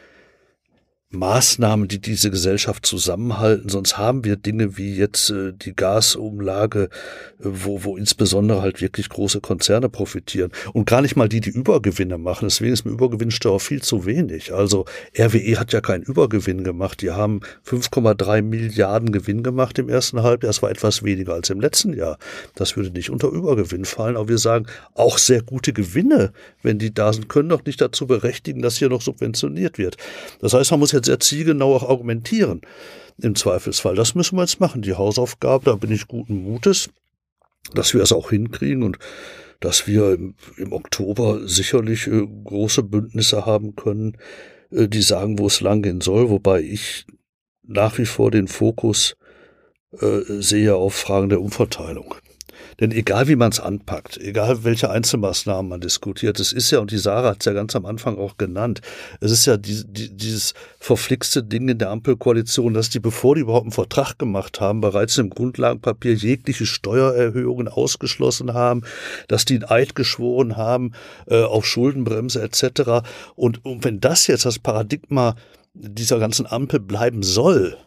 Maßnahmen, 1.12 1.88
die 1.88 1.99
diese 1.99 2.32
Gesellschaft 2.32 2.86
zusammenhalten. 2.86 3.70
Sonst 3.70 3.97
haben 3.97 4.24
wir 4.24 4.36
Dinge 4.36 4.78
wie 4.78 4.95
jetzt 4.95 5.30
äh, 5.30 5.53
die 5.53 5.76
Gasumlage, 5.76 6.84
äh, 6.84 7.43
wo, 7.43 7.84
wo 7.84 7.95
insbesondere 7.95 8.62
halt 8.62 8.82
wirklich 8.82 9.10
große 9.10 9.39
Konzerne 9.39 9.88
profitieren. 9.88 10.51
Und 10.74 10.88
gar 10.88 11.01
nicht 11.01 11.16
mal 11.16 11.30
die, 11.30 11.41
die 11.41 11.51
Übergewinne 11.51 12.18
machen. 12.18 12.45
Deswegen 12.47 12.74
ist 12.74 12.86
mir 12.86 12.91
Übergewinnsteuer 12.91 13.60
viel 13.60 13.82
zu 13.82 14.06
wenig. 14.06 14.53
Also 14.53 14.86
RWE 15.18 15.60
hat 15.60 15.74
ja 15.74 15.82
keinen 15.82 16.03
Übergewinn 16.03 16.64
gemacht. 16.64 17.01
Die 17.01 17.12
haben 17.12 17.41
5,3 17.68 18.41
Milliarden 18.41 19.12
Gewinn 19.12 19.43
gemacht 19.43 19.78
im 19.78 19.89
ersten 19.89 20.24
Halbjahr. 20.24 20.49
Das 20.49 20.64
war 20.64 20.72
etwas 20.72 21.03
weniger 21.03 21.34
als 21.34 21.49
im 21.51 21.62
letzten 21.62 21.93
Jahr. 21.93 22.18
Das 22.56 22.76
würde 22.76 22.89
nicht 22.89 23.12
unter 23.12 23.30
Übergewinn 23.30 23.86
fallen. 23.86 24.18
Aber 24.18 24.28
wir 24.28 24.39
sagen, 24.39 24.66
auch 24.95 25.20
sehr 25.20 25.43
gute 25.43 25.72
Gewinne, 25.72 26.34
wenn 26.64 26.80
die 26.80 26.93
da 26.93 27.14
sind, 27.14 27.30
können 27.30 27.49
doch 27.49 27.64
nicht 27.64 27.80
dazu 27.80 28.08
berechtigen, 28.08 28.62
dass 28.62 28.78
hier 28.78 28.89
noch 28.89 29.01
subventioniert 29.01 29.78
wird. 29.78 29.97
Das 30.39 30.53
heißt, 30.53 30.72
man 30.72 30.80
muss 30.80 30.91
jetzt 30.91 31.05
sehr 31.06 31.20
zielgenau 31.20 31.76
auch 31.76 31.89
argumentieren 31.89 32.62
im 33.22 33.36
Zweifelsfall. 33.36 33.95
Das 33.95 34.16
müssen 34.16 34.38
wir 34.38 34.41
jetzt 34.41 34.60
machen, 34.60 34.82
die 34.82 34.93
Hausaufgabe, 34.93 35.66
da 35.66 35.76
bin 35.76 35.91
ich 35.91 36.08
guten 36.08 36.43
Mutes, 36.43 36.89
dass 37.74 37.93
wir 37.93 38.01
es 38.01 38.12
auch 38.12 38.30
hinkriegen 38.30 38.84
und 38.84 38.99
dass 39.60 39.88
wir 39.88 40.14
im, 40.14 40.36
im 40.58 40.74
Oktober 40.74 41.47
sicherlich 41.47 42.08
äh, 42.08 42.28
große 42.43 42.84
Bündnisse 42.84 43.45
haben 43.45 43.76
können, 43.76 44.18
äh, 44.72 44.88
die 44.88 45.01
sagen, 45.01 45.39
wo 45.39 45.47
es 45.47 45.62
langgehen 45.62 46.01
soll, 46.01 46.30
wobei 46.30 46.62
ich 46.62 47.06
nach 47.64 47.97
wie 47.97 48.06
vor 48.06 48.32
den 48.32 48.47
Fokus 48.47 49.16
äh, 49.99 50.22
sehe 50.28 50.76
auf 50.76 50.93
Fragen 50.93 51.30
der 51.30 51.41
Umverteilung. 51.41 52.16
Denn 52.80 52.91
egal 52.91 53.28
wie 53.28 53.36
man 53.36 53.51
es 53.51 53.59
anpackt, 53.59 54.17
egal 54.17 54.63
welche 54.63 54.89
Einzelmaßnahmen 54.89 55.69
man 55.69 55.82
diskutiert, 55.82 56.39
es 56.39 56.51
ist 56.51 56.71
ja, 56.71 56.80
und 56.80 56.91
die 56.91 56.97
Sarah 56.97 57.30
hat 57.30 57.38
es 57.41 57.45
ja 57.45 57.53
ganz 57.53 57.76
am 57.76 57.86
Anfang 57.86 58.17
auch 58.17 58.38
genannt, 58.38 58.82
es 59.21 59.32
ist 59.32 59.45
ja 59.45 59.57
die, 59.57 59.84
die, 59.86 60.15
dieses 60.15 60.53
verflixte 60.80 61.43
Ding 61.43 61.69
in 61.69 61.78
der 61.78 61.89
Ampelkoalition, 61.89 62.73
dass 62.73 62.89
die, 62.89 62.99
bevor 62.99 63.36
die 63.36 63.41
überhaupt 63.41 63.65
einen 63.65 63.71
Vertrag 63.71 64.19
gemacht 64.19 64.59
haben, 64.59 64.82
bereits 64.82 65.17
im 65.17 65.30
Grundlagenpapier 65.30 66.13
jegliche 66.13 66.65
Steuererhöhungen 66.65 67.67
ausgeschlossen 67.67 68.53
haben, 68.53 68.82
dass 69.28 69.45
die 69.45 69.55
ein 69.55 69.63
Eid 69.63 69.95
geschworen 69.95 70.57
haben 70.57 70.91
äh, 71.28 71.43
auf 71.43 71.65
Schuldenbremse 71.65 72.41
etc. 72.41 73.05
Und, 73.36 73.63
und 73.63 73.84
wenn 73.84 73.99
das 73.99 74.28
jetzt 74.28 74.45
das 74.45 74.59
Paradigma 74.59 75.36
dieser 75.73 76.19
ganzen 76.19 76.45
Ampel 76.45 76.80
bleiben 76.80 77.23
soll, 77.23 77.78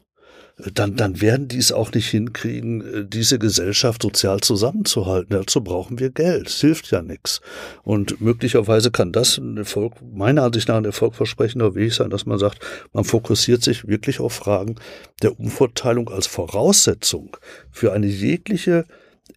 dann, 0.59 0.97
dann 0.97 1.21
werden 1.21 1.47
die 1.47 1.59
es 1.59 1.71
auch 1.71 1.93
nicht 1.93 2.09
hinkriegen, 2.09 2.81
äh, 2.81 3.05
diese 3.07 3.39
Gesellschaft 3.39 4.03
sozial 4.03 4.41
zusammenzuhalten. 4.41 5.37
Dazu 5.37 5.63
brauchen 5.63 5.99
wir 5.99 6.11
Geld. 6.11 6.49
Es 6.49 6.61
hilft 6.61 6.91
ja 6.91 7.03
nichts. 7.03 7.41
Und 7.85 8.21
möglicherweise 8.21 8.91
kann 8.91 9.13
das 9.13 9.39
ein 9.39 9.57
Erfolg, 9.57 9.95
meiner 10.03 10.43
Ansicht 10.43 10.69
nach 10.69 10.77
ein 10.77 10.85
erfolgversprechender 10.85 11.75
Weg 11.75 11.93
sein, 11.93 12.11
dass 12.11 12.27
man 12.27 12.39
sagt, 12.39 12.59
man 12.93 13.05
fokussiert 13.05 13.63
sich 13.63 13.87
wirklich 13.87 14.21
auf 14.21 14.33
Fragen 14.33 14.77
der 15.23 15.39
Umverteilung 15.39 16.09
als 16.09 16.27
Voraussetzung 16.27 17.37
für 17.71 17.93
eine 17.93 18.07
jegliche 18.07 18.85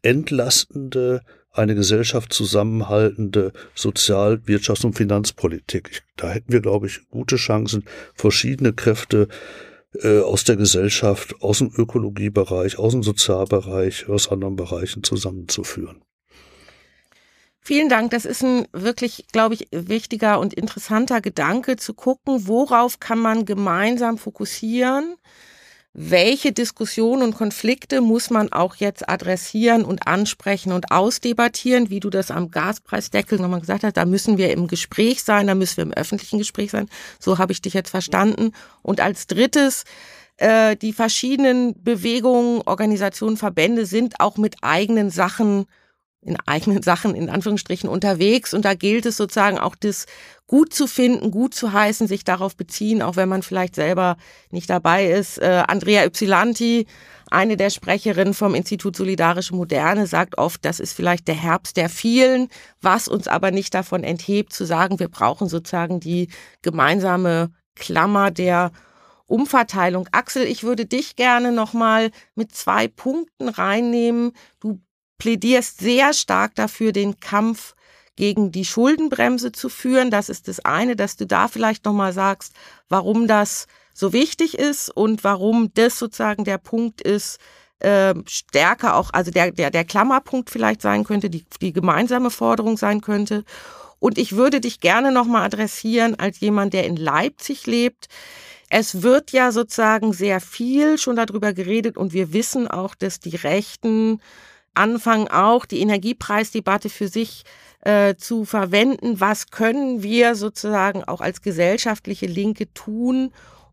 entlastende 0.01 1.21
eine 1.53 1.75
Gesellschaft 1.75 2.31
zusammenhaltende 2.31 3.51
Sozial-, 3.75 4.39
Wirtschafts- 4.45 4.85
und 4.85 4.93
Finanzpolitik. 4.93 6.03
Da 6.15 6.29
hätten 6.29 6.53
wir, 6.53 6.61
glaube 6.61 6.87
ich, 6.87 7.01
gute 7.09 7.35
Chancen, 7.35 7.83
verschiedene 8.15 8.71
Kräfte 8.71 9.27
äh, 9.95 10.19
aus 10.19 10.43
der 10.43 10.55
Gesellschaft, 10.55 11.35
aus 11.41 11.59
dem 11.59 11.71
Ökologiebereich, 11.75 12.77
aus 12.77 12.93
dem 12.93 13.03
Sozialbereich, 13.03 14.07
aus 14.07 14.31
anderen 14.31 14.55
Bereichen 14.55 15.03
zusammenzuführen. 15.03 16.01
Vielen 17.63 17.89
Dank. 17.89 18.09
Das 18.11 18.25
ist 18.25 18.43
ein 18.43 18.67
wirklich, 18.73 19.27
glaube 19.31 19.53
ich, 19.53 19.67
wichtiger 19.71 20.39
und 20.39 20.53
interessanter 20.53 21.21
Gedanke 21.21 21.75
zu 21.75 21.93
gucken, 21.93 22.47
worauf 22.47 22.99
kann 22.99 23.19
man 23.19 23.45
gemeinsam 23.45 24.17
fokussieren 24.17 25.15
welche 25.93 26.53
Diskussionen 26.53 27.21
und 27.21 27.35
Konflikte 27.35 27.99
muss 27.99 28.29
man 28.29 28.51
auch 28.53 28.75
jetzt 28.75 29.09
adressieren 29.09 29.83
und 29.83 30.07
ansprechen 30.07 30.71
und 30.71 30.89
ausdebattieren, 30.89 31.89
wie 31.89 31.99
du 31.99 32.09
das 32.09 32.31
am 32.31 32.49
Gaspreisdeckel 32.49 33.39
nochmal 33.39 33.59
gesagt 33.59 33.83
hast, 33.83 33.97
da 33.97 34.05
müssen 34.05 34.37
wir 34.37 34.51
im 34.51 34.67
Gespräch 34.67 35.21
sein, 35.21 35.47
da 35.47 35.55
müssen 35.55 35.77
wir 35.77 35.83
im 35.83 35.93
öffentlichen 35.93 36.37
Gespräch 36.37 36.71
sein. 36.71 36.87
So 37.19 37.39
habe 37.39 37.51
ich 37.51 37.61
dich 37.61 37.73
jetzt 37.73 37.89
verstanden. 37.89 38.53
Und 38.81 39.01
als 39.01 39.27
drittes, 39.27 39.83
äh, 40.37 40.77
die 40.77 40.93
verschiedenen 40.93 41.75
Bewegungen, 41.83 42.61
Organisationen, 42.65 43.35
Verbände 43.35 43.85
sind 43.85 44.21
auch 44.21 44.37
mit 44.37 44.55
eigenen 44.61 45.09
Sachen 45.09 45.65
in 46.21 46.37
eigenen 46.45 46.81
Sachen 46.83 47.15
in 47.15 47.29
Anführungsstrichen 47.29 47.89
unterwegs 47.89 48.53
und 48.53 48.65
da 48.65 48.73
gilt 48.73 49.05
es 49.05 49.17
sozusagen 49.17 49.57
auch 49.57 49.75
das 49.75 50.05
gut 50.47 50.73
zu 50.73 50.85
finden, 50.85 51.31
gut 51.31 51.53
zu 51.53 51.71
heißen, 51.71 52.07
sich 52.07 52.23
darauf 52.23 52.55
beziehen, 52.55 53.01
auch 53.01 53.15
wenn 53.15 53.29
man 53.29 53.41
vielleicht 53.41 53.75
selber 53.75 54.17
nicht 54.49 54.69
dabei 54.69 55.07
ist. 55.07 55.37
Äh, 55.37 55.63
Andrea 55.67 56.05
Ypsilanti, 56.05 56.87
eine 57.29 57.55
der 57.55 57.69
Sprecherinnen 57.69 58.33
vom 58.33 58.53
Institut 58.53 58.95
Solidarische 58.97 59.55
Moderne, 59.55 60.07
sagt 60.07 60.37
oft, 60.37 60.65
das 60.65 60.81
ist 60.81 60.93
vielleicht 60.93 61.29
der 61.29 61.35
Herbst 61.35 61.77
der 61.77 61.87
vielen, 61.87 62.49
was 62.81 63.07
uns 63.07 63.29
aber 63.29 63.51
nicht 63.51 63.73
davon 63.73 64.03
enthebt, 64.03 64.51
zu 64.51 64.65
sagen, 64.65 64.99
wir 64.99 65.07
brauchen 65.07 65.47
sozusagen 65.47 66.01
die 66.01 66.27
gemeinsame 66.61 67.51
Klammer 67.75 68.29
der 68.29 68.71
Umverteilung. 69.27 70.09
Axel, 70.11 70.43
ich 70.43 70.63
würde 70.63 70.85
dich 70.85 71.15
gerne 71.15 71.53
nochmal 71.53 72.11
mit 72.35 72.53
zwei 72.53 72.89
Punkten 72.89 73.47
reinnehmen. 73.47 74.33
Du 74.59 74.81
plädierst 75.21 75.79
sehr 75.79 76.13
stark 76.13 76.55
dafür, 76.55 76.93
den 76.93 77.19
Kampf 77.19 77.75
gegen 78.15 78.51
die 78.51 78.65
Schuldenbremse 78.65 79.51
zu 79.51 79.69
führen. 79.69 80.09
Das 80.09 80.29
ist 80.29 80.47
das 80.47 80.65
eine, 80.65 80.95
dass 80.95 81.15
du 81.15 81.27
da 81.27 81.47
vielleicht 81.47 81.85
nochmal 81.85 82.11
sagst, 82.11 82.55
warum 82.89 83.27
das 83.27 83.67
so 83.93 84.13
wichtig 84.13 84.57
ist 84.57 84.89
und 84.89 85.23
warum 85.23 85.71
das 85.75 85.99
sozusagen 85.99 86.43
der 86.43 86.57
Punkt 86.57 87.01
ist, 87.01 87.37
äh, 87.81 88.15
stärker 88.25 88.95
auch, 88.95 89.11
also 89.13 89.29
der, 89.29 89.51
der, 89.51 89.69
der 89.69 89.85
Klammerpunkt 89.85 90.49
vielleicht 90.49 90.81
sein 90.81 91.03
könnte, 91.03 91.29
die, 91.29 91.45
die 91.61 91.71
gemeinsame 91.71 92.31
Forderung 92.31 92.75
sein 92.75 93.01
könnte. 93.01 93.43
Und 93.99 94.17
ich 94.17 94.35
würde 94.35 94.59
dich 94.59 94.79
gerne 94.79 95.11
nochmal 95.11 95.43
adressieren 95.43 96.15
als 96.15 96.39
jemand, 96.39 96.73
der 96.73 96.87
in 96.87 96.95
Leipzig 96.95 97.67
lebt. 97.67 98.07
Es 98.69 99.03
wird 99.03 99.31
ja 99.33 99.51
sozusagen 99.51 100.13
sehr 100.13 100.41
viel 100.41 100.97
schon 100.97 101.15
darüber 101.15 101.53
geredet 101.53 101.95
und 101.95 102.11
wir 102.11 102.33
wissen 102.33 102.67
auch, 102.67 102.95
dass 102.95 103.19
die 103.19 103.35
Rechten 103.35 104.19
anfangen 104.73 105.27
auch 105.27 105.65
die 105.65 105.79
Energiepreisdebatte 105.81 106.89
für 106.89 107.07
sich 107.07 107.43
äh, 107.81 108.15
zu 108.15 108.45
verwenden. 108.45 109.19
Was 109.19 109.51
können 109.51 110.03
wir 110.03 110.35
sozusagen 110.35 111.03
auch 111.03 111.21
als 111.21 111.41
gesellschaftliche 111.41 112.27
Linke 112.27 112.73
tun, 112.73 113.31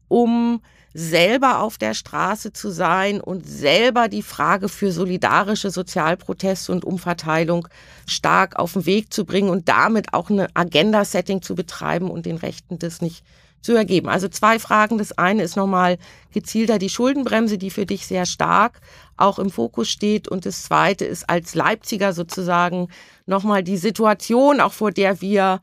um 0.08 0.60
selber 0.94 1.60
auf 1.60 1.78
der 1.78 1.94
Straße 1.94 2.52
zu 2.52 2.70
sein 2.70 3.20
und 3.20 3.46
selber 3.46 4.08
die 4.08 4.22
Frage 4.22 4.68
für 4.68 4.90
solidarische 4.90 5.70
Sozialproteste 5.70 6.72
und 6.72 6.84
Umverteilung 6.84 7.68
stark 8.06 8.58
auf 8.58 8.72
den 8.72 8.86
Weg 8.86 9.12
zu 9.12 9.24
bringen 9.24 9.50
und 9.50 9.68
damit 9.68 10.14
auch 10.14 10.30
eine 10.30 10.48
Agenda-Setting 10.54 11.42
zu 11.42 11.54
betreiben 11.54 12.10
und 12.10 12.26
den 12.26 12.36
Rechten 12.36 12.78
das 12.78 13.00
nicht 13.00 13.22
zu 13.60 13.74
ergeben. 13.74 14.08
Also 14.08 14.28
zwei 14.28 14.58
Fragen. 14.58 14.98
Das 14.98 15.16
eine 15.16 15.42
ist 15.42 15.56
nochmal 15.56 15.98
gezielter 16.32 16.78
die 16.78 16.88
Schuldenbremse, 16.88 17.58
die 17.58 17.70
für 17.70 17.86
dich 17.86 18.06
sehr 18.06 18.26
stark 18.26 18.80
auch 19.16 19.38
im 19.38 19.50
Fokus 19.50 19.88
steht. 19.88 20.28
Und 20.28 20.46
das 20.46 20.64
zweite 20.64 21.04
ist 21.04 21.28
als 21.28 21.54
Leipziger 21.54 22.12
sozusagen 22.12 22.88
nochmal 23.26 23.62
die 23.62 23.76
Situation, 23.76 24.60
auch 24.60 24.72
vor 24.72 24.92
der 24.92 25.20
wir 25.20 25.60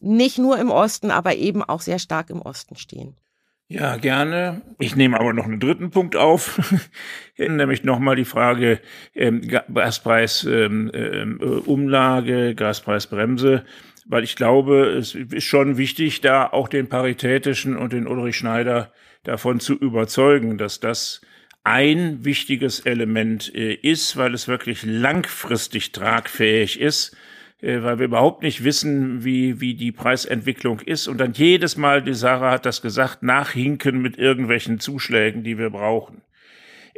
nicht 0.00 0.38
nur 0.38 0.58
im 0.58 0.70
Osten, 0.70 1.10
aber 1.10 1.36
eben 1.36 1.62
auch 1.62 1.80
sehr 1.80 1.98
stark 1.98 2.30
im 2.30 2.42
Osten 2.42 2.76
stehen. 2.76 3.16
Ja, 3.68 3.96
gerne. 3.96 4.62
Ich 4.78 4.94
nehme 4.94 5.18
aber 5.18 5.32
noch 5.32 5.46
einen 5.46 5.58
dritten 5.58 5.90
Punkt 5.90 6.14
auf, 6.14 6.60
nämlich 7.36 7.82
nochmal 7.82 8.14
die 8.14 8.24
Frage 8.24 8.78
ähm, 9.12 9.42
Gaspreisumlage, 9.42 12.32
ähm, 12.32 12.50
äh, 12.50 12.54
Gaspreisbremse 12.54 13.64
weil 14.08 14.24
ich 14.24 14.36
glaube, 14.36 14.86
es 14.86 15.14
ist 15.14 15.44
schon 15.44 15.78
wichtig, 15.78 16.20
da 16.20 16.46
auch 16.46 16.68
den 16.68 16.88
Paritätischen 16.88 17.76
und 17.76 17.92
den 17.92 18.06
Ulrich 18.06 18.36
Schneider 18.36 18.92
davon 19.24 19.60
zu 19.60 19.74
überzeugen, 19.74 20.58
dass 20.58 20.80
das 20.80 21.20
ein 21.64 22.24
wichtiges 22.24 22.80
Element 22.80 23.52
äh, 23.52 23.74
ist, 23.74 24.16
weil 24.16 24.34
es 24.34 24.46
wirklich 24.46 24.84
langfristig 24.84 25.90
tragfähig 25.90 26.80
ist, 26.80 27.16
äh, 27.60 27.82
weil 27.82 27.98
wir 27.98 28.06
überhaupt 28.06 28.44
nicht 28.44 28.62
wissen, 28.62 29.24
wie, 29.24 29.60
wie 29.60 29.74
die 29.74 29.90
Preisentwicklung 29.90 30.78
ist. 30.78 31.08
Und 31.08 31.18
dann 31.18 31.32
jedes 31.32 31.76
Mal, 31.76 32.02
die 32.02 32.14
Sarah 32.14 32.52
hat 32.52 32.66
das 32.66 32.82
gesagt, 32.82 33.24
nachhinken 33.24 34.00
mit 34.00 34.16
irgendwelchen 34.16 34.78
Zuschlägen, 34.78 35.42
die 35.42 35.58
wir 35.58 35.70
brauchen. 35.70 36.22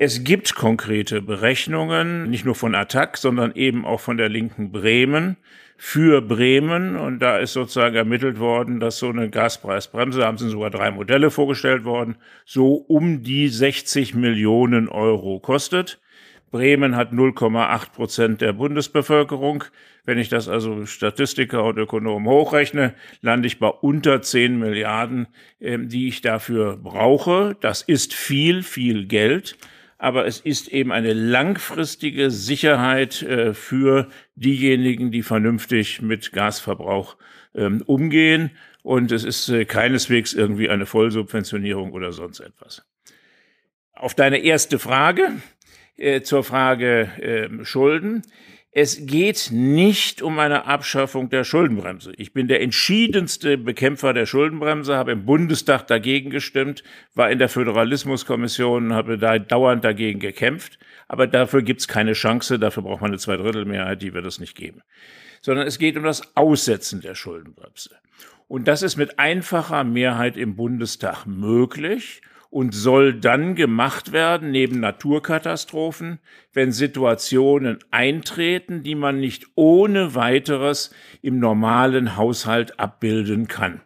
Es 0.01 0.23
gibt 0.23 0.55
konkrete 0.55 1.21
Berechnungen, 1.21 2.31
nicht 2.31 2.45
nur 2.45 2.55
von 2.55 2.77
Attac, 2.77 3.17
sondern 3.17 3.57
eben 3.57 3.85
auch 3.85 3.99
von 3.99 4.17
der 4.17 4.29
Linken 4.29 4.71
Bremen, 4.71 5.37
für 5.77 6.23
Bremen. 6.23 6.95
Und 6.95 7.19
da 7.19 7.39
ist 7.39 7.55
sozusagen 7.55 7.97
ermittelt 7.97 8.39
worden, 8.39 8.79
dass 8.79 8.99
so 8.99 9.09
eine 9.09 9.29
Gaspreisbremse, 9.29 10.25
haben 10.25 10.39
sie 10.39 10.51
sogar 10.51 10.71
drei 10.71 10.93
Modelle 10.93 11.33
vorgestellt 11.33 11.85
worden, 11.85 12.15
so 12.45 12.75
um 12.75 13.25
die 13.25 13.49
60 13.49 14.15
Millionen 14.15 14.89
Euro 14.89 15.41
kostet. 15.41 15.99
Bremen 16.53 16.95
hat 16.95 17.11
0,8 17.11 17.91
Prozent 17.91 18.41
der 18.41 18.53
Bundesbevölkerung. 18.53 19.65
Wenn 20.05 20.19
ich 20.19 20.29
das 20.29 20.49
also 20.49 20.87
Statistiker 20.87 21.65
und 21.65 21.77
Ökonomen 21.77 22.29
hochrechne, 22.29 22.95
lande 23.21 23.49
ich 23.49 23.59
bei 23.59 23.67
unter 23.67 24.23
10 24.23 24.61
Milliarden, 24.61 25.27
äh, 25.59 25.77
die 25.77 26.07
ich 26.07 26.21
dafür 26.21 26.77
brauche. 26.77 27.57
Das 27.61 27.83
ist 27.83 28.15
viel, 28.15 28.63
viel 28.63 29.07
Geld 29.07 29.57
aber 29.99 30.27
es 30.27 30.41
ist 30.41 30.69
eben 30.69 30.93
eine 30.93 31.13
langfristige 31.13 32.31
Sicherheit 32.31 33.23
äh, 33.23 33.53
für 33.53 34.09
diejenigen, 34.37 35.11
die 35.11 35.23
vernünftig 35.23 36.01
mit 36.01 36.33
Gasverbrauch 36.33 37.17
ähm, 37.55 37.83
umgehen. 37.85 38.53
Und 38.83 39.11
es 39.11 39.25
ist 39.25 39.49
äh, 39.49 39.65
keineswegs 39.65 40.33
irgendwie 40.33 40.71
eine 40.71 40.87
Vollsubventionierung 40.87 41.93
oder 41.93 42.13
sonst 42.13 42.41
etwas. 42.41 42.87
Auf 43.93 44.15
deine 44.15 44.39
erste 44.39 44.79
Frage, 44.79 45.33
äh, 45.97 46.23
zur 46.23 46.45
Frage 46.45 47.11
äh, 47.21 47.65
Schulden. 47.65 48.23
Es 48.71 49.07
geht 49.07 49.49
nicht 49.51 50.21
um 50.21 50.39
eine 50.39 50.67
Abschaffung 50.67 51.31
der 51.31 51.45
Schuldenbremse. 51.45 52.13
Ich 52.17 52.35
bin 52.35 52.49
der 52.49 52.61
entschiedenste 52.61 53.57
Bekämpfer 53.57 54.13
der 54.13 54.27
Schuldenbremse, 54.27 54.95
habe 54.95 55.13
im 55.13 55.25
Bundestag 55.25 55.87
dagegen 55.87 56.29
gestimmt, 56.29 56.83
war 57.15 57.31
in 57.31 57.39
der 57.39 57.49
Föderalismuskommission, 57.49 58.93
habe 58.93 59.17
da 59.17 59.39
dauernd 59.39 59.85
dagegen 59.85 60.21
gekämpft. 60.21 60.79
Aber 61.09 61.27
dafür 61.27 61.63
gibt 61.63 61.81
es 61.81 61.89
keine 61.89 62.13
Chance, 62.13 62.59
dafür 62.59 62.83
braucht 62.83 63.01
man 63.01 63.11
eine 63.11 63.19
Zweidrittelmehrheit, 63.19 64.03
die 64.03 64.13
wird 64.13 64.27
es 64.27 64.39
nicht 64.39 64.55
geben. 64.55 64.83
Sondern 65.41 65.67
es 65.67 65.79
geht 65.79 65.97
um 65.97 66.05
das 66.05 66.37
Aussetzen 66.37 67.01
der 67.01 67.15
Schuldenbremse. 67.15 67.97
Und 68.49 68.69
das 68.69 68.83
ist 68.83 68.97
mit 68.97 69.19
einfacher 69.19 69.83
Mehrheit 69.83 70.37
im 70.37 70.57
Bundestag 70.57 71.25
möglich 71.25 72.21
und 72.51 72.75
soll 72.75 73.15
dann 73.15 73.55
gemacht 73.55 74.13
werden 74.13 74.51
neben 74.51 74.81
Naturkatastrophen, 74.81 76.19
wenn 76.53 76.73
Situationen 76.73 77.79
eintreten, 77.91 78.83
die 78.83 78.95
man 78.95 79.21
nicht 79.21 79.47
ohne 79.55 80.15
weiteres 80.15 80.95
im 81.21 81.39
normalen 81.39 82.17
Haushalt 82.17 82.81
abbilden 82.81 83.49
kann. 83.49 83.83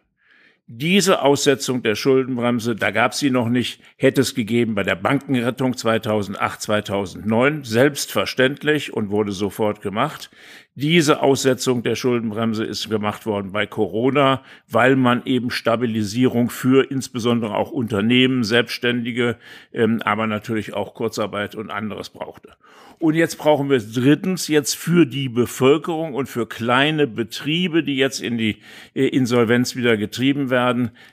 Diese 0.67 1.21
Aussetzung 1.21 1.83
der 1.83 1.95
Schuldenbremse, 1.95 2.73
da 2.73 2.91
gab 2.91 3.11
es 3.11 3.19
sie 3.19 3.31
noch 3.31 3.49
nicht, 3.49 3.81
hätte 3.97 4.21
es 4.21 4.33
gegeben 4.33 4.75
bei 4.75 4.83
der 4.83 4.95
Bankenrettung 4.95 5.75
2008, 5.75 6.61
2009, 6.61 7.65
selbstverständlich 7.65 8.93
und 8.93 9.09
wurde 9.09 9.33
sofort 9.33 9.81
gemacht. 9.81 10.31
Diese 10.75 11.21
Aussetzung 11.21 11.83
der 11.83 11.95
Schuldenbremse 11.95 12.63
ist 12.63 12.89
gemacht 12.89 13.25
worden 13.25 13.51
bei 13.51 13.67
Corona, 13.67 14.41
weil 14.69 14.95
man 14.95 15.23
eben 15.25 15.51
Stabilisierung 15.51 16.49
für 16.49 16.89
insbesondere 16.89 17.55
auch 17.55 17.69
Unternehmen, 17.69 18.45
Selbstständige, 18.45 19.37
ähm, 19.73 20.01
aber 20.03 20.27
natürlich 20.27 20.73
auch 20.73 20.93
Kurzarbeit 20.95 21.55
und 21.55 21.69
anderes 21.71 22.09
brauchte. 22.09 22.55
Und 22.97 23.15
jetzt 23.15 23.37
brauchen 23.37 23.69
wir 23.69 23.79
drittens 23.79 24.47
jetzt 24.47 24.75
für 24.75 25.05
die 25.05 25.27
Bevölkerung 25.27 26.13
und 26.13 26.27
für 26.27 26.47
kleine 26.47 27.05
Betriebe, 27.05 27.83
die 27.83 27.97
jetzt 27.97 28.21
in 28.21 28.37
die 28.37 28.57
äh, 28.95 29.07
Insolvenz 29.07 29.75
wieder 29.75 29.97
getrieben 29.97 30.49
werden, 30.49 30.53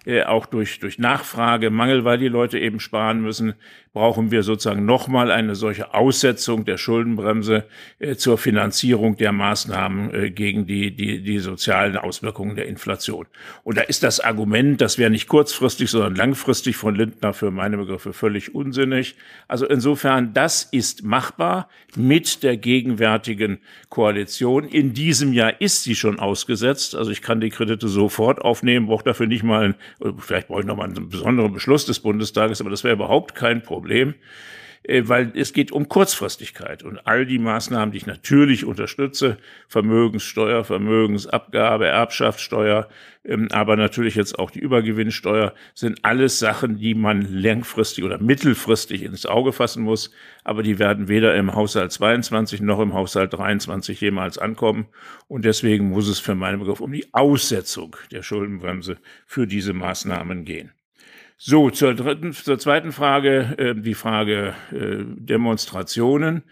äh, 0.07 0.23
auch 0.25 0.47
durch, 0.47 0.79
durch 0.81 0.99
Nachfrage, 0.99 1.71
Mangel, 1.71 2.05
weil 2.05 2.19
die 2.19 2.29
Leute 2.29 2.59
eben 2.59 2.81
sparen 2.81 3.21
müssen, 3.21 3.55
brauchen 3.93 4.31
wir 4.31 4.45
sozusagen 4.45 4.85
nochmal 4.85 5.33
eine 5.33 5.57
solche 5.57 5.95
Aussetzung 5.95 6.65
der 6.65 6.77
Schuldenbremse 6.77 7.65
äh, 7.99 8.15
zur 8.15 8.39
Finanzierung 8.39 9.17
der 9.17 9.33
Maßnahmen 9.33 10.15
äh, 10.15 10.31
gegen 10.31 10.65
die, 10.67 10.95
die, 10.95 11.23
die 11.23 11.39
sozialen 11.41 11.97
Auswirkungen 11.97 12.55
der 12.55 12.69
Inflation. 12.69 13.27
Und 13.65 13.79
da 13.79 13.83
ist 13.83 14.05
das 14.05 14.21
Argument, 14.21 14.81
das 14.81 14.97
wäre 14.97 15.11
nicht 15.11 15.27
kurzfristig, 15.27 15.91
sondern 15.91 16.15
langfristig 16.15 16.77
von 16.77 16.95
Lindner 16.95 17.33
für 17.33 17.51
meine 17.51 17.79
Begriffe 17.79 18.13
völlig 18.13 18.55
unsinnig. 18.55 19.17
Also 19.49 19.67
insofern, 19.67 20.35
das 20.35 20.63
ist 20.63 21.03
machbar 21.03 21.69
mit 21.97 22.45
der 22.45 22.57
gegenwärtigen 22.57 23.59
Koalition. 23.89 24.69
In 24.69 24.95
diesem 24.95 25.33
Jahr 25.33 25.61
ist 25.61 25.83
sie 25.83 25.97
schon 25.97 26.21
ausgesetzt. 26.21 26.95
Also 26.95 27.11
ich 27.11 27.23
kann 27.23 27.41
die 27.41 27.51
Kredite 27.51 27.89
sofort 27.89 28.41
aufnehmen, 28.41 28.87
brauche 28.87 29.05
dafür 29.05 29.27
nicht 29.27 29.43
mal, 29.43 29.75
vielleicht 30.19 30.47
brauche 30.47 30.61
ich 30.61 30.67
noch 30.67 30.77
mal 30.77 30.85
einen 30.85 31.09
besonderen 31.09 31.53
Beschluss 31.53 31.87
des 31.87 31.99
Bundestages, 31.99 32.61
aber 32.61 32.71
das 32.71 32.85
wäre 32.85 32.95
überhaupt 32.95 33.35
kein 33.35 33.63
Problem. 33.63 33.80
Äh, 34.83 35.03
weil 35.07 35.33
es 35.35 35.53
geht 35.53 35.73
um 35.73 35.89
Kurzfristigkeit. 35.89 36.83
Und 36.83 37.07
all 37.07 37.27
die 37.27 37.39
Maßnahmen, 37.39 37.93
die 37.93 37.99
ich 37.99 38.07
natürlich 38.07 38.65
unterstütze, 38.65 39.37
Vermögenssteuer, 39.69 40.65
Vermögensabgabe, 40.65 41.87
Erbschaftssteuer, 41.87 42.89
ähm, 43.25 43.49
aber 43.53 43.77
natürlich 43.77 44.15
jetzt 44.15 44.39
auch 44.39 44.51
die 44.51 44.61
Übergewinnsteuer, 44.61 45.55
sind 45.75 46.05
alles 46.05 46.39
Sachen, 46.39 46.79
die 46.79 46.95
man 46.95 47.23
langfristig 47.23 48.05
oder 48.05 48.19
mittelfristig 48.19 49.03
ins 49.03 49.27
Auge 49.27 49.53
fassen 49.53 49.83
muss. 49.83 50.11
Aber 50.45 50.63
die 50.63 50.79
werden 50.79 51.09
weder 51.09 51.35
im 51.35 51.55
Haushalt 51.55 51.93
22 51.93 52.63
noch 52.63 52.81
im 52.81 52.95
Haushalt 52.95 53.35
23 53.35 54.01
jemals 54.01 54.39
ankommen. 54.39 54.87
Und 55.29 55.45
deswegen 55.45 55.91
muss 55.91 56.09
es 56.09 56.19
für 56.19 56.35
meinen 56.35 56.59
Begriff 56.59 56.81
um 56.81 56.93
die 56.93 57.13
Aussetzung 57.13 57.97
der 58.11 58.23
Schuldenbremse 58.23 58.97
für 59.27 59.47
diese 59.47 59.75
Maßnahmen 59.75 60.45
gehen. 60.45 60.73
So, 61.43 61.71
zur 61.71 61.95
dritten, 61.95 62.35
zur 62.35 62.59
zweiten 62.59 62.93
Frage, 62.93 63.55
äh, 63.57 63.75
die 63.75 63.95
Frage 63.95 64.53
äh, 64.73 65.03
Demonstrationen. 65.07 66.43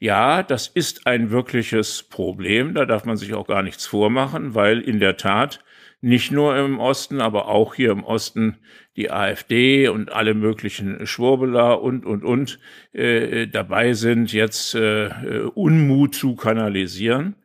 Ja, 0.00 0.42
das 0.42 0.66
ist 0.66 1.06
ein 1.06 1.30
wirkliches 1.30 2.02
Problem. 2.02 2.74
Da 2.74 2.84
darf 2.84 3.04
man 3.04 3.16
sich 3.16 3.34
auch 3.34 3.46
gar 3.46 3.62
nichts 3.62 3.86
vormachen, 3.86 4.56
weil 4.56 4.80
in 4.80 4.98
der 4.98 5.16
Tat 5.16 5.62
nicht 6.00 6.32
nur 6.32 6.56
im 6.56 6.80
Osten, 6.80 7.20
aber 7.20 7.46
auch 7.46 7.76
hier 7.76 7.92
im 7.92 8.02
Osten 8.02 8.58
die 8.96 9.12
AfD 9.12 9.86
und 9.86 10.10
alle 10.10 10.34
möglichen 10.34 11.06
Schwurbeler 11.06 11.80
und, 11.80 12.04
und, 12.04 12.24
und 12.24 12.58
äh, 12.92 13.46
dabei 13.46 13.92
sind, 13.92 14.32
jetzt 14.32 14.74
äh, 14.74 15.10
Unmut 15.54 16.16
zu 16.16 16.34
kanalisieren. 16.34 17.36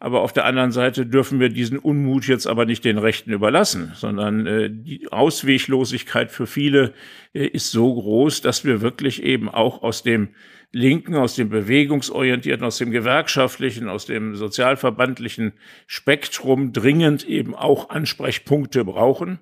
Aber 0.00 0.20
auf 0.20 0.32
der 0.32 0.44
anderen 0.44 0.72
Seite 0.72 1.06
dürfen 1.06 1.40
wir 1.40 1.48
diesen 1.48 1.78
Unmut 1.78 2.26
jetzt 2.26 2.46
aber 2.46 2.66
nicht 2.66 2.84
den 2.84 2.98
Rechten 2.98 3.32
überlassen, 3.32 3.92
sondern 3.94 4.46
äh, 4.46 4.70
die 4.70 5.10
Ausweglosigkeit 5.10 6.30
für 6.30 6.46
viele 6.46 6.92
äh, 7.32 7.46
ist 7.46 7.70
so 7.70 7.94
groß, 7.94 8.42
dass 8.42 8.64
wir 8.64 8.80
wirklich 8.80 9.22
eben 9.22 9.48
auch 9.48 9.82
aus 9.82 10.02
dem 10.02 10.28
Linken, 10.72 11.14
aus 11.14 11.36
dem 11.36 11.48
bewegungsorientierten, 11.48 12.66
aus 12.66 12.78
dem 12.78 12.90
gewerkschaftlichen, 12.90 13.88
aus 13.88 14.06
dem 14.06 14.34
sozialverbandlichen 14.34 15.52
Spektrum 15.86 16.72
dringend 16.72 17.26
eben 17.28 17.54
auch 17.54 17.90
Ansprechpunkte 17.90 18.84
brauchen. 18.84 19.38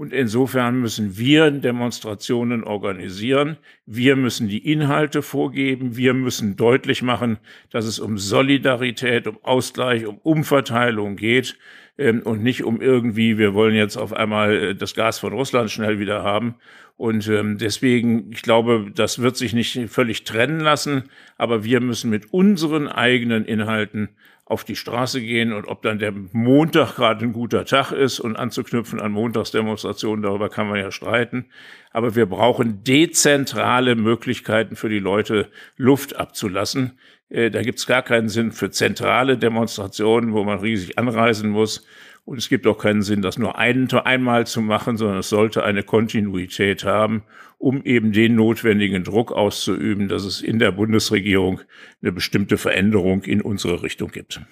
Und 0.00 0.14
insofern 0.14 0.80
müssen 0.80 1.18
wir 1.18 1.50
Demonstrationen 1.50 2.64
organisieren. 2.64 3.58
Wir 3.84 4.16
müssen 4.16 4.48
die 4.48 4.72
Inhalte 4.72 5.20
vorgeben. 5.20 5.94
Wir 5.94 6.14
müssen 6.14 6.56
deutlich 6.56 7.02
machen, 7.02 7.36
dass 7.68 7.84
es 7.84 7.98
um 7.98 8.16
Solidarität, 8.16 9.26
um 9.26 9.36
Ausgleich, 9.42 10.06
um 10.06 10.16
Umverteilung 10.22 11.16
geht 11.16 11.58
ähm, 11.98 12.22
und 12.22 12.42
nicht 12.42 12.64
um 12.64 12.80
irgendwie, 12.80 13.36
wir 13.36 13.52
wollen 13.52 13.74
jetzt 13.74 13.98
auf 13.98 14.14
einmal 14.14 14.54
äh, 14.54 14.74
das 14.74 14.94
Gas 14.94 15.18
von 15.18 15.34
Russland 15.34 15.70
schnell 15.70 15.98
wieder 15.98 16.22
haben. 16.22 16.54
Und 16.96 17.28
ähm, 17.28 17.58
deswegen, 17.58 18.32
ich 18.32 18.40
glaube, 18.40 18.90
das 18.94 19.18
wird 19.18 19.36
sich 19.36 19.52
nicht 19.52 19.90
völlig 19.90 20.24
trennen 20.24 20.60
lassen, 20.60 21.10
aber 21.36 21.62
wir 21.62 21.82
müssen 21.82 22.08
mit 22.08 22.32
unseren 22.32 22.88
eigenen 22.88 23.44
Inhalten 23.44 24.08
auf 24.50 24.64
die 24.64 24.74
Straße 24.74 25.20
gehen 25.20 25.52
und 25.52 25.68
ob 25.68 25.82
dann 25.82 26.00
der 26.00 26.12
Montag 26.32 26.96
gerade 26.96 27.24
ein 27.24 27.32
guter 27.32 27.64
Tag 27.64 27.92
ist 27.92 28.18
und 28.18 28.34
anzuknüpfen 28.34 29.00
an 29.00 29.12
Montagsdemonstrationen, 29.12 30.22
darüber 30.22 30.48
kann 30.48 30.68
man 30.68 30.80
ja 30.80 30.90
streiten. 30.90 31.46
Aber 31.92 32.16
wir 32.16 32.26
brauchen 32.26 32.82
dezentrale 32.82 33.94
Möglichkeiten 33.94 34.74
für 34.74 34.88
die 34.88 34.98
Leute, 34.98 35.48
Luft 35.76 36.16
abzulassen. 36.16 36.98
Äh, 37.28 37.52
da 37.52 37.62
gibt 37.62 37.78
es 37.78 37.86
gar 37.86 38.02
keinen 38.02 38.28
Sinn 38.28 38.50
für 38.50 38.70
zentrale 38.72 39.38
Demonstrationen, 39.38 40.32
wo 40.32 40.42
man 40.42 40.58
riesig 40.58 40.98
anreisen 40.98 41.50
muss. 41.50 41.86
Und 42.30 42.38
es 42.38 42.48
gibt 42.48 42.64
auch 42.68 42.78
keinen 42.78 43.02
Sinn, 43.02 43.22
das 43.22 43.38
nur 43.38 43.58
ein, 43.58 43.90
einmal 43.90 44.46
zu 44.46 44.60
machen, 44.60 44.96
sondern 44.96 45.18
es 45.18 45.28
sollte 45.30 45.64
eine 45.64 45.82
Kontinuität 45.82 46.84
haben, 46.84 47.24
um 47.58 47.82
eben 47.82 48.12
den 48.12 48.36
notwendigen 48.36 49.02
Druck 49.02 49.32
auszuüben, 49.32 50.06
dass 50.06 50.22
es 50.22 50.40
in 50.40 50.60
der 50.60 50.70
Bundesregierung 50.70 51.60
eine 52.00 52.12
bestimmte 52.12 52.56
Veränderung 52.56 53.24
in 53.24 53.40
unsere 53.40 53.82
Richtung 53.82 54.12
gibt. 54.12 54.42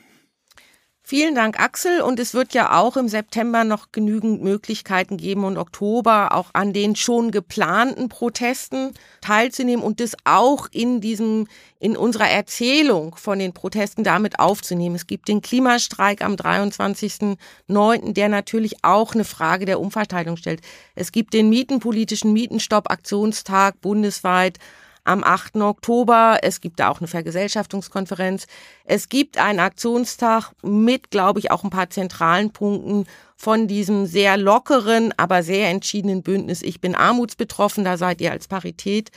Vielen 1.11 1.35
Dank, 1.35 1.59
Axel. 1.59 2.03
Und 2.03 2.21
es 2.21 2.35
wird 2.35 2.53
ja 2.53 2.79
auch 2.79 2.99
im 2.99 3.09
September 3.09 3.65
noch 3.65 3.93
genügend 3.93 4.43
Möglichkeiten 4.43 5.17
geben 5.17 5.45
und 5.45 5.57
Oktober 5.57 6.35
auch 6.35 6.51
an 6.53 6.75
den 6.75 6.97
schon 6.97 7.31
geplanten 7.31 8.11
Protesten 8.11 8.93
teilzunehmen 9.23 9.83
und 9.83 10.01
das 10.01 10.15
auch 10.25 10.69
in 10.71 11.01
diesem, 11.01 11.49
in 11.81 11.97
unserer 11.97 12.29
Erzählung 12.29 13.15
von 13.17 13.39
den 13.39 13.55
Protesten 13.55 14.05
damit 14.05 14.39
aufzunehmen. 14.39 14.97
Es 14.97 15.07
gibt 15.07 15.29
den 15.29 15.41
Klimastreik 15.41 16.23
am 16.23 16.35
23.09., 16.35 18.13
der 18.13 18.29
natürlich 18.29 18.85
auch 18.85 19.15
eine 19.15 19.25
Frage 19.25 19.65
der 19.65 19.81
Umverteilung 19.81 20.37
stellt. 20.37 20.61
Es 20.95 21.11
gibt 21.11 21.33
den 21.33 21.49
mietenpolitischen 21.49 22.35
Mietenstopp-Aktionstag 22.35 23.81
bundesweit 23.81 24.59
am 25.09 25.25
8. 25.25 25.57
Oktober. 25.57 26.39
Es 26.43 26.61
gibt 26.61 26.81
da 26.81 26.91
auch 26.91 27.01
eine 27.01 27.09
Vergesellschaftungskonferenz. 27.09 28.47
Es 28.85 29.09
gibt 29.09 29.39
einen 29.39 29.59
Aktionstag 29.59 30.53
mit, 30.63 31.11
glaube 31.11 31.41
ich, 31.41 31.51
auch 31.51 31.65
ein 31.65 31.71
paar 31.71 31.91
zentralen 31.91 32.53
Punkten 32.53 33.07
von 33.37 33.67
diesem 33.67 34.07
sehr 34.07 34.37
lockeren, 34.37 35.15
aber 35.17 35.43
sehr 35.43 35.69
entschiedenen 35.71 36.23
Bündnis 36.23 36.63
Ich 36.63 36.81
bin 36.81 36.95
armutsbetroffen. 36.95 37.85
Da 37.85 37.97
seid 37.97 38.21
ihr 38.21 38.33
als 38.33 38.49
Parität 38.49 39.11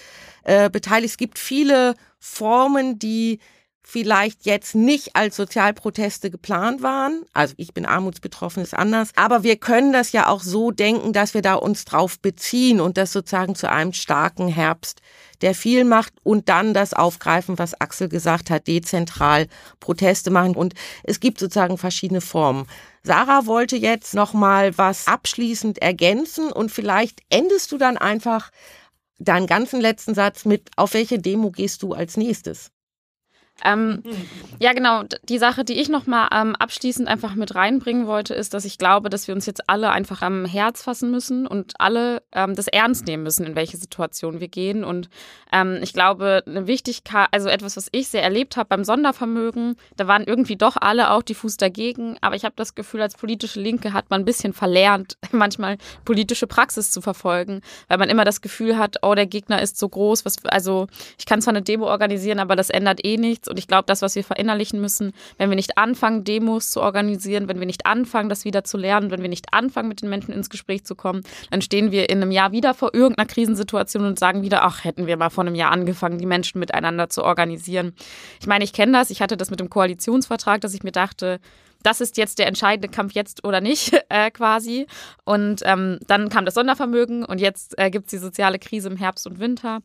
äh, 0.43 0.69
beteiligt. 0.69 1.11
Es 1.11 1.17
gibt 1.17 1.37
viele 1.37 1.95
Formen, 2.19 2.97
die 2.97 3.39
vielleicht 3.83 4.45
jetzt 4.45 4.75
nicht 4.75 5.15
als 5.15 5.35
Sozialproteste 5.35 6.29
geplant 6.29 6.81
waren. 6.81 7.25
Also 7.33 7.53
ich 7.57 7.73
bin 7.73 7.85
armutsbetroffen, 7.85 8.63
ist 8.63 8.73
anders. 8.73 9.09
Aber 9.15 9.43
wir 9.43 9.57
können 9.57 9.91
das 9.91 10.11
ja 10.11 10.27
auch 10.27 10.41
so 10.41 10.71
denken, 10.71 11.13
dass 11.13 11.33
wir 11.33 11.41
da 11.41 11.55
uns 11.55 11.85
drauf 11.85 12.19
beziehen 12.19 12.79
und 12.79 12.97
das 12.97 13.11
sozusagen 13.11 13.55
zu 13.55 13.69
einem 13.69 13.93
starken 13.93 14.47
Herbst, 14.47 15.01
der 15.41 15.55
viel 15.55 15.83
macht 15.83 16.13
und 16.23 16.47
dann 16.47 16.73
das 16.73 16.93
aufgreifen, 16.93 17.57
was 17.57 17.79
Axel 17.81 18.07
gesagt 18.07 18.49
hat, 18.49 18.67
dezentral 18.67 19.47
Proteste 19.79 20.29
machen. 20.29 20.55
Und 20.55 20.73
es 21.03 21.19
gibt 21.19 21.39
sozusagen 21.39 21.77
verschiedene 21.77 22.21
Formen. 22.21 22.67
Sarah 23.03 23.47
wollte 23.47 23.75
jetzt 23.75 24.13
noch 24.13 24.33
mal 24.33 24.77
was 24.77 25.07
abschließend 25.07 25.81
ergänzen 25.81 26.51
und 26.51 26.71
vielleicht 26.71 27.21
endest 27.29 27.71
du 27.71 27.77
dann 27.79 27.97
einfach 27.97 28.51
deinen 29.17 29.47
ganzen 29.47 29.81
letzten 29.81 30.13
Satz 30.13 30.45
mit, 30.45 30.69
auf 30.75 30.93
welche 30.93 31.19
Demo 31.19 31.51
gehst 31.51 31.83
du 31.83 31.93
als 31.93 32.15
nächstes? 32.15 32.71
Ähm, 33.63 34.03
ja, 34.59 34.73
genau. 34.73 35.03
Die 35.23 35.37
Sache, 35.37 35.63
die 35.63 35.79
ich 35.79 35.89
nochmal 35.89 36.27
ähm, 36.31 36.55
abschließend 36.55 37.07
einfach 37.07 37.35
mit 37.35 37.55
reinbringen 37.55 38.07
wollte, 38.07 38.33
ist, 38.33 38.53
dass 38.53 38.65
ich 38.65 38.77
glaube, 38.77 39.09
dass 39.09 39.27
wir 39.27 39.35
uns 39.35 39.45
jetzt 39.45 39.69
alle 39.69 39.91
einfach 39.91 40.21
am 40.21 40.45
Herz 40.45 40.83
fassen 40.83 41.11
müssen 41.11 41.47
und 41.47 41.73
alle 41.79 42.21
ähm, 42.31 42.55
das 42.55 42.67
ernst 42.67 43.05
nehmen 43.05 43.23
müssen, 43.23 43.45
in 43.45 43.55
welche 43.55 43.77
Situation 43.77 44.39
wir 44.39 44.47
gehen. 44.47 44.83
Und 44.83 45.09
ähm, 45.51 45.79
ich 45.81 45.93
glaube, 45.93 46.43
eine 46.45 46.67
Wichtigkeit, 46.67 47.27
also 47.31 47.49
etwas, 47.49 47.77
was 47.77 47.89
ich 47.91 48.07
sehr 48.07 48.23
erlebt 48.23 48.57
habe 48.57 48.69
beim 48.69 48.83
Sondervermögen, 48.83 49.75
da 49.97 50.07
waren 50.07 50.23
irgendwie 50.23 50.55
doch 50.55 50.77
alle 50.79 51.11
auch 51.11 51.23
diffus 51.23 51.57
dagegen. 51.57 52.17
Aber 52.21 52.35
ich 52.35 52.45
habe 52.45 52.55
das 52.55 52.75
Gefühl, 52.75 53.01
als 53.01 53.15
politische 53.15 53.59
Linke 53.59 53.93
hat 53.93 54.09
man 54.09 54.21
ein 54.21 54.25
bisschen 54.25 54.53
verlernt, 54.53 55.17
manchmal 55.31 55.77
politische 56.05 56.47
Praxis 56.47 56.91
zu 56.91 57.01
verfolgen, 57.01 57.61
weil 57.87 57.97
man 57.97 58.09
immer 58.09 58.25
das 58.25 58.41
Gefühl 58.41 58.77
hat, 58.77 58.97
oh, 59.01 59.15
der 59.15 59.27
Gegner 59.27 59.61
ist 59.61 59.77
so 59.77 59.87
groß, 59.87 60.25
was, 60.25 60.43
also 60.45 60.87
ich 61.17 61.25
kann 61.25 61.41
zwar 61.41 61.53
eine 61.53 61.61
Demo 61.61 61.87
organisieren, 61.87 62.39
aber 62.39 62.55
das 62.55 62.69
ändert 62.69 63.05
eh 63.05 63.17
nichts. 63.17 63.50
Und 63.51 63.59
ich 63.59 63.67
glaube, 63.67 63.83
das, 63.85 64.01
was 64.01 64.15
wir 64.15 64.23
verinnerlichen 64.23 64.81
müssen, 64.81 65.13
wenn 65.37 65.49
wir 65.49 65.55
nicht 65.55 65.77
anfangen, 65.77 66.23
Demos 66.23 66.71
zu 66.71 66.81
organisieren, 66.81 67.47
wenn 67.47 67.59
wir 67.59 67.67
nicht 67.67 67.85
anfangen, 67.85 68.29
das 68.29 68.45
wieder 68.45 68.63
zu 68.63 68.77
lernen, 68.77 69.11
wenn 69.11 69.21
wir 69.21 69.29
nicht 69.29 69.53
anfangen, 69.53 69.87
mit 69.87 70.01
den 70.01 70.09
Menschen 70.09 70.33
ins 70.33 70.49
Gespräch 70.49 70.85
zu 70.85 70.95
kommen, 70.95 71.23
dann 71.51 71.61
stehen 71.61 71.91
wir 71.91 72.09
in 72.09 72.21
einem 72.21 72.31
Jahr 72.31 72.51
wieder 72.51 72.73
vor 72.73 72.93
irgendeiner 72.93 73.27
Krisensituation 73.27 74.05
und 74.05 74.17
sagen 74.17 74.41
wieder, 74.41 74.63
ach, 74.63 74.83
hätten 74.83 75.05
wir 75.05 75.17
mal 75.17 75.29
vor 75.29 75.43
einem 75.43 75.55
Jahr 75.55 75.71
angefangen, 75.71 76.17
die 76.17 76.25
Menschen 76.25 76.59
miteinander 76.59 77.09
zu 77.09 77.23
organisieren. 77.23 77.93
Ich 78.39 78.47
meine, 78.47 78.63
ich 78.63 78.73
kenne 78.73 78.93
das, 78.93 79.09
ich 79.09 79.21
hatte 79.21 79.37
das 79.37 79.51
mit 79.51 79.59
dem 79.59 79.69
Koalitionsvertrag, 79.69 80.61
dass 80.61 80.73
ich 80.73 80.83
mir 80.83 80.91
dachte, 80.91 81.39
das 81.83 82.01
ist 82.01 82.17
jetzt 82.17 82.39
der 82.39 82.47
entscheidende 82.47 82.87
Kampf 82.87 83.13
jetzt 83.13 83.43
oder 83.43 83.61
nicht 83.61 83.93
äh, 84.09 84.31
quasi. 84.31 84.87
Und 85.23 85.61
ähm, 85.65 85.99
dann 86.07 86.29
kam 86.29 86.45
das 86.45 86.53
Sondervermögen 86.53 87.25
und 87.25 87.39
jetzt 87.39 87.77
äh, 87.77 87.89
gibt 87.89 88.05
es 88.05 88.11
die 88.11 88.17
soziale 88.17 88.59
Krise 88.59 88.89
im 88.89 88.97
Herbst 88.97 89.27
und 89.27 89.39
Winter. 89.39 89.81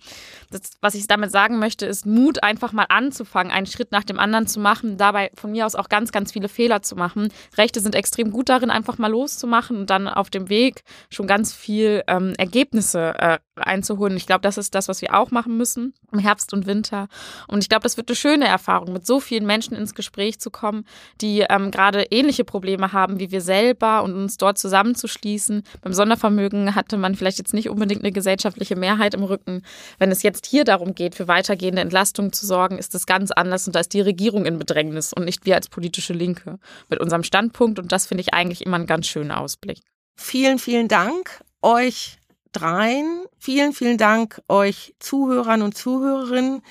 Das, 0.51 0.73
was 0.81 0.95
ich 0.95 1.07
damit 1.07 1.31
sagen 1.31 1.59
möchte, 1.59 1.87
ist 1.87 2.07
Mut, 2.07 2.43
einfach 2.43 2.73
mal 2.73 2.87
anzufangen, 2.89 3.53
einen 3.53 3.67
Schritt 3.67 3.93
nach 3.93 4.05
dem 4.05 4.19
anderen 4.19 4.47
zu 4.47 4.61
machen, 4.61 4.97
dabei 4.97 5.31
von 5.35 5.53
mir 5.53 5.67
aus 5.67 5.75
auch 5.75 5.89
ganz, 5.89 6.13
ganz 6.13 6.33
viele 6.33 6.49
Fehler 6.49 6.83
zu 6.83 6.97
machen. 6.97 7.29
Rechte 7.57 7.81
sind 7.81 7.95
extrem 7.95 8.31
gut 8.31 8.49
darin, 8.49 8.71
einfach 8.71 8.99
mal 8.99 9.11
loszumachen 9.11 9.77
und 9.77 9.91
dann 9.91 10.09
auf 10.09 10.31
dem 10.31 10.49
Weg 10.49 10.83
schon 11.11 11.27
ganz 11.27 11.53
viel 11.53 12.03
ähm, 12.07 12.35
Ergebnisse 12.37 13.15
äh, 13.19 13.39
einzuholen. 13.57 14.17
Ich 14.17 14.27
glaube, 14.27 14.43
das 14.43 14.59
ist 14.59 14.75
das, 14.75 14.89
was 14.89 15.03
wir 15.03 15.15
auch 15.15 15.31
machen 15.31 15.57
müssen 15.57 15.95
im 16.13 16.19
Herbst 16.19 16.53
und 16.53 16.67
Winter. 16.67 17.09
Und 17.49 17.63
ich 17.63 17.69
glaube, 17.69 17.83
das 17.83 17.97
wird 17.97 18.09
eine 18.09 18.17
schöne 18.17 18.47
Erfahrung, 18.47 18.93
mit 18.93 19.07
so 19.07 19.21
vielen 19.21 19.47
Menschen 19.47 19.77
ins 19.77 19.95
Gespräch 19.95 20.39
zu 20.39 20.51
kommen, 20.51 20.85
die 21.21 21.41
ähm, 21.49 21.71
gerade 21.71 22.05
ähnliche 22.11 22.45
Probleme 22.45 22.93
haben 22.93 23.19
wie 23.19 23.31
wir 23.31 23.41
selber 23.41 24.03
und 24.03 24.15
uns 24.15 24.37
dort 24.37 24.59
zusammenzuschließen. 24.59 25.63
Beim 25.83 25.93
Sondervermögen 25.93 26.75
hatte 26.75 26.97
man 26.97 27.15
vielleicht 27.15 27.39
jetzt 27.39 27.55
nicht 27.55 27.71
unbedingt 27.71 28.03
eine 28.03 28.13
gesellschaftliche 28.13 28.77
Mehrheit 28.77 29.15
im 29.15 29.23
Rücken. 29.23 29.63
Wenn 29.99 30.11
es 30.11 30.23
jetzt 30.23 30.47
hier 30.47 30.65
darum 30.65 30.95
geht, 30.95 31.15
für 31.15 31.29
weitergehende 31.29 31.83
Entlastung 31.83 32.33
zu 32.33 32.47
sorgen, 32.47 32.79
ist 32.79 32.95
das 32.95 33.07
ganz 33.07 33.31
anders 33.31 33.67
und 33.67 33.75
da 33.75 33.81
ist 33.81 33.95
die 33.95 34.01
Regierung 34.01 34.45
in 34.47 34.59
Bedrängnis 34.59 35.13
und 35.13 35.25
nicht 35.25 35.47
wir 35.47 35.55
als 35.55 35.69
politische 35.69 36.13
Linke 36.13 36.59
mit 36.89 37.01
unserem 37.01 37.23
Standpunkt 37.23 37.79
und 37.79 37.93
das 37.93 38.07
finde 38.07 38.23
ich 38.23 38.35
eigentlich 38.35 38.65
immer 38.65 38.77
einen 38.77 38.87
ganz 38.87 39.07
schönen 39.07 39.31
Ausblick. 39.31 39.79
Vielen, 40.17 40.59
vielen 40.59 40.89
Dank 40.89 41.45
euch 41.63 42.19
dreien. 42.61 43.25
Vielen, 43.39 43.73
vielen 43.73 43.99
Dank 43.99 44.41
euch 44.49 44.95
Zuhörern 44.99 45.63
und 45.63 45.77
Zuhörerinnen 45.77 46.63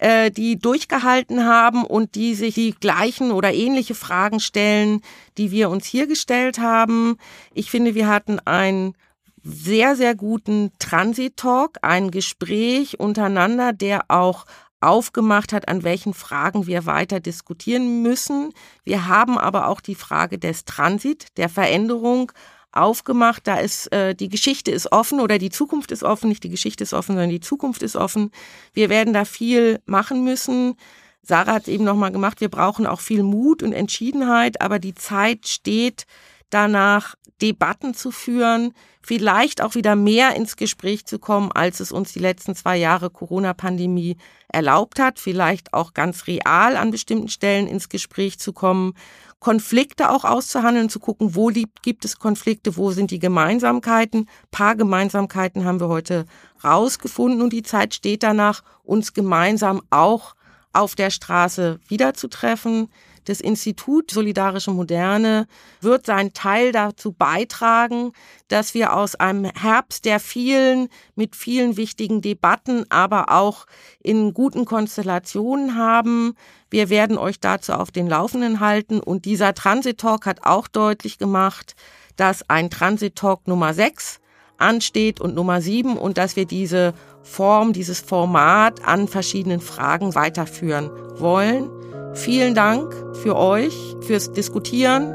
äh, 0.00 0.30
die 0.30 0.58
durchgehalten 0.58 1.44
haben 1.44 1.84
und 1.84 2.14
die 2.14 2.34
sich 2.34 2.54
die 2.54 2.72
gleichen 2.72 3.32
oder 3.32 3.52
ähnliche 3.52 3.94
Fragen 3.94 4.40
stellen, 4.40 5.02
die 5.36 5.50
wir 5.50 5.68
uns 5.68 5.86
hier 5.86 6.06
gestellt 6.06 6.58
haben. 6.58 7.16
Ich 7.52 7.70
finde, 7.70 7.94
wir 7.94 8.08
hatten 8.08 8.40
ein 8.40 8.94
sehr, 9.42 9.96
sehr 9.96 10.14
guten 10.14 10.70
Transit-Talk, 10.78 11.78
ein 11.82 12.10
Gespräch 12.10 12.98
untereinander, 12.98 13.72
der 13.72 14.04
auch 14.08 14.46
aufgemacht 14.80 15.52
hat, 15.52 15.68
an 15.68 15.82
welchen 15.82 16.14
Fragen 16.14 16.66
wir 16.66 16.86
weiter 16.86 17.20
diskutieren 17.20 18.00
müssen. 18.00 18.54
Wir 18.84 19.06
haben 19.06 19.36
aber 19.36 19.68
auch 19.68 19.82
die 19.82 19.94
Frage 19.94 20.38
des 20.38 20.64
Transit, 20.64 21.26
der 21.36 21.50
Veränderung 21.50 22.32
aufgemacht. 22.72 23.46
Da 23.46 23.56
ist 23.56 23.92
äh, 23.92 24.14
die 24.14 24.28
Geschichte 24.28 24.70
ist 24.70 24.92
offen 24.92 25.20
oder 25.20 25.38
die 25.38 25.50
Zukunft 25.50 25.90
ist 25.92 26.02
offen, 26.02 26.28
nicht 26.28 26.44
die 26.44 26.50
Geschichte 26.50 26.84
ist 26.84 26.92
offen, 26.92 27.12
sondern 27.12 27.30
die 27.30 27.40
Zukunft 27.40 27.82
ist 27.82 27.96
offen. 27.96 28.30
Wir 28.72 28.88
werden 28.88 29.12
da 29.12 29.24
viel 29.24 29.80
machen 29.86 30.24
müssen. 30.24 30.76
Sarah 31.22 31.54
hat 31.54 31.68
eben 31.68 31.84
nochmal 31.84 32.12
gemacht, 32.12 32.40
wir 32.40 32.48
brauchen 32.48 32.86
auch 32.86 33.00
viel 33.00 33.22
Mut 33.22 33.62
und 33.62 33.72
Entschiedenheit, 33.72 34.60
aber 34.60 34.78
die 34.78 34.94
Zeit 34.94 35.46
steht 35.46 36.06
danach, 36.48 37.14
Debatten 37.40 37.94
zu 37.94 38.10
führen, 38.10 38.74
vielleicht 39.02 39.62
auch 39.62 39.74
wieder 39.74 39.96
mehr 39.96 40.36
ins 40.36 40.56
Gespräch 40.56 41.06
zu 41.06 41.18
kommen, 41.18 41.50
als 41.52 41.80
es 41.80 41.90
uns 41.90 42.12
die 42.12 42.18
letzten 42.18 42.54
zwei 42.54 42.76
Jahre 42.76 43.10
Corona-Pandemie 43.10 44.16
erlaubt 44.48 44.98
hat, 44.98 45.18
vielleicht 45.18 45.72
auch 45.72 45.94
ganz 45.94 46.26
real 46.26 46.76
an 46.76 46.90
bestimmten 46.90 47.28
Stellen 47.28 47.66
ins 47.66 47.88
Gespräch 47.88 48.38
zu 48.38 48.52
kommen, 48.52 48.94
Konflikte 49.40 50.10
auch 50.10 50.24
auszuhandeln, 50.24 50.90
zu 50.90 51.00
gucken, 51.00 51.34
wo 51.34 51.50
gibt 51.82 52.04
es 52.04 52.18
Konflikte, 52.18 52.76
wo 52.76 52.90
sind 52.90 53.10
die 53.10 53.18
Gemeinsamkeiten. 53.18 54.20
Ein 54.20 54.48
paar 54.50 54.76
Gemeinsamkeiten 54.76 55.64
haben 55.64 55.80
wir 55.80 55.88
heute 55.88 56.26
rausgefunden 56.62 57.40
und 57.40 57.52
die 57.52 57.62
Zeit 57.62 57.94
steht 57.94 58.22
danach, 58.22 58.62
uns 58.84 59.14
gemeinsam 59.14 59.80
auch 59.88 60.34
auf 60.74 60.94
der 60.94 61.10
Straße 61.10 61.80
wiederzutreffen. 61.88 62.88
Das 63.24 63.40
Institut 63.40 64.10
Solidarische 64.10 64.70
Moderne 64.70 65.46
wird 65.80 66.06
seinen 66.06 66.32
Teil 66.32 66.72
dazu 66.72 67.12
beitragen, 67.12 68.12
dass 68.48 68.74
wir 68.74 68.94
aus 68.94 69.14
einem 69.14 69.44
Herbst 69.44 70.04
der 70.04 70.20
vielen, 70.20 70.88
mit 71.14 71.36
vielen 71.36 71.76
wichtigen 71.76 72.22
Debatten, 72.22 72.84
aber 72.90 73.30
auch 73.30 73.66
in 74.02 74.32
guten 74.32 74.64
Konstellationen 74.64 75.76
haben. 75.76 76.34
Wir 76.70 76.88
werden 76.88 77.18
euch 77.18 77.40
dazu 77.40 77.72
auf 77.72 77.90
den 77.90 78.08
Laufenden 78.08 78.60
halten 78.60 79.00
und 79.00 79.24
dieser 79.24 79.54
Transit 79.54 79.98
Talk 79.98 80.26
hat 80.26 80.44
auch 80.44 80.68
deutlich 80.68 81.18
gemacht, 81.18 81.74
dass 82.16 82.48
ein 82.48 82.70
Transit 82.70 83.16
Talk 83.16 83.46
Nummer 83.46 83.74
6 83.74 84.20
ansteht 84.60 85.20
und 85.20 85.34
Nummer 85.34 85.60
7 85.60 85.96
und 85.96 86.18
dass 86.18 86.36
wir 86.36 86.44
diese 86.44 86.94
Form, 87.22 87.72
dieses 87.72 88.00
Format 88.00 88.84
an 88.84 89.08
verschiedenen 89.08 89.60
Fragen 89.60 90.14
weiterführen 90.14 90.90
wollen. 91.18 91.70
Vielen 92.14 92.54
Dank 92.54 92.94
für 93.22 93.36
euch, 93.36 93.96
fürs 94.00 94.32
Diskutieren. 94.32 95.14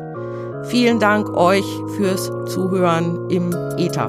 Vielen 0.66 1.00
Dank 1.00 1.30
euch 1.36 1.66
fürs 1.96 2.32
Zuhören 2.48 3.30
im 3.30 3.54
ETA. 3.78 4.08